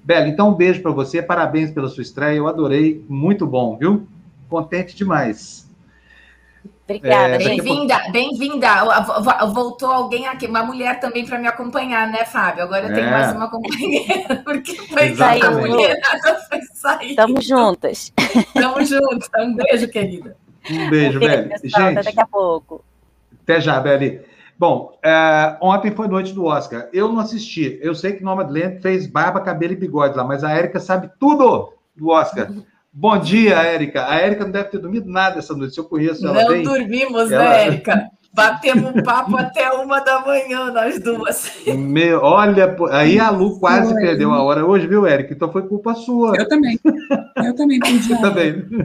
[0.05, 4.06] Bela, então um beijo para você, parabéns pela sua estreia, eu adorei, muito bom, viu?
[4.48, 5.65] Contente demais.
[6.88, 8.68] Obrigada, é, bem-vinda, bem-vinda.
[9.52, 12.62] Voltou alguém aqui, uma mulher também para me acompanhar, né, Fábio?
[12.62, 13.10] Agora eu tenho é.
[13.10, 17.10] mais uma companheira, porque foi sair, a mulherada foi sair.
[17.10, 18.12] Estamos juntas.
[18.16, 19.28] Estamos juntas.
[19.36, 20.36] Um beijo, querida.
[20.70, 22.84] Um beijo, um beijo Gente, até daqui a pouco.
[23.42, 24.20] Até já, Beli.
[24.56, 26.88] Bom, é, ontem foi noite do Oscar.
[26.92, 27.80] Eu não assisti.
[27.82, 31.72] Eu sei que Nomadland fez barba, cabelo e bigode lá, mas a Érica sabe tudo
[31.96, 32.48] do Oscar.
[32.98, 34.06] Bom dia, Érica.
[34.09, 35.74] A Érica não deve ter dormido nada essa noite.
[35.74, 38.09] Se eu conheço ela Não bem, dormimos, ela- né, Érica?
[38.32, 41.52] Batemos um papo até uma da manhã, nós duas.
[41.66, 44.01] Meu, olha, aí a Lu quase Foi.
[44.02, 45.35] perdeu a hora hoje, viu, Érica?
[45.35, 46.35] Então foi culpa sua.
[46.39, 46.78] Eu também.
[47.44, 48.12] Eu também perdi.
[48.14, 48.23] hora.
[48.23, 48.64] também.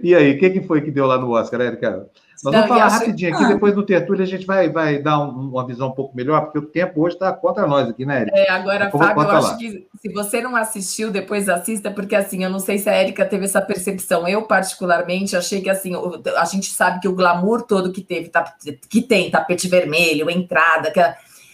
[0.00, 2.06] E aí, o que, que foi que deu lá no Oscar, Érica?
[2.44, 3.48] Nós vamos falar rapidinho aqui, Ah.
[3.48, 6.58] depois no Tertúlio a gente vai, vai dar um- uma visão um pouco melhor, porque
[6.58, 8.36] o tempo hoje está contra nós aqui, né, Érica?
[8.38, 12.44] É, agora, Fábio, eu conta acho que se você não assistiu, depois assista, porque assim,
[12.44, 14.28] eu não sei se a Érica teve essa percepção.
[14.28, 15.92] Eu, particularmente, achei que assim,
[16.36, 18.30] a gente sabe que o glamour todo que teve,
[18.88, 21.00] que tem, tapete vermelho, entrada, que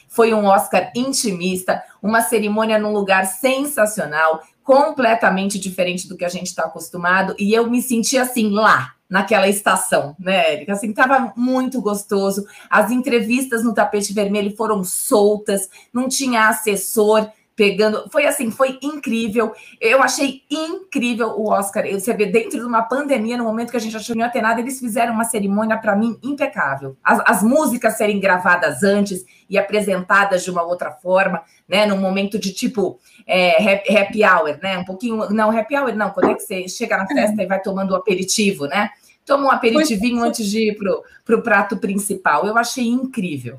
[0.08, 6.46] foi um Oscar intimista, uma cerimônia num lugar sensacional, completamente diferente do que a gente
[6.46, 8.94] está acostumado, e eu me senti assim lá.
[9.10, 10.72] Naquela estação, né, Érica?
[10.72, 12.46] Assim, tava muito gostoso.
[12.70, 18.08] As entrevistas no tapete vermelho foram soltas, não tinha assessor pegando.
[18.10, 19.52] Foi assim, foi incrível.
[19.80, 21.84] Eu achei incrível o Oscar.
[21.90, 24.32] Você vê, dentro de uma pandemia, no momento que a gente achou que não ia
[24.32, 26.96] ter nada, eles fizeram uma cerimônia, para mim, impecável.
[27.02, 31.86] As, as músicas serem gravadas antes e apresentadas de uma outra forma, né?
[31.86, 34.78] Num momento de tipo é, happy, happy hour, né?
[34.78, 35.30] Um pouquinho.
[35.30, 37.96] Não, happy hour não, quando é que você chega na festa e vai tomando o
[37.96, 38.90] aperitivo, né?
[39.24, 42.44] Toma um aperitivinho antes de ir pro, pro prato principal.
[42.44, 43.58] Eu achei incrível.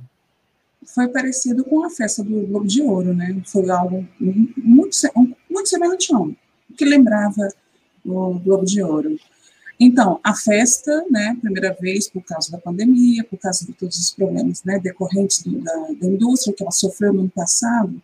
[0.94, 3.42] Foi parecido com a festa do Globo de Ouro, né?
[3.46, 4.08] Foi algo
[4.58, 6.36] muito, um- muito semelhante, não,
[6.78, 7.48] que lembrava
[8.06, 9.18] o Globo de Ouro.
[9.80, 14.12] Então, a festa, né, primeira vez por causa da pandemia, por causa de todos os
[14.12, 18.02] problemas né, decorrentes do- da, da indústria que ela sofreu no ano passado,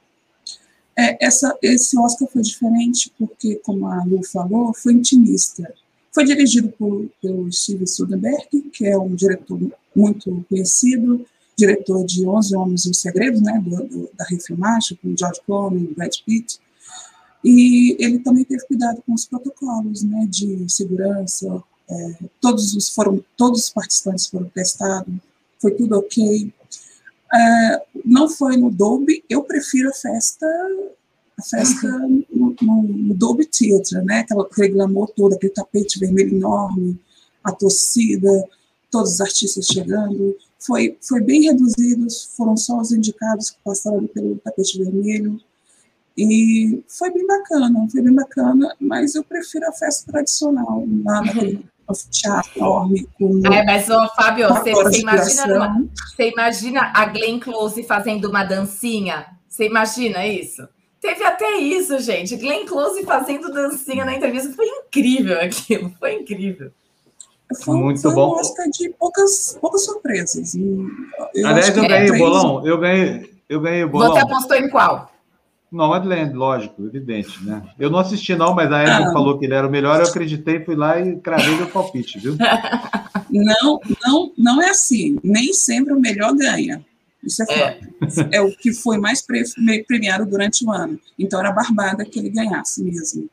[0.98, 5.72] é, essa, esse Oscar foi diferente porque, como a Lu falou, foi intimista.
[6.12, 9.60] Foi dirigido por, pelo Steve Soderbergh, que é um diretor
[9.96, 11.26] muito conhecido,
[11.60, 15.94] diretor de 11 Homens e os Segredos, né, do, do, da refilmagem, com George Clooney,
[15.94, 16.60] Brad Pitt.
[17.44, 21.62] E ele também teve cuidado com os protocolos, né, de segurança.
[21.90, 25.14] É, todos os foram, todos os participantes foram testados,
[25.60, 26.54] foi tudo ok.
[27.34, 29.24] É, não foi no Dolby.
[29.30, 30.48] Eu prefiro a festa,
[31.38, 31.88] a festa
[32.30, 37.00] no, no, no Dolby Theatre, né, aquela aquele glamour todo, aquele tapete vermelho enorme,
[37.44, 38.30] a torcida,
[38.90, 40.38] todos os artistas chegando.
[40.60, 45.40] Foi, foi bem reduzido, foram só os indicados que passaram pelo tapete vermelho.
[46.18, 51.66] E foi bem bacana, foi bem bacana, mas eu prefiro a festa tradicional, lá naquele
[52.12, 53.08] teatro enorme.
[53.18, 58.44] Com, É, mas, ô, Fábio, você, você imagina, você imagina a Glenn Close fazendo uma
[58.44, 59.28] dancinha?
[59.48, 60.68] Você imagina isso?
[61.00, 62.36] Teve até isso, gente.
[62.36, 64.52] Glenn Close fazendo dancinha na entrevista.
[64.52, 66.72] Foi incrível aquilo, foi incrível.
[67.64, 68.28] Foi, Muito foi bom.
[68.36, 70.54] um Oscar de poucas, poucas surpresas.
[70.54, 70.62] E
[71.34, 72.68] Eu Aliás, acho que eu é ganhei o bolão.
[72.68, 74.14] Eu ganhei, eu ganhei o bolão.
[74.14, 75.12] Você apostou em qual?
[75.72, 77.62] Nomadland, lógico, evidente, né?
[77.80, 79.14] Eu não assisti, não, mas a Érica Ah.
[79.14, 82.36] falou que ele era o melhor, eu acreditei, fui lá e cravei meu palpite, viu?
[83.32, 85.20] Não, não, não é assim.
[85.24, 86.84] Nem sempre o melhor ganha.
[87.24, 88.28] Isso é fato.
[88.32, 89.44] É, o que foi mais pre-
[89.88, 91.00] premiado durante o ano.
[91.18, 93.30] Então era barbada que ele ganhasse mesmo.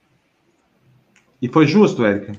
[1.40, 2.32] E foi justo, Érica?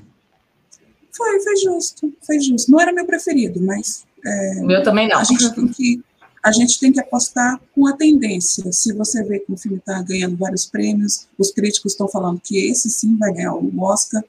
[1.18, 2.70] Foi, foi justo, foi justo.
[2.70, 5.18] Não era meu preferido, mas é, O meu também não.
[5.18, 6.00] a gente tem que
[6.44, 8.70] a gente tem que apostar com a tendência.
[8.72, 12.56] Se você vê que o filme está ganhando vários prêmios, os críticos estão falando que
[12.70, 14.22] esse sim vai ganhar o Oscar.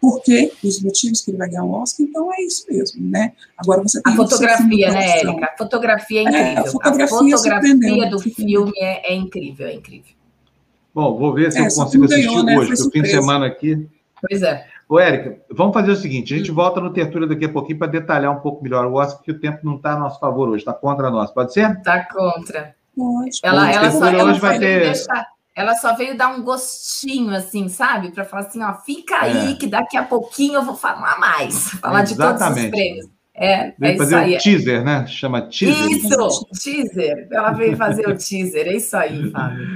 [0.00, 0.52] Por quê?
[0.64, 3.32] Os motivos que ele vai ganhar o Oscar, então é isso mesmo, né?
[3.58, 5.18] Agora você A tem filme fotografia, né.
[5.18, 5.44] Érica?
[5.52, 6.72] A fotografia é É, a incrível.
[6.72, 8.10] fotografia a fotografia surpreendeu.
[8.10, 10.12] do filme é, é incrível, é incrível.
[10.94, 12.56] Bom, vou ver se É, eu consigo não ganhou, assistir né?
[12.58, 13.86] hoje, porque o fim de semana aqui.
[14.26, 14.66] Pois é.
[14.90, 17.86] Ô, Érica, vamos fazer o seguinte: a gente volta no Tertúlia daqui a pouquinho para
[17.86, 20.62] detalhar um pouco melhor o Oscar, porque o tempo não está a nosso favor hoje,
[20.62, 21.30] está contra nós.
[21.30, 21.80] Pode ser?
[21.82, 22.74] Tá contra.
[22.96, 27.68] Pode, Ela, ela, só, ela, só ter- deixar- ela só veio dar um gostinho, assim,
[27.68, 28.10] sabe?
[28.10, 29.54] Para falar assim, ó, fica aí É.
[29.54, 31.70] que daqui a pouquinho eu vou falar mais.
[31.80, 32.70] Falar de todos os Exatamente.
[32.70, 33.06] prêmios.
[33.32, 34.34] É, Veio é fazer isso aí.
[34.36, 35.06] o teaser, né?
[35.06, 35.90] Chama teaser.
[35.92, 37.28] Isso, teaser.
[37.30, 38.66] Ela veio fazer o teaser.
[38.66, 39.66] É isso aí, Fábio.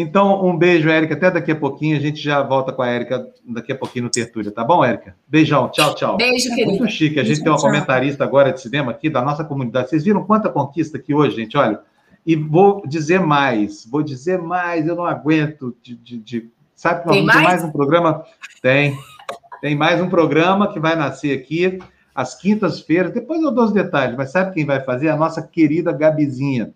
[0.00, 1.14] Então, um beijo, Érica.
[1.14, 1.96] Até daqui a pouquinho.
[1.96, 5.16] A gente já volta com a Érica daqui a pouquinho no Tertúlia, tá bom, Érica?
[5.26, 5.68] Beijão.
[5.70, 6.16] Tchau, tchau.
[6.16, 6.70] Beijo, querido.
[6.78, 7.18] Muito chique.
[7.18, 7.66] A gente tem uma Tchau.
[7.68, 9.88] comentarista agora de cinema aqui da nossa comunidade.
[9.90, 11.56] Vocês viram quanta conquista aqui hoje, gente?
[11.56, 11.80] Olha,
[12.24, 15.96] e vou dizer mais, vou dizer mais, eu não aguento de.
[15.96, 17.60] de- de- Sabe que nós Tem vamos ter mais?
[17.62, 18.24] mais um programa?
[18.62, 18.96] Tem.
[19.60, 21.80] Tem mais um programa que vai nascer aqui
[22.14, 23.12] às quintas-feiras.
[23.12, 25.08] Depois eu dou os detalhes, mas sabe quem vai fazer?
[25.08, 26.70] A nossa querida Gabizinha.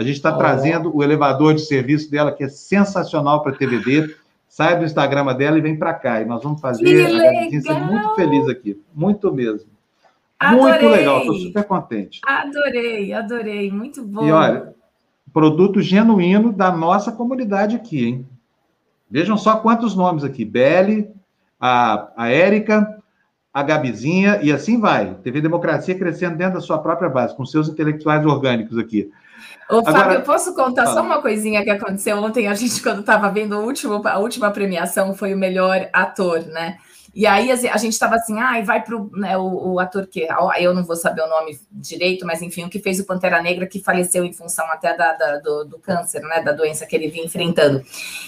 [0.00, 0.38] A gente está Oh.
[0.38, 4.14] trazendo o elevador de serviço dela, que é sensacional para TVD.
[4.48, 6.22] Sai do Instagram dela e vem para cá.
[6.22, 7.08] E nós vamos fazer Que a
[7.74, 7.84] legal!
[7.84, 8.80] muito feliz aqui.
[8.94, 9.68] Muito mesmo.
[10.42, 10.88] Muito Adorei.
[10.88, 12.20] legal, estou super contente.
[12.26, 14.26] Adorei, adorei, muito bom.
[14.26, 14.74] E olha,
[15.34, 18.26] produto genuíno da nossa comunidade aqui, hein?
[19.10, 21.10] Vejam só quantos nomes aqui: Belle,
[21.60, 22.98] a, a Érica,
[23.52, 25.14] a Gabizinha, e assim vai.
[25.16, 29.10] TV Democracia crescendo dentro da sua própria base, com seus intelectuais orgânicos aqui.
[29.70, 32.46] Ô, Fábio, Agora- eu posso contar só uma coisinha que aconteceu ontem?
[32.48, 36.76] A gente, quando estava vendo o último, a última premiação, foi o melhor ator, né?
[37.12, 40.28] E aí a a gente estava assim, ai, vai pro né, o, o ator que
[40.60, 43.66] eu não vou saber o nome direito, mas enfim, o que fez o Pantera Negra,
[43.66, 46.40] que faleceu em função até da, da- do, do câncer, né?
[46.40, 47.82] Da doença que ele vinha enfrentando.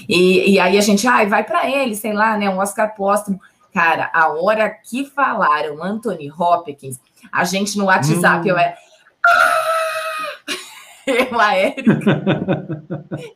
[0.09, 2.51] E, e aí a gente, ai, vai para ele, sei lá, né?
[2.51, 3.41] Um Oscar póstumo.
[3.73, 6.99] Cara, a hora que falaram Anthony Hopkins,
[7.31, 8.51] a gente no WhatsApp, Hum.
[8.51, 8.75] eu é.
[11.07, 11.99] Eu, a Érica,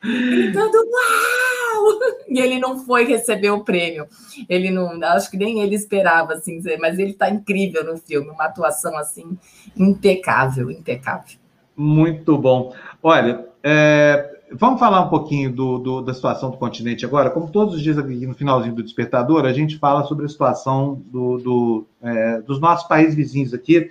[0.02, 1.98] gritando uau!
[2.28, 4.06] E ele não foi receber o prêmio.
[4.48, 8.44] Ele não, acho que nem ele esperava, assim, mas ele tá incrível no filme, uma
[8.44, 9.38] atuação assim
[9.76, 11.38] impecável, impecável.
[11.76, 12.74] Muito bom.
[13.02, 17.30] Olha, é, vamos falar um pouquinho do, do- da situação do continente agora.
[17.30, 21.02] Como todos os dias aqui no finalzinho do Despertador, a gente fala sobre a situação
[21.06, 23.90] do, é, dos nossos países vizinhos aqui,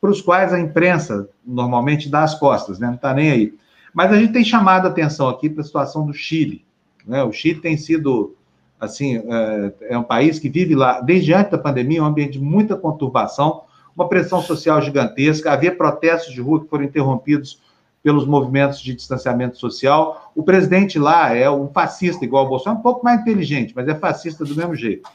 [0.00, 2.88] para os quais a imprensa normalmente dá as costas, né?
[2.88, 3.54] não está nem aí.
[3.94, 6.64] Mas a gente tem chamado a atenção aqui para a situação do Chile.
[7.06, 7.22] né?
[7.22, 8.36] O Chile tem sido,
[8.78, 12.40] assim, é, é um país que vive lá, desde antes da pandemia, um ambiente de
[12.40, 13.62] muita conturbação,
[13.96, 17.62] uma pressão social gigantesca, havia protestos de rua que foram interrompidos
[18.02, 20.30] pelos movimentos de distanciamento social.
[20.36, 23.94] O presidente lá é um fascista igual ao Bolsonaro, um pouco mais inteligente, mas é
[23.94, 25.08] fascista do mesmo jeito.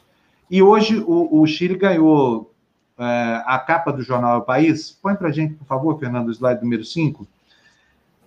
[0.49, 2.51] E hoje o, o Chile ganhou
[3.45, 4.91] a capa do jornal O País.
[4.91, 7.28] Põe para a gente, por favor, Fernando, o slide número 5.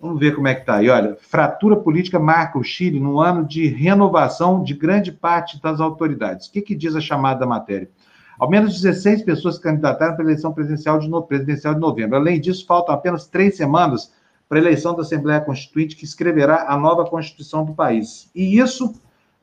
[0.01, 0.89] Vamos ver como é que está aí.
[0.89, 6.47] Olha, fratura política marca o Chile num ano de renovação de grande parte das autoridades.
[6.47, 7.89] O que, que diz a chamada da matéria?
[8.37, 11.23] Ao menos 16 pessoas se candidataram para a eleição presidencial de, no...
[11.23, 12.17] presidencial de novembro.
[12.17, 14.11] Além disso, faltam apenas três semanas
[14.47, 18.29] para a eleição da Assembleia Constituinte, que escreverá a nova Constituição do país.
[18.35, 18.93] E isso,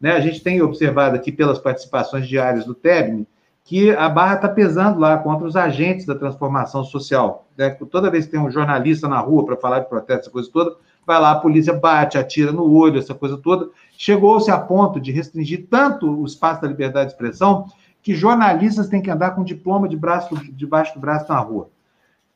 [0.00, 3.26] né, a gente tem observado aqui pelas participações diárias do TEBNE,
[3.64, 7.46] que a barra está pesando lá contra os agentes da transformação social.
[7.56, 7.70] né?
[7.90, 10.76] Toda vez que tem um jornalista na rua para falar de protesto, essa coisa toda,
[11.06, 13.68] vai lá, a polícia bate, atira no olho, essa coisa toda.
[13.96, 17.66] Chegou-se a ponto de restringir tanto o espaço da liberdade de expressão
[18.02, 21.70] que jornalistas têm que andar com diploma de braço, debaixo do braço na rua.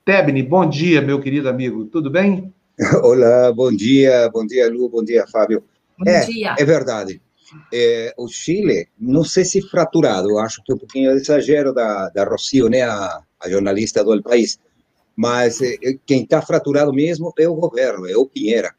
[0.05, 1.87] Tebni, bom dia, meu querido amigo.
[1.87, 2.55] Tudo bem?
[3.03, 5.65] Olá, bom dia, bom dia, Lu, bom dia, Fábio.
[5.99, 6.55] Bom é, dia.
[6.57, 7.21] é verdade.
[7.73, 12.09] É, o Chile, não sei se fraturado, acho que é um pouquinho de exagero da,
[12.11, 14.59] da Rocio, né, a, a jornalista do El País,
[15.15, 18.75] mas é, quem está fraturado mesmo é o governo, é o Pinheira.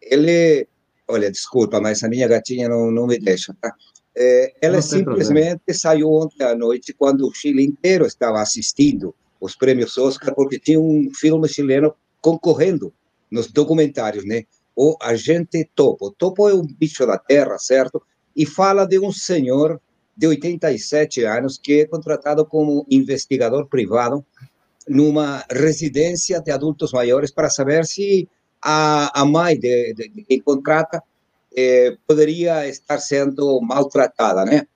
[0.00, 0.66] Ele,
[1.06, 3.74] olha, desculpa, mas a minha gatinha não, não me deixa, tá?
[4.14, 9.96] É, ela simplesmente saiu ontem à noite, quando o Chile inteiro estava assistindo os prêmios
[9.98, 12.92] Oscar, porque tinha um filme chileno concorrendo
[13.30, 14.44] nos documentários, né?
[14.76, 16.14] O Agente Topo.
[16.16, 18.02] Topo é um bicho da terra, certo?
[18.36, 19.80] E fala de um senhor
[20.16, 24.24] de 87 anos que é contratado como investigador privado
[24.88, 28.28] numa residência de adultos maiores para saber se
[28.60, 31.02] a, a mãe de, de, de contrata
[31.56, 34.66] eh, poderia estar sendo maltratada, né?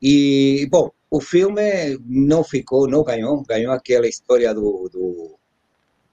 [0.00, 5.36] E, bom, o filme não ficou, não ganhou, ganhou aquela história do, do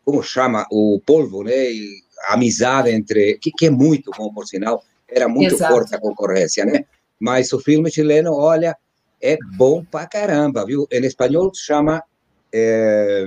[0.06, 1.72] como chama, o polvo, né?
[1.72, 4.84] E amizade entre, que, que é muito bom, por sinal,
[5.14, 5.74] era muito Exato.
[5.74, 6.86] forte a concorrência, né?
[7.20, 8.76] Mas o filme chileno, olha,
[9.22, 10.88] é bom pra caramba, viu?
[10.92, 12.04] Em espanhol chama,
[12.52, 13.26] é...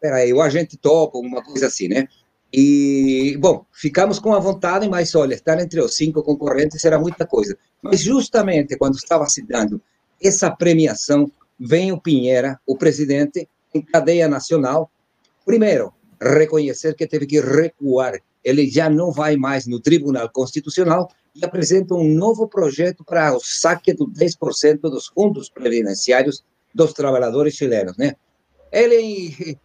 [0.00, 2.06] peraí, o Agente Topo, uma coisa assim, né?
[2.52, 7.26] E, bom, ficamos com a vontade, mas olha, estar entre os cinco concorrentes era muita
[7.26, 7.58] coisa.
[7.82, 9.82] Mas justamente quando estava se dando
[10.22, 14.90] essa premiação, vem o Pinheira, o presidente, em cadeia nacional,
[15.44, 18.14] primeiro, reconhecer que teve que recuar.
[18.46, 23.40] Ele já não vai mais no Tribunal Constitucional e apresenta um novo projeto para o
[23.40, 28.14] saque do 10% dos fundos previdenciários dos trabalhadores chilenos, né?
[28.70, 29.58] Ele,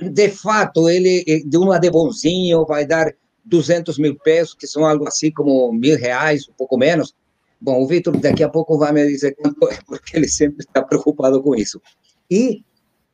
[0.00, 3.12] de fato, ele, de uma de bonzinho, vai dar
[3.44, 7.12] 200 mil pesos, que são algo assim como mil reais, um pouco menos.
[7.60, 10.80] Bom, o Vitor daqui a pouco vai me dizer quanto é, porque ele sempre está
[10.80, 11.82] preocupado com isso.
[12.30, 12.62] E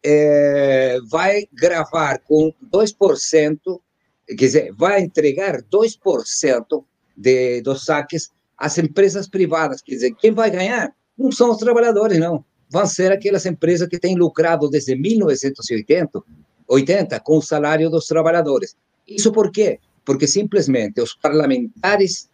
[0.05, 3.81] é, vai gravar com 2%,
[4.27, 6.85] quer dizer, vai entregar 2%
[7.17, 9.83] de, dos saques às empresas privadas.
[9.83, 12.45] Quer dizer, quem vai ganhar não são os trabalhadores, não.
[12.71, 16.23] Vão ser aquelas empresas que têm lucrado desde 1980
[16.73, 18.77] 80, com o salário dos trabalhadores.
[19.07, 19.79] Isso por quê?
[20.05, 22.29] Porque simplesmente os parlamentares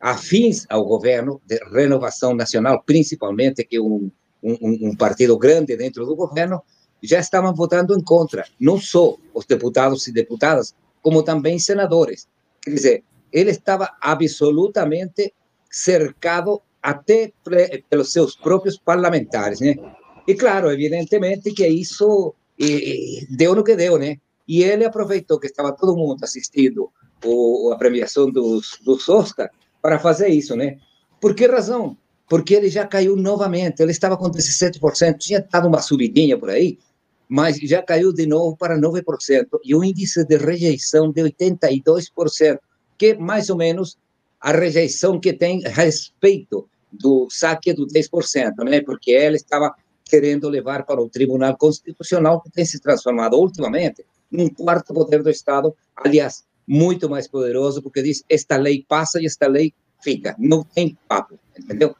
[0.00, 4.10] afins ao governo de renovação nacional, principalmente, que é um,
[4.42, 6.62] um, um partido grande dentro do governo,
[7.02, 12.28] já estavam votando em contra, não só os deputados e deputadas, como também senadores.
[12.62, 15.32] Quer dizer, ele estava absolutamente
[15.70, 17.32] cercado até
[17.88, 19.74] pelos seus próprios parlamentares, né?
[20.26, 24.16] E claro, evidentemente que isso eh, deu no que deu, né?
[24.46, 26.90] E ele aproveitou que estava todo mundo assistindo
[27.24, 29.50] o, a premiação dos, dos Oscar
[29.82, 30.78] para fazer isso, né?
[31.20, 31.96] Por que razão?
[32.28, 36.78] Porque ele já caiu novamente, ele estava com 17%, tinha dado uma subidinha por aí,
[37.28, 42.58] mas já caiu de novo para 9%, e o índice de rejeição de 82%,
[42.96, 43.98] que é mais ou menos
[44.40, 48.80] a rejeição que tem a respeito do saque do 10%, né?
[48.80, 49.74] Porque ele estava
[50.04, 55.30] querendo levar para o Tribunal Constitucional, que tem se transformado ultimamente num quarto poder do
[55.30, 59.72] Estado, aliás, muito mais poderoso, porque diz: esta lei passa e esta lei
[60.02, 61.94] fica, não tem papo, entendeu?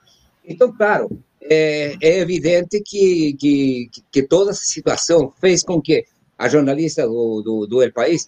[0.45, 6.05] Então, claro, é, é evidente que, que, que, toda essa situação fez com que
[6.37, 8.25] a jornalista do, do, do El País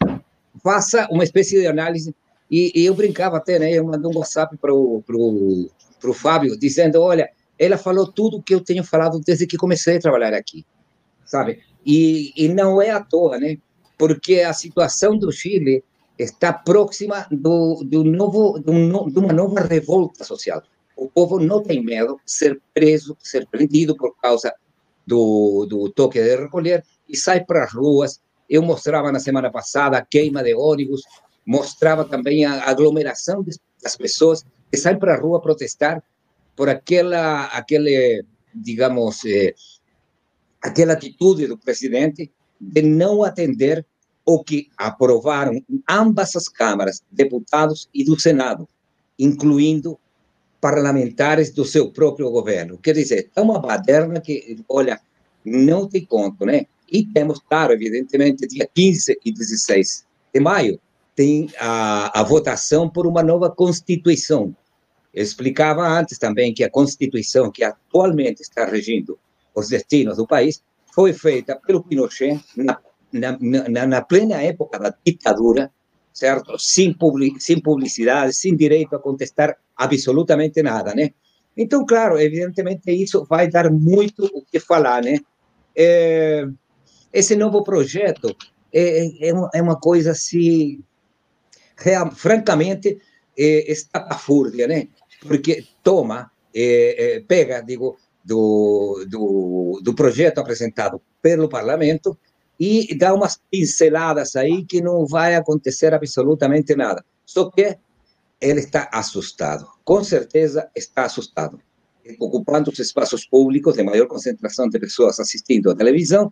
[0.63, 2.15] faça uma espécie de análise,
[2.51, 5.71] e, e eu brincava até, né, eu mandei um WhatsApp para o pro,
[6.01, 10.01] pro Fábio, dizendo, olha, ela falou tudo que eu tenho falado desde que comecei a
[10.01, 10.65] trabalhar aqui,
[11.25, 11.61] sabe?
[11.85, 13.59] E, e não é à toa, né?
[13.97, 15.85] Porque a situação do Chile
[16.19, 18.73] está próxima do, do novo, do,
[19.11, 20.63] de uma nova revolta social.
[21.01, 24.55] O povo não tem medo de ser preso, ser prendido por causa
[25.07, 28.21] do, do toque de recolher e sai para as ruas.
[28.51, 31.01] Eu mostrava na semana passada a queima de ônibus,
[31.47, 33.43] mostrava também a aglomeração
[33.83, 36.05] das pessoas que saem para a rua protestar
[36.55, 38.23] por aquela, aquele,
[38.55, 39.55] digamos, eh,
[40.61, 43.87] aquela atitude do presidente de não atender
[44.23, 48.69] o que aprovaram ambas as câmaras, deputados e do Senado,
[49.19, 49.99] incluindo
[50.61, 52.79] parlamentares do seu próprio governo.
[52.79, 55.01] Quer dizer, é uma baderna que, olha,
[55.45, 56.67] não tem conto, né?
[56.91, 60.05] E temos, claro, evidentemente, dia 15 e 16
[60.35, 60.81] de maio,
[61.15, 64.55] tem a, a votação por uma nova Constituição.
[65.13, 69.19] Eu explicava antes também que a Constituição que atualmente está regindo
[69.55, 70.63] os destinos do país
[70.95, 72.79] foi feita pelo Pinochet na
[73.13, 75.71] na, na, na plena época da ditadura,
[76.21, 76.59] certo?
[76.59, 81.13] Sem, public, sem publicidade, sem direito a contestar absolutamente nada, né?
[81.57, 85.19] Então, claro, evidentemente isso vai dar muito o que falar, né?
[85.75, 86.47] É,
[87.11, 88.37] esse novo projeto
[88.71, 90.85] é, é, uma, é uma coisa assim,
[91.75, 93.01] real, francamente,
[93.39, 94.89] é, estapafúrdia, né?
[95.27, 96.31] Porque toma,
[97.27, 102.19] pega, digo, do, do, do projeto apresentado pelo parlamento
[102.61, 107.03] e dá umas pinceladas aí que não vai acontecer absolutamente nada.
[107.25, 107.79] Só que
[108.39, 111.59] ele está assustado, com certeza está assustado,
[112.19, 116.31] ocupando os espaços públicos de maior concentração de pessoas assistindo à televisão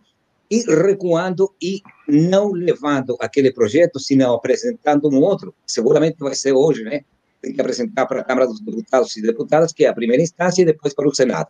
[0.51, 5.53] e recuando e não levando aquele projeto, senão apresentando um outro.
[5.65, 7.01] Seguramente vai ser hoje, né?
[7.41, 10.61] Tem que apresentar para a Câmara dos Deputados e Deputadas, que é a primeira instância,
[10.61, 11.49] e depois para o Senado.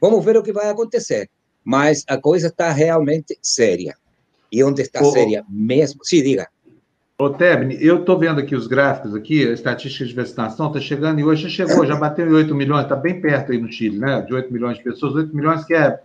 [0.00, 1.28] Vamos ver o que vai acontecer.
[1.64, 3.96] Mas a coisa está realmente séria.
[4.50, 6.04] E onde está Ô, séria mesmo?
[6.04, 6.48] Sim, diga.
[7.18, 11.20] Ô, Tebni, eu estou vendo aqui os gráficos aqui, a estatística de vacinação está chegando,
[11.20, 13.98] e hoje já chegou, já bateu em 8 milhões, está bem perto aí no Chile,
[13.98, 14.22] né?
[14.22, 16.00] De 8 milhões de pessoas, 8 milhões que é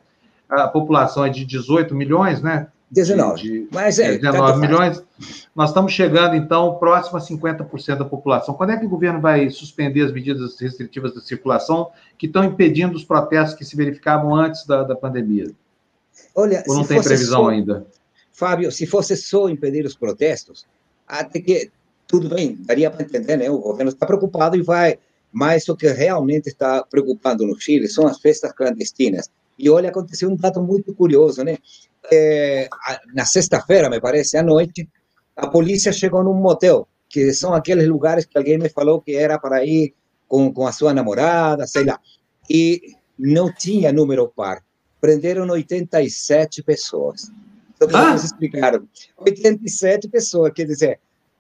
[0.50, 2.68] a população é de 18 milhões, né?
[2.96, 3.42] 19.
[3.42, 5.04] De, Mas é, 19 milhões.
[5.54, 8.56] Nós estamos chegando, então, próximo a 50% da população.
[8.56, 12.96] Quando é que o governo vai suspender as medidas restritivas da circulação que estão impedindo
[12.96, 15.52] os protestos que se verificavam antes da, da pandemia?
[16.34, 17.86] Olha, Ou não tem previsão só, ainda?
[18.32, 20.66] Fábio, se fosse só impedir os protestos,
[21.08, 21.72] até que
[22.08, 23.50] tudo bem, daria para entender, né?
[23.50, 24.98] O governo está preocupado e vai.
[25.32, 29.30] Mas o que realmente está preocupando no Chile são as festas clandestinas.
[29.58, 31.58] E olha, aconteceu um dado muito curioso, né?
[32.12, 32.68] É,
[33.14, 34.88] na sexta-feira, me parece, à noite,
[35.36, 39.40] a polícia chegou num motel, que são aqueles lugares que alguém me falou que era
[39.40, 39.94] para ir
[40.28, 42.00] com, com a sua namorada, sei lá.
[42.50, 44.64] E não tinha número par.
[45.00, 47.32] Prenderam 87 pessoas.
[47.76, 48.16] Então, como ah?
[48.16, 48.88] explicaram,
[49.18, 51.00] 87 pessoas, quer dizer,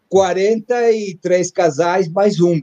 [0.09, 2.61] 43 casais mais um.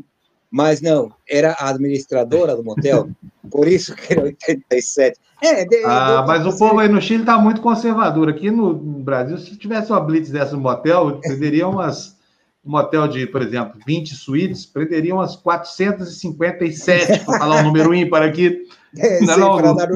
[0.53, 3.09] Mas não, era a administradora do motel,
[3.51, 5.19] por isso que era 87.
[5.43, 8.29] É, de, ah, de, mas o povo aí no Chile está muito conservador.
[8.29, 12.21] Aqui no Brasil, se tivesse uma blitz dessa no motel, prenderia umas.
[12.65, 18.23] Um motel de, por exemplo, 20 suítes, prenderia umas 457, para falar um número ímpar
[18.23, 18.69] aqui.
[18.97, 19.89] É, não, não, dar...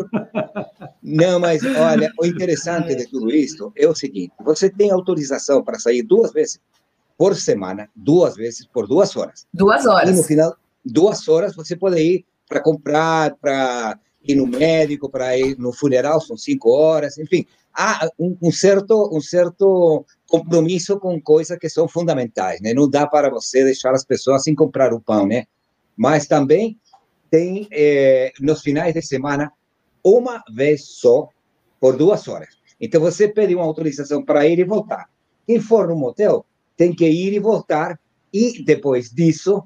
[1.03, 5.79] não, mas olha, o interessante de tudo isso é o seguinte: você tem autorização para
[5.79, 6.59] sair duas vezes
[7.17, 9.47] por semana, duas vezes por duas horas.
[9.53, 10.11] Duas horas.
[10.11, 15.37] E no final, duas horas você pode ir para comprar, para ir no médico, para
[15.37, 17.47] ir no funeral, são cinco horas, enfim.
[17.73, 22.75] há um, um, certo um certo compromisso com coisas que são fundamentais, né?
[22.75, 25.47] Não dá para você deixar as pessoas sem comprar o pão, né?
[25.97, 26.79] Mas também
[27.31, 29.53] tem eh, nos finais de semana
[30.05, 31.29] uma vez só
[31.81, 32.57] por duas horas.
[32.81, 35.09] Então você pede uma autorização para ir e voltar.
[35.47, 36.45] Quem for no motel
[36.77, 37.99] tem que ir e voltar
[38.33, 39.63] e depois disso,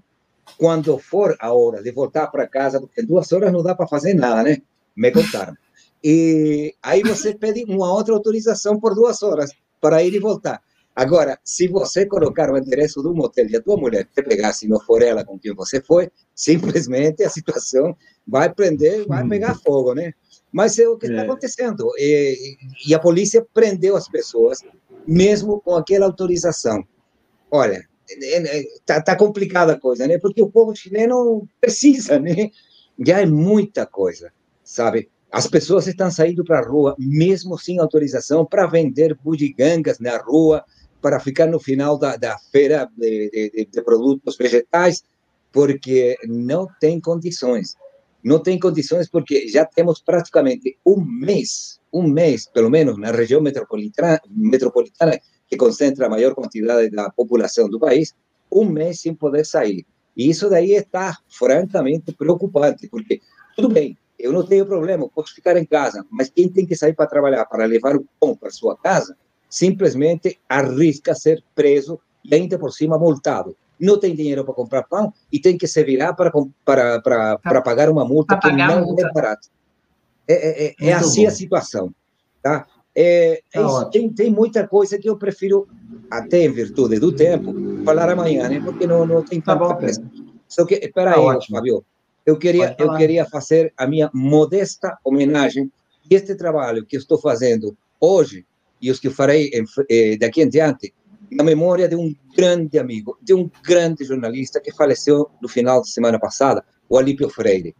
[0.58, 4.14] quando for a hora de voltar para casa, porque duas horas não dá para fazer
[4.14, 4.58] nada, né?
[4.96, 5.56] Me contaram.
[6.02, 9.50] E aí você pede uma outra autorização por duas horas
[9.80, 10.62] para ir e voltar.
[10.94, 14.68] Agora, se você colocar o endereço do motel e a tua mulher te pegar, se
[14.68, 17.96] não for ela com quem você foi, simplesmente a situação
[18.26, 20.12] vai prender, vai pegar fogo, né?
[20.52, 21.90] Mas é o que está acontecendo.
[21.96, 22.56] E,
[22.86, 24.58] e, a polícia prendeu as pessoas,
[25.06, 26.84] mesmo com aquela autorização.
[27.50, 30.18] Olha, está tá complicada a coisa, né?
[30.18, 32.50] Porque o povo chileno precisa, né?
[32.98, 34.32] Já é muita coisa,
[34.62, 35.08] sabe?
[35.30, 40.64] As pessoas estão saindo para a rua, mesmo sem autorização, para vender bugigangas na rua,
[41.00, 45.02] para ficar no final da, da feira de, de, de, produtos vegetais,
[45.52, 47.74] porque não tem condições.
[48.22, 53.40] Não tem condições porque já temos praticamente um mês, um mês, pelo menos, na região
[53.40, 55.18] metropolitana, metropolitana
[55.50, 58.14] que concentra a maior quantidade da população do país,
[58.50, 59.84] um mês sem poder sair.
[60.16, 63.20] E isso daí está francamente preocupante, porque,
[63.56, 66.94] tudo bem, eu não tenho problema, posso ficar em casa, mas quem tem que sair
[66.94, 69.16] para trabalhar, para levar o pão para sua casa,
[69.48, 73.56] simplesmente arrisca ser preso e ainda por cima multado.
[73.80, 76.30] Não tem dinheiro para comprar pão e tem que se virar para,
[76.64, 79.06] para, para, para pagar uma multa que não multa.
[79.06, 79.48] é barata.
[80.28, 81.28] É, é, é assim bom.
[81.28, 81.94] a situação.
[82.42, 82.66] Tá?
[83.02, 85.66] É, tá tem, tem muita coisa que eu prefiro,
[86.10, 88.60] até em virtude do tempo, falar amanhã, né?
[88.62, 90.04] porque não, não tem tá pressa.
[90.46, 91.82] Só que, espera tá aí, Fábio,
[92.26, 95.72] eu queria, eu queria fazer a minha modesta homenagem
[96.10, 98.44] este trabalho que estou fazendo hoje
[98.82, 99.50] e os que farei
[99.88, 100.92] eh, daqui em diante,
[101.32, 105.88] na memória de um grande amigo, de um grande jornalista que faleceu no final de
[105.88, 107.74] semana passada, o Alípio Freire.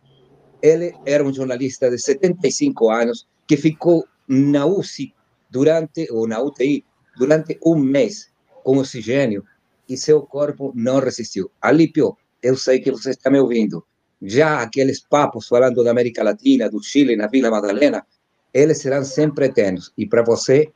[0.63, 5.13] Ele era um jornalista de 75 anos que ficou na UCI
[5.51, 6.85] durante, ou na UTI,
[7.19, 8.31] durante um mês
[8.63, 9.45] com oxigênio
[9.89, 11.51] e seu corpo não resistiu.
[11.61, 13.85] Alípio, eu sei que você está me ouvindo.
[14.23, 18.07] Já aqueles papos falando da América Latina, do Chile, na Vila Madalena,
[18.55, 19.93] eles serão sempre eternos.
[19.99, 20.71] E para você,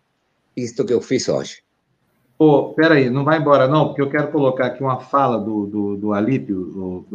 [0.56, 1.62] isto que eu fiz hoje.
[2.36, 5.96] Pô, peraí, não vai embora não, porque eu quero colocar aqui uma fala do, do,
[5.96, 7.06] do Alípio, do,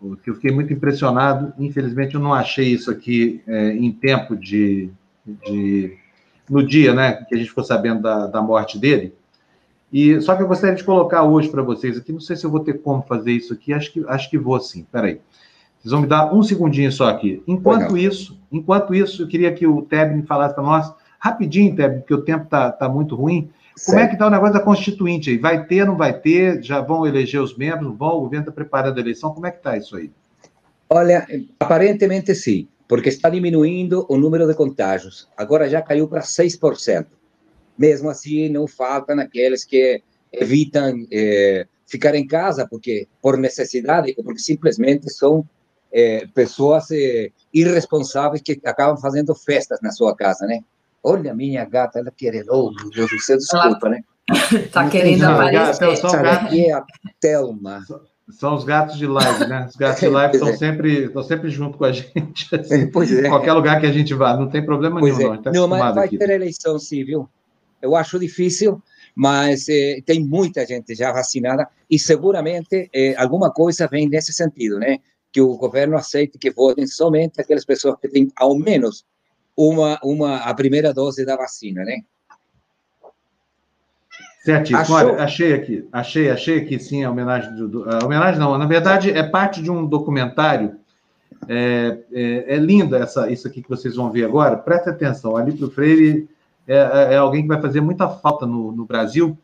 [0.00, 1.52] do, que eu fiquei muito impressionado.
[1.58, 4.90] Infelizmente, eu não achei isso aqui é, em tempo de,
[5.26, 5.96] de,
[6.48, 9.14] no dia, né, que a gente ficou sabendo da, da morte dele.
[9.92, 12.12] E só que eu gostaria de colocar hoje para vocês aqui.
[12.12, 13.72] Não sei se eu vou ter como fazer isso aqui.
[13.72, 14.84] Acho que acho que vou sim.
[14.90, 15.20] Peraí.
[15.78, 17.42] Vocês vão me dar um segundinho só aqui.
[17.46, 17.98] Enquanto Legal.
[17.98, 22.14] isso, enquanto isso, eu queria que o Teb me falasse para nós rapidinho, Teb, porque
[22.14, 23.50] o tempo está tá muito ruim.
[23.86, 25.38] Como é que está o negócio da Constituinte aí?
[25.38, 26.62] Vai ter, não vai ter?
[26.62, 27.96] Já vão eleger os membros?
[27.96, 28.16] Vão?
[28.16, 29.32] O governo está preparando a eleição?
[29.32, 30.10] Como é que está isso aí?
[30.88, 31.26] Olha,
[31.58, 35.28] aparentemente sim, porque está diminuindo o número de contágios.
[35.36, 37.06] Agora já caiu para 6%.
[37.76, 40.02] Mesmo assim, não faltam aqueles que
[40.32, 45.44] evitam eh, ficar em casa porque por necessidade ou porque simplesmente são
[45.92, 50.60] eh, pessoas eh, irresponsáveis que acabam fazendo festas na sua casa, né?
[51.02, 52.48] Olha, minha gata, ela querendo.
[52.50, 54.02] Oh, meu Deus do céu, desculpa, né?
[54.72, 55.80] Tá querendo aparecer.
[55.80, 56.84] Gatos, aqui é a
[57.20, 57.84] Thelma.
[58.30, 59.66] São os gatos de live, né?
[59.68, 60.56] Os gatos de live estão é.
[60.56, 62.54] sempre, sempre junto com a gente.
[62.54, 63.28] Assim, pois é.
[63.28, 65.36] Qualquer lugar que a gente vá, não tem problema pois nenhum, é.
[65.36, 65.42] não.
[65.42, 66.18] Tá não, mas vai aqui.
[66.18, 67.28] ter eleição, sim, viu?
[67.82, 68.82] Eu acho difícil,
[69.14, 74.78] mas eh, tem muita gente já vacinada e seguramente eh, alguma coisa vem nesse sentido,
[74.78, 74.98] né?
[75.30, 79.04] Que o governo aceite que votem somente aquelas pessoas que têm ao menos
[79.54, 82.00] uma, uma, a primeira dose da vacina, né?
[84.44, 84.94] Certíssimo.
[84.94, 88.66] Olha, achei aqui, achei, achei aqui sim a homenagem do, do, a homenagem não, na
[88.66, 90.76] verdade é parte de um documentário.
[91.48, 94.56] É, é, é, linda essa, isso aqui que vocês vão ver agora.
[94.58, 96.28] Presta atenção, Alípio Freire
[96.68, 99.36] é, é, é, alguém que vai fazer muita falta no, no Brasil.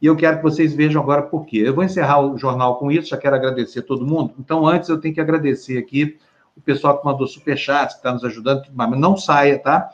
[0.00, 1.62] E eu quero que vocês vejam agora por quê.
[1.64, 4.34] Eu vou encerrar o jornal com isso, já quero agradecer a todo mundo.
[4.38, 6.18] Então, antes eu tenho que agradecer aqui
[6.54, 9.90] o pessoal que mandou superchat, que está nos ajudando, mas não saia, tá?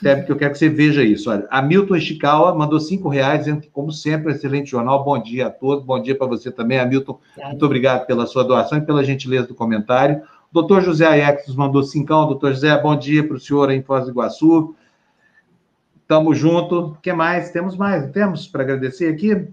[0.00, 1.30] Até porque eu quero que você veja isso.
[1.30, 5.04] Olha, a Milton Esticawa mandou cinco reais, como sempre, excelente jornal.
[5.04, 7.18] Bom dia a todos, bom dia para você também, Hamilton.
[7.46, 10.22] Muito obrigado pela sua doação e pela gentileza do comentário.
[10.50, 12.26] O doutor José Aiex mandou cincão.
[12.26, 14.74] Doutor José, bom dia para o senhor em Foz do Iguaçu.
[16.06, 16.78] Tamo junto.
[16.78, 17.50] O que mais?
[17.50, 18.10] Temos mais?
[18.10, 19.48] Temos para agradecer aqui?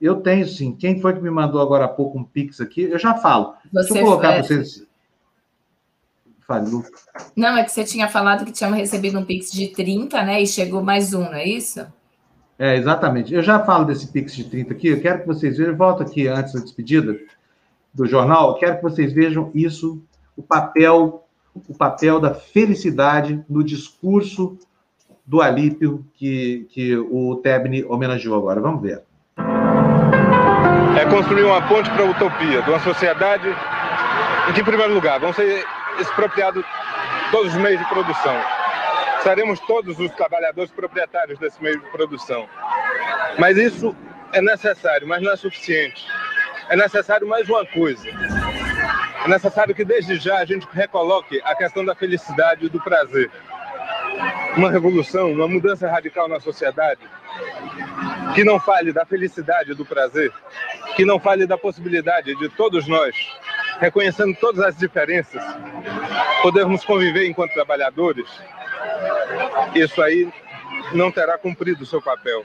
[0.00, 0.74] Eu tenho sim.
[0.74, 2.82] Quem foi que me mandou agora há pouco um Pix aqui?
[2.82, 3.54] Eu já falo.
[3.72, 4.86] Você Deixa eu colocar para vocês.
[6.52, 6.84] Falhou.
[7.34, 10.42] Não, é que você tinha falado que tinha recebido um Pix de 30, né?
[10.42, 11.86] E chegou mais um, não é isso?
[12.58, 13.32] É, exatamente.
[13.32, 16.28] Eu já falo desse Pix de 30 aqui, eu quero que vocês vejam, volto aqui
[16.28, 17.18] antes da despedida
[17.94, 20.02] do jornal, eu quero que vocês vejam isso,
[20.36, 24.58] o papel, o papel da felicidade no discurso
[25.24, 28.60] do Alípio que, que o Tebni homenageou agora.
[28.60, 29.02] Vamos ver.
[31.00, 33.48] É construir uma ponte para a utopia, de uma sociedade
[34.50, 35.64] em que, em primeiro lugar, vão ser
[35.98, 36.64] expropriados
[37.30, 38.36] todos os meios de produção.
[39.22, 42.48] Seremos todos os trabalhadores proprietários desse meio de produção.
[43.38, 43.94] Mas isso
[44.32, 46.06] é necessário, mas não é suficiente.
[46.68, 48.08] É necessário mais uma coisa.
[49.24, 53.30] É necessário que desde já a gente recoloque a questão da felicidade e do prazer.
[54.56, 57.00] Uma revolução, uma mudança radical na sociedade
[58.34, 60.32] que não fale da felicidade e do prazer,
[60.96, 63.14] que não fale da possibilidade de todos nós,
[63.82, 65.42] reconhecendo todas as diferenças,
[66.40, 68.28] podermos conviver enquanto trabalhadores,
[69.74, 70.32] isso aí
[70.92, 72.44] não terá cumprido o seu papel.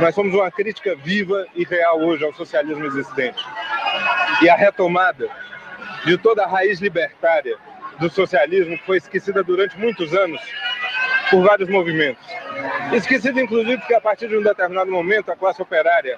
[0.00, 3.44] Nós somos uma crítica viva e real hoje ao socialismo existente.
[4.40, 5.28] E a retomada
[6.04, 7.56] de toda a raiz libertária
[7.98, 10.40] do socialismo foi esquecida durante muitos anos
[11.30, 12.24] por vários movimentos.
[12.92, 16.16] Esquecida, inclusive, porque a partir de um determinado momento a classe operária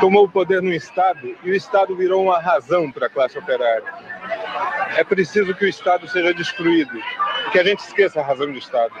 [0.00, 3.84] tomou o poder no Estado e o Estado virou uma razão para a classe operária.
[4.96, 6.98] É preciso que o Estado seja destruído
[7.52, 8.94] que a gente esqueça a razão do Estado.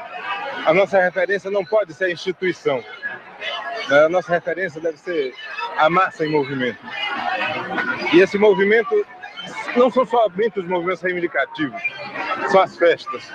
[0.64, 2.82] A nossa referência não pode ser a instituição.
[3.90, 5.32] A nossa referência deve ser
[5.76, 6.78] a massa em movimento.
[8.12, 9.06] E esse movimento
[9.76, 11.80] não são somente os movimentos reivindicativos,
[12.50, 13.30] são as festas.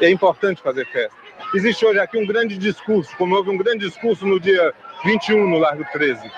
[0.00, 1.16] É importante fazer festa.
[1.54, 4.74] Existe hoje aqui um grande discurso, como houve um grande discurso no dia
[5.04, 6.30] 21 no Largo 13,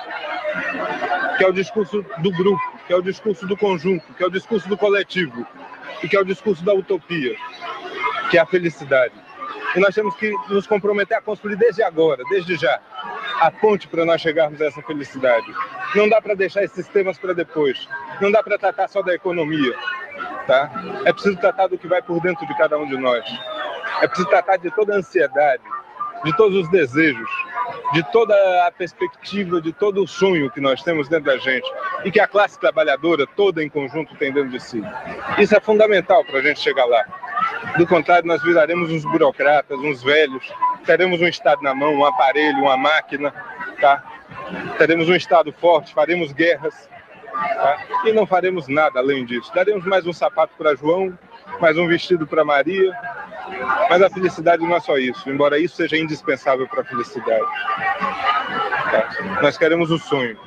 [1.37, 4.31] que é o discurso do grupo, que é o discurso do conjunto, que é o
[4.31, 5.47] discurso do coletivo
[6.03, 7.35] e que é o discurso da utopia,
[8.31, 9.15] que é a felicidade.
[9.75, 12.79] E nós temos que nos comprometer a construir desde agora, desde já,
[13.41, 15.47] a ponte para nós chegarmos a essa felicidade.
[15.95, 17.89] Não dá para deixar esses temas para depois.
[18.21, 19.75] Não dá para tratar só da economia,
[20.47, 20.71] tá?
[21.05, 23.25] É preciso tratar do que vai por dentro de cada um de nós.
[24.03, 25.63] É preciso tratar de toda a ansiedade,
[26.25, 27.31] de todos os desejos,
[27.93, 28.35] de toda
[28.67, 31.71] a perspectiva, de todo o sonho que nós temos dentro da gente
[32.05, 34.83] e que a classe trabalhadora toda em conjunto tem dentro de si.
[35.39, 37.05] Isso é fundamental para a gente chegar lá.
[37.77, 40.53] Do contrário, nós viraremos uns burocratas, uns velhos,
[40.85, 43.33] teremos um Estado na mão, um aparelho, uma máquina,
[43.81, 44.03] tá?
[44.79, 46.89] teremos um Estado forte, faremos guerras
[47.33, 47.85] tá?
[48.05, 49.53] e não faremos nada além disso.
[49.55, 51.17] Daremos mais um sapato para João,
[51.61, 52.93] mais um vestido para Maria,
[53.89, 57.45] mas a felicidade não é só isso, embora isso seja indispensável para a felicidade.
[58.91, 59.41] Tá?
[59.43, 60.39] Nós queremos o sonho.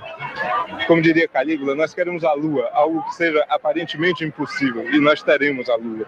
[0.87, 5.69] Como diria Calígula, nós queremos a lua, algo que seja aparentemente impossível, e nós teremos
[5.69, 6.05] a lua.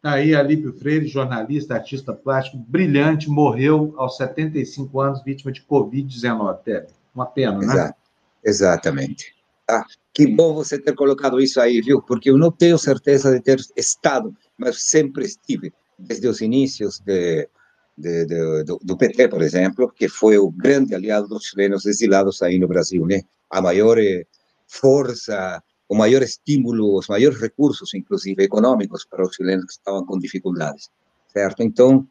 [0.00, 6.86] Tá aí, Alípio Freire, jornalista, artista plástico, brilhante, morreu aos 75 anos, vítima de Covid-19.
[7.12, 7.64] Uma pena, né?
[7.64, 7.98] Exato.
[8.44, 9.37] Exatamente.
[9.70, 9.84] Ah,
[10.14, 12.00] que bom você ter colocado isso aí, viu?
[12.02, 17.48] Porque eu não tenho certeza de ter estado, mas sempre estive, desde os inícios de,
[17.96, 22.40] de, de, do, do, PT, por exemplo, que foi o grande aliado dos chilenos exilados
[22.42, 23.22] aí no Brasil, né?
[23.50, 24.24] A maior eh,
[24.66, 30.18] força o maior estímulo, os maiores recursos, inclusive econômicos, para os chilenos que estavam com
[30.18, 30.90] dificuldades,
[31.32, 31.62] certo?
[31.62, 32.06] Então,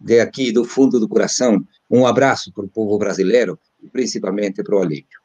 [0.00, 4.76] de aqui, do fundo do coração, um abraço para o povo brasileiro e principalmente para
[4.76, 5.19] o Alípio.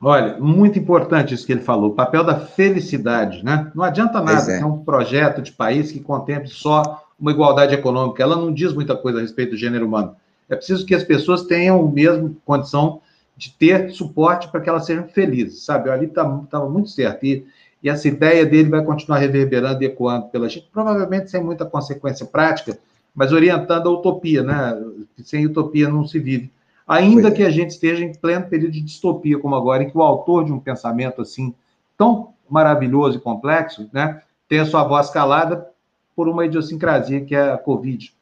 [0.00, 3.70] Olha, muito importante isso que ele falou, o papel da felicidade, né?
[3.74, 4.58] Não adianta nada é.
[4.58, 8.94] ter um projeto de país que contemple só uma igualdade econômica, ela não diz muita
[8.94, 10.14] coisa a respeito do gênero humano.
[10.48, 13.00] É preciso que as pessoas tenham a mesma condição
[13.36, 15.90] de ter suporte para que elas sejam felizes, sabe?
[15.90, 17.24] Ali estava tá, muito certo.
[17.24, 17.46] E,
[17.82, 22.24] e essa ideia dele vai continuar reverberando e ecoando pela gente, provavelmente sem muita consequência
[22.26, 22.78] prática,
[23.14, 24.78] mas orientando a utopia, né?
[25.22, 26.50] Sem utopia não se vive.
[26.86, 30.02] Ainda que a gente esteja em pleno período de distopia, como agora, em que o
[30.02, 31.54] autor de um pensamento assim
[31.96, 35.68] tão maravilhoso e complexo, né, tem a sua voz calada
[36.14, 38.14] por uma idiosincrasia que é a Covid,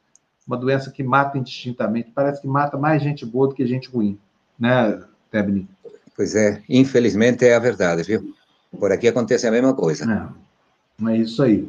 [0.47, 2.11] uma doença que mata indistintamente.
[2.13, 4.17] Parece que mata mais gente boa do que gente ruim
[4.59, 5.67] né, Tebni?
[6.15, 8.33] Pois é, infelizmente é a verdade, viu?
[8.79, 10.33] Por aqui acontece a mesma coisa.
[11.03, 11.67] É, é isso aí.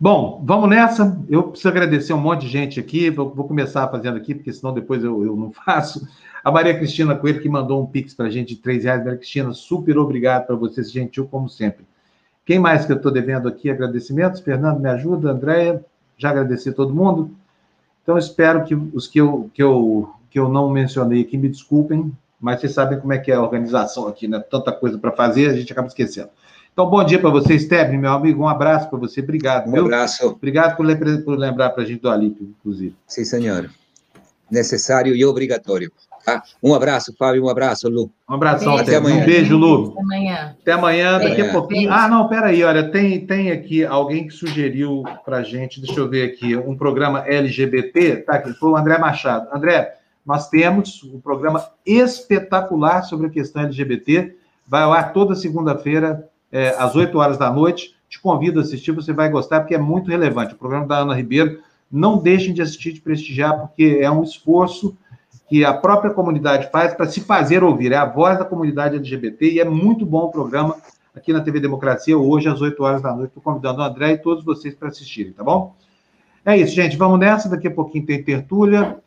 [0.00, 1.22] Bom, vamos nessa.
[1.28, 3.10] Eu preciso agradecer um monte de gente aqui.
[3.10, 6.08] Vou, vou começar fazendo aqui, porque senão depois eu, eu não faço.
[6.42, 9.04] A Maria Cristina Coelho, que mandou um pix para a gente de três reais.
[9.04, 11.84] Maria Cristina, super obrigado para você, gentil como sempre.
[12.46, 14.40] Quem mais que eu estou devendo aqui agradecimentos?
[14.40, 15.32] Fernando, me ajuda.
[15.32, 15.84] Andréia,
[16.16, 17.30] já agradeci todo mundo.
[18.02, 22.10] Então, espero que os que eu, que eu que eu não mencionei aqui, me desculpem,
[22.40, 24.38] mas vocês sabem como é que é a organização aqui, né?
[24.38, 26.30] Tanta coisa para fazer, a gente acaba esquecendo.
[26.72, 28.42] Então, bom dia para você, Stephanie, meu amigo.
[28.42, 29.20] Um abraço para você.
[29.20, 29.68] Obrigado.
[29.68, 29.84] Um viu?
[29.84, 30.28] abraço.
[30.28, 32.94] Obrigado por, lembra- por lembrar para a gente do Alípio, inclusive.
[33.06, 33.70] Sim, senhor.
[34.50, 35.92] Necessário e obrigatório.
[36.24, 36.42] tá?
[36.62, 37.44] Um abraço, Fábio.
[37.44, 38.10] Um abraço, Lu.
[38.28, 39.10] Um abração, Até Stephanie.
[39.12, 39.22] amanhã.
[39.22, 39.90] Um beijo, Lu.
[39.92, 40.56] Até amanhã.
[40.62, 41.92] Até amanhã, daqui a pouquinho.
[41.92, 46.30] Ah, não, peraí, olha, tem, tem aqui alguém que sugeriu para gente, deixa eu ver
[46.32, 49.48] aqui, um programa LGBT, tá aqui, foi o André Machado.
[49.54, 54.34] André, nós temos um programa espetacular sobre a questão LGBT,
[54.66, 57.94] vai ar toda segunda-feira, é, às 8 horas da noite.
[58.08, 60.54] Te convido a assistir, você vai gostar, porque é muito relevante.
[60.54, 61.60] O programa da Ana Ribeiro,
[61.90, 64.96] não deixem de assistir, de prestigiar, porque é um esforço
[65.48, 67.92] que a própria comunidade faz para se fazer ouvir.
[67.92, 70.76] É a voz da comunidade LGBT e é muito bom o programa
[71.14, 73.30] aqui na TV Democracia, hoje às 8 horas da noite.
[73.30, 75.74] Estou convidando o André e todos vocês para assistirem, tá bom?
[76.44, 76.96] É isso, gente.
[76.96, 77.48] Vamos nessa.
[77.48, 78.98] Daqui a pouquinho tem tertúlia.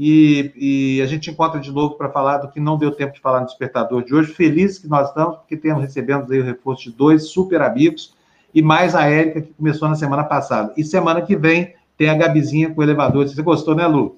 [0.00, 3.20] E, e a gente encontra de novo para falar do que não deu tempo de
[3.20, 4.32] falar no despertador de hoje.
[4.32, 8.14] Feliz que nós estamos, porque temos, recebemos aí o reforço de dois super amigos
[8.54, 10.72] e mais a Érica, que começou na semana passada.
[10.76, 13.26] E semana que vem tem a Gabizinha com o elevador.
[13.26, 14.16] Você gostou, né, Lu?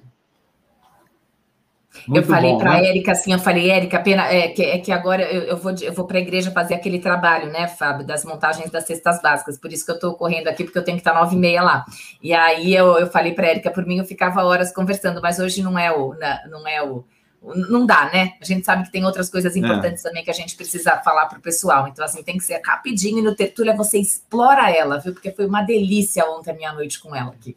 [2.13, 2.87] Eu Muito falei bom, para a né?
[2.89, 5.93] Érica assim, eu falei, Érica, pena, é, que, é que agora eu, eu vou, eu
[5.93, 9.71] vou para a igreja fazer aquele trabalho, né, Fábio, das montagens das cestas básicas, por
[9.71, 11.85] isso que eu estou correndo aqui, porque eu tenho que estar nove e meia lá.
[12.21, 15.39] E aí eu, eu falei para a Érica, por mim eu ficava horas conversando, mas
[15.39, 17.05] hoje não é o, na- não é o,
[17.41, 18.33] não dá, né?
[18.41, 21.39] A gente sabe que tem outras coisas importantes também que a gente precisa falar para
[21.39, 25.13] o pessoal, então assim, tem que ser rapidinho e no Tertúlia você explora ela, viu?
[25.13, 27.55] Porque foi uma delícia ontem a minha noite com ela aqui.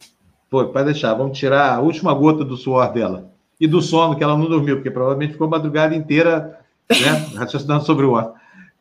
[0.49, 1.13] Foi, pode deixar.
[1.13, 3.34] Vamos tirar a última gota do suor dela.
[3.65, 7.83] E do sono, que ela não dormiu, porque provavelmente ficou a madrugada inteira né, raciocinando
[7.83, 8.33] sobre o outro.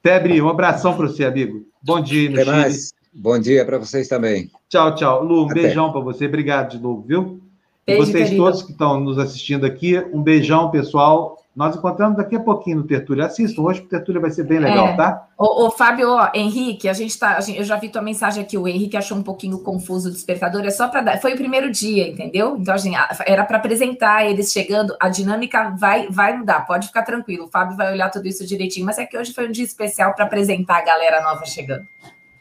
[0.03, 1.65] Tebri, um abração para você, amigo.
[1.83, 2.57] Bom dia no Até Chile.
[2.57, 2.93] mais.
[3.11, 4.51] Bom dia para vocês também.
[4.69, 5.25] Tchau, tchau.
[5.25, 5.63] Lu, um Até.
[5.63, 6.27] beijão para você.
[6.27, 7.41] Obrigado de novo, viu?
[7.87, 8.45] E Beijo, vocês querido.
[8.45, 11.43] todos que estão nos assistindo aqui, um beijão, pessoal.
[11.55, 13.27] Nós encontramos daqui a pouquinho no Tertúlia.
[13.27, 14.97] Assistam hoje, porque o Tertúlia vai ser bem legal, É.
[14.97, 15.29] tá?
[15.39, 17.37] Ô, ô, Fábio, ó, Henrique, a gente tá.
[17.37, 18.59] a gente- eu já vi tua mensagem aqui.
[18.59, 20.63] O Henrique achou um pouquinho confuso o despertador.
[20.65, 21.21] É só para dar.
[21.21, 22.57] Foi o primeiro dia, entendeu?
[22.59, 24.97] Então, a gente, era para apresentar eles chegando.
[25.01, 26.67] A dinâmica vai, vai mudar.
[26.67, 27.45] Pode ficar tranquilo.
[27.45, 28.85] O Fábio vai olhar tudo isso direitinho.
[28.85, 31.87] Mas é que hoje foi um dia especial para apresentar a galera nova chegando.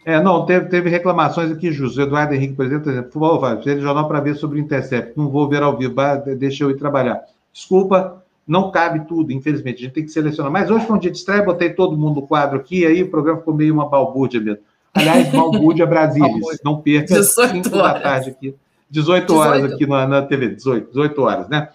[0.06, 1.96] É, não, teve, teve reclamações aqui, Jus.
[1.98, 5.14] O Eduardo Henrique, por exemplo, por favor, Fábio, jornal para ver sobre o Intercept.
[5.16, 5.94] Não vou ver ao vivo,
[6.38, 7.22] deixa eu ir trabalhar.
[7.54, 9.78] Desculpa, não cabe tudo, infelizmente.
[9.78, 10.52] A gente tem que selecionar.
[10.52, 13.10] Mas hoje foi um dia de estreia, botei todo mundo no quadro aqui, aí o
[13.10, 14.64] programa ficou meio uma balbúrdia mesmo.
[14.94, 16.30] Aliás, balbúrdia Brasília.
[16.64, 18.56] Não perca, 18 5 da tarde aqui.
[18.90, 19.76] 18 horas 18.
[19.76, 21.70] aqui na, na TV, 18, 18 horas, né?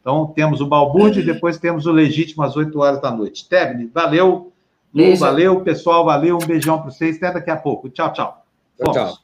[0.00, 3.48] Então, temos o balbúrdia e depois temos o legítimo às 8 horas da noite.
[3.48, 4.52] Tebni, valeu.
[4.92, 5.60] Lu, valeu.
[5.60, 6.36] Pessoal, valeu.
[6.36, 7.16] Um beijão para vocês.
[7.16, 7.88] Até daqui a pouco.
[7.88, 8.44] Tchau, tchau.
[8.76, 9.12] Tchau, Vamos.
[9.12, 9.23] tchau.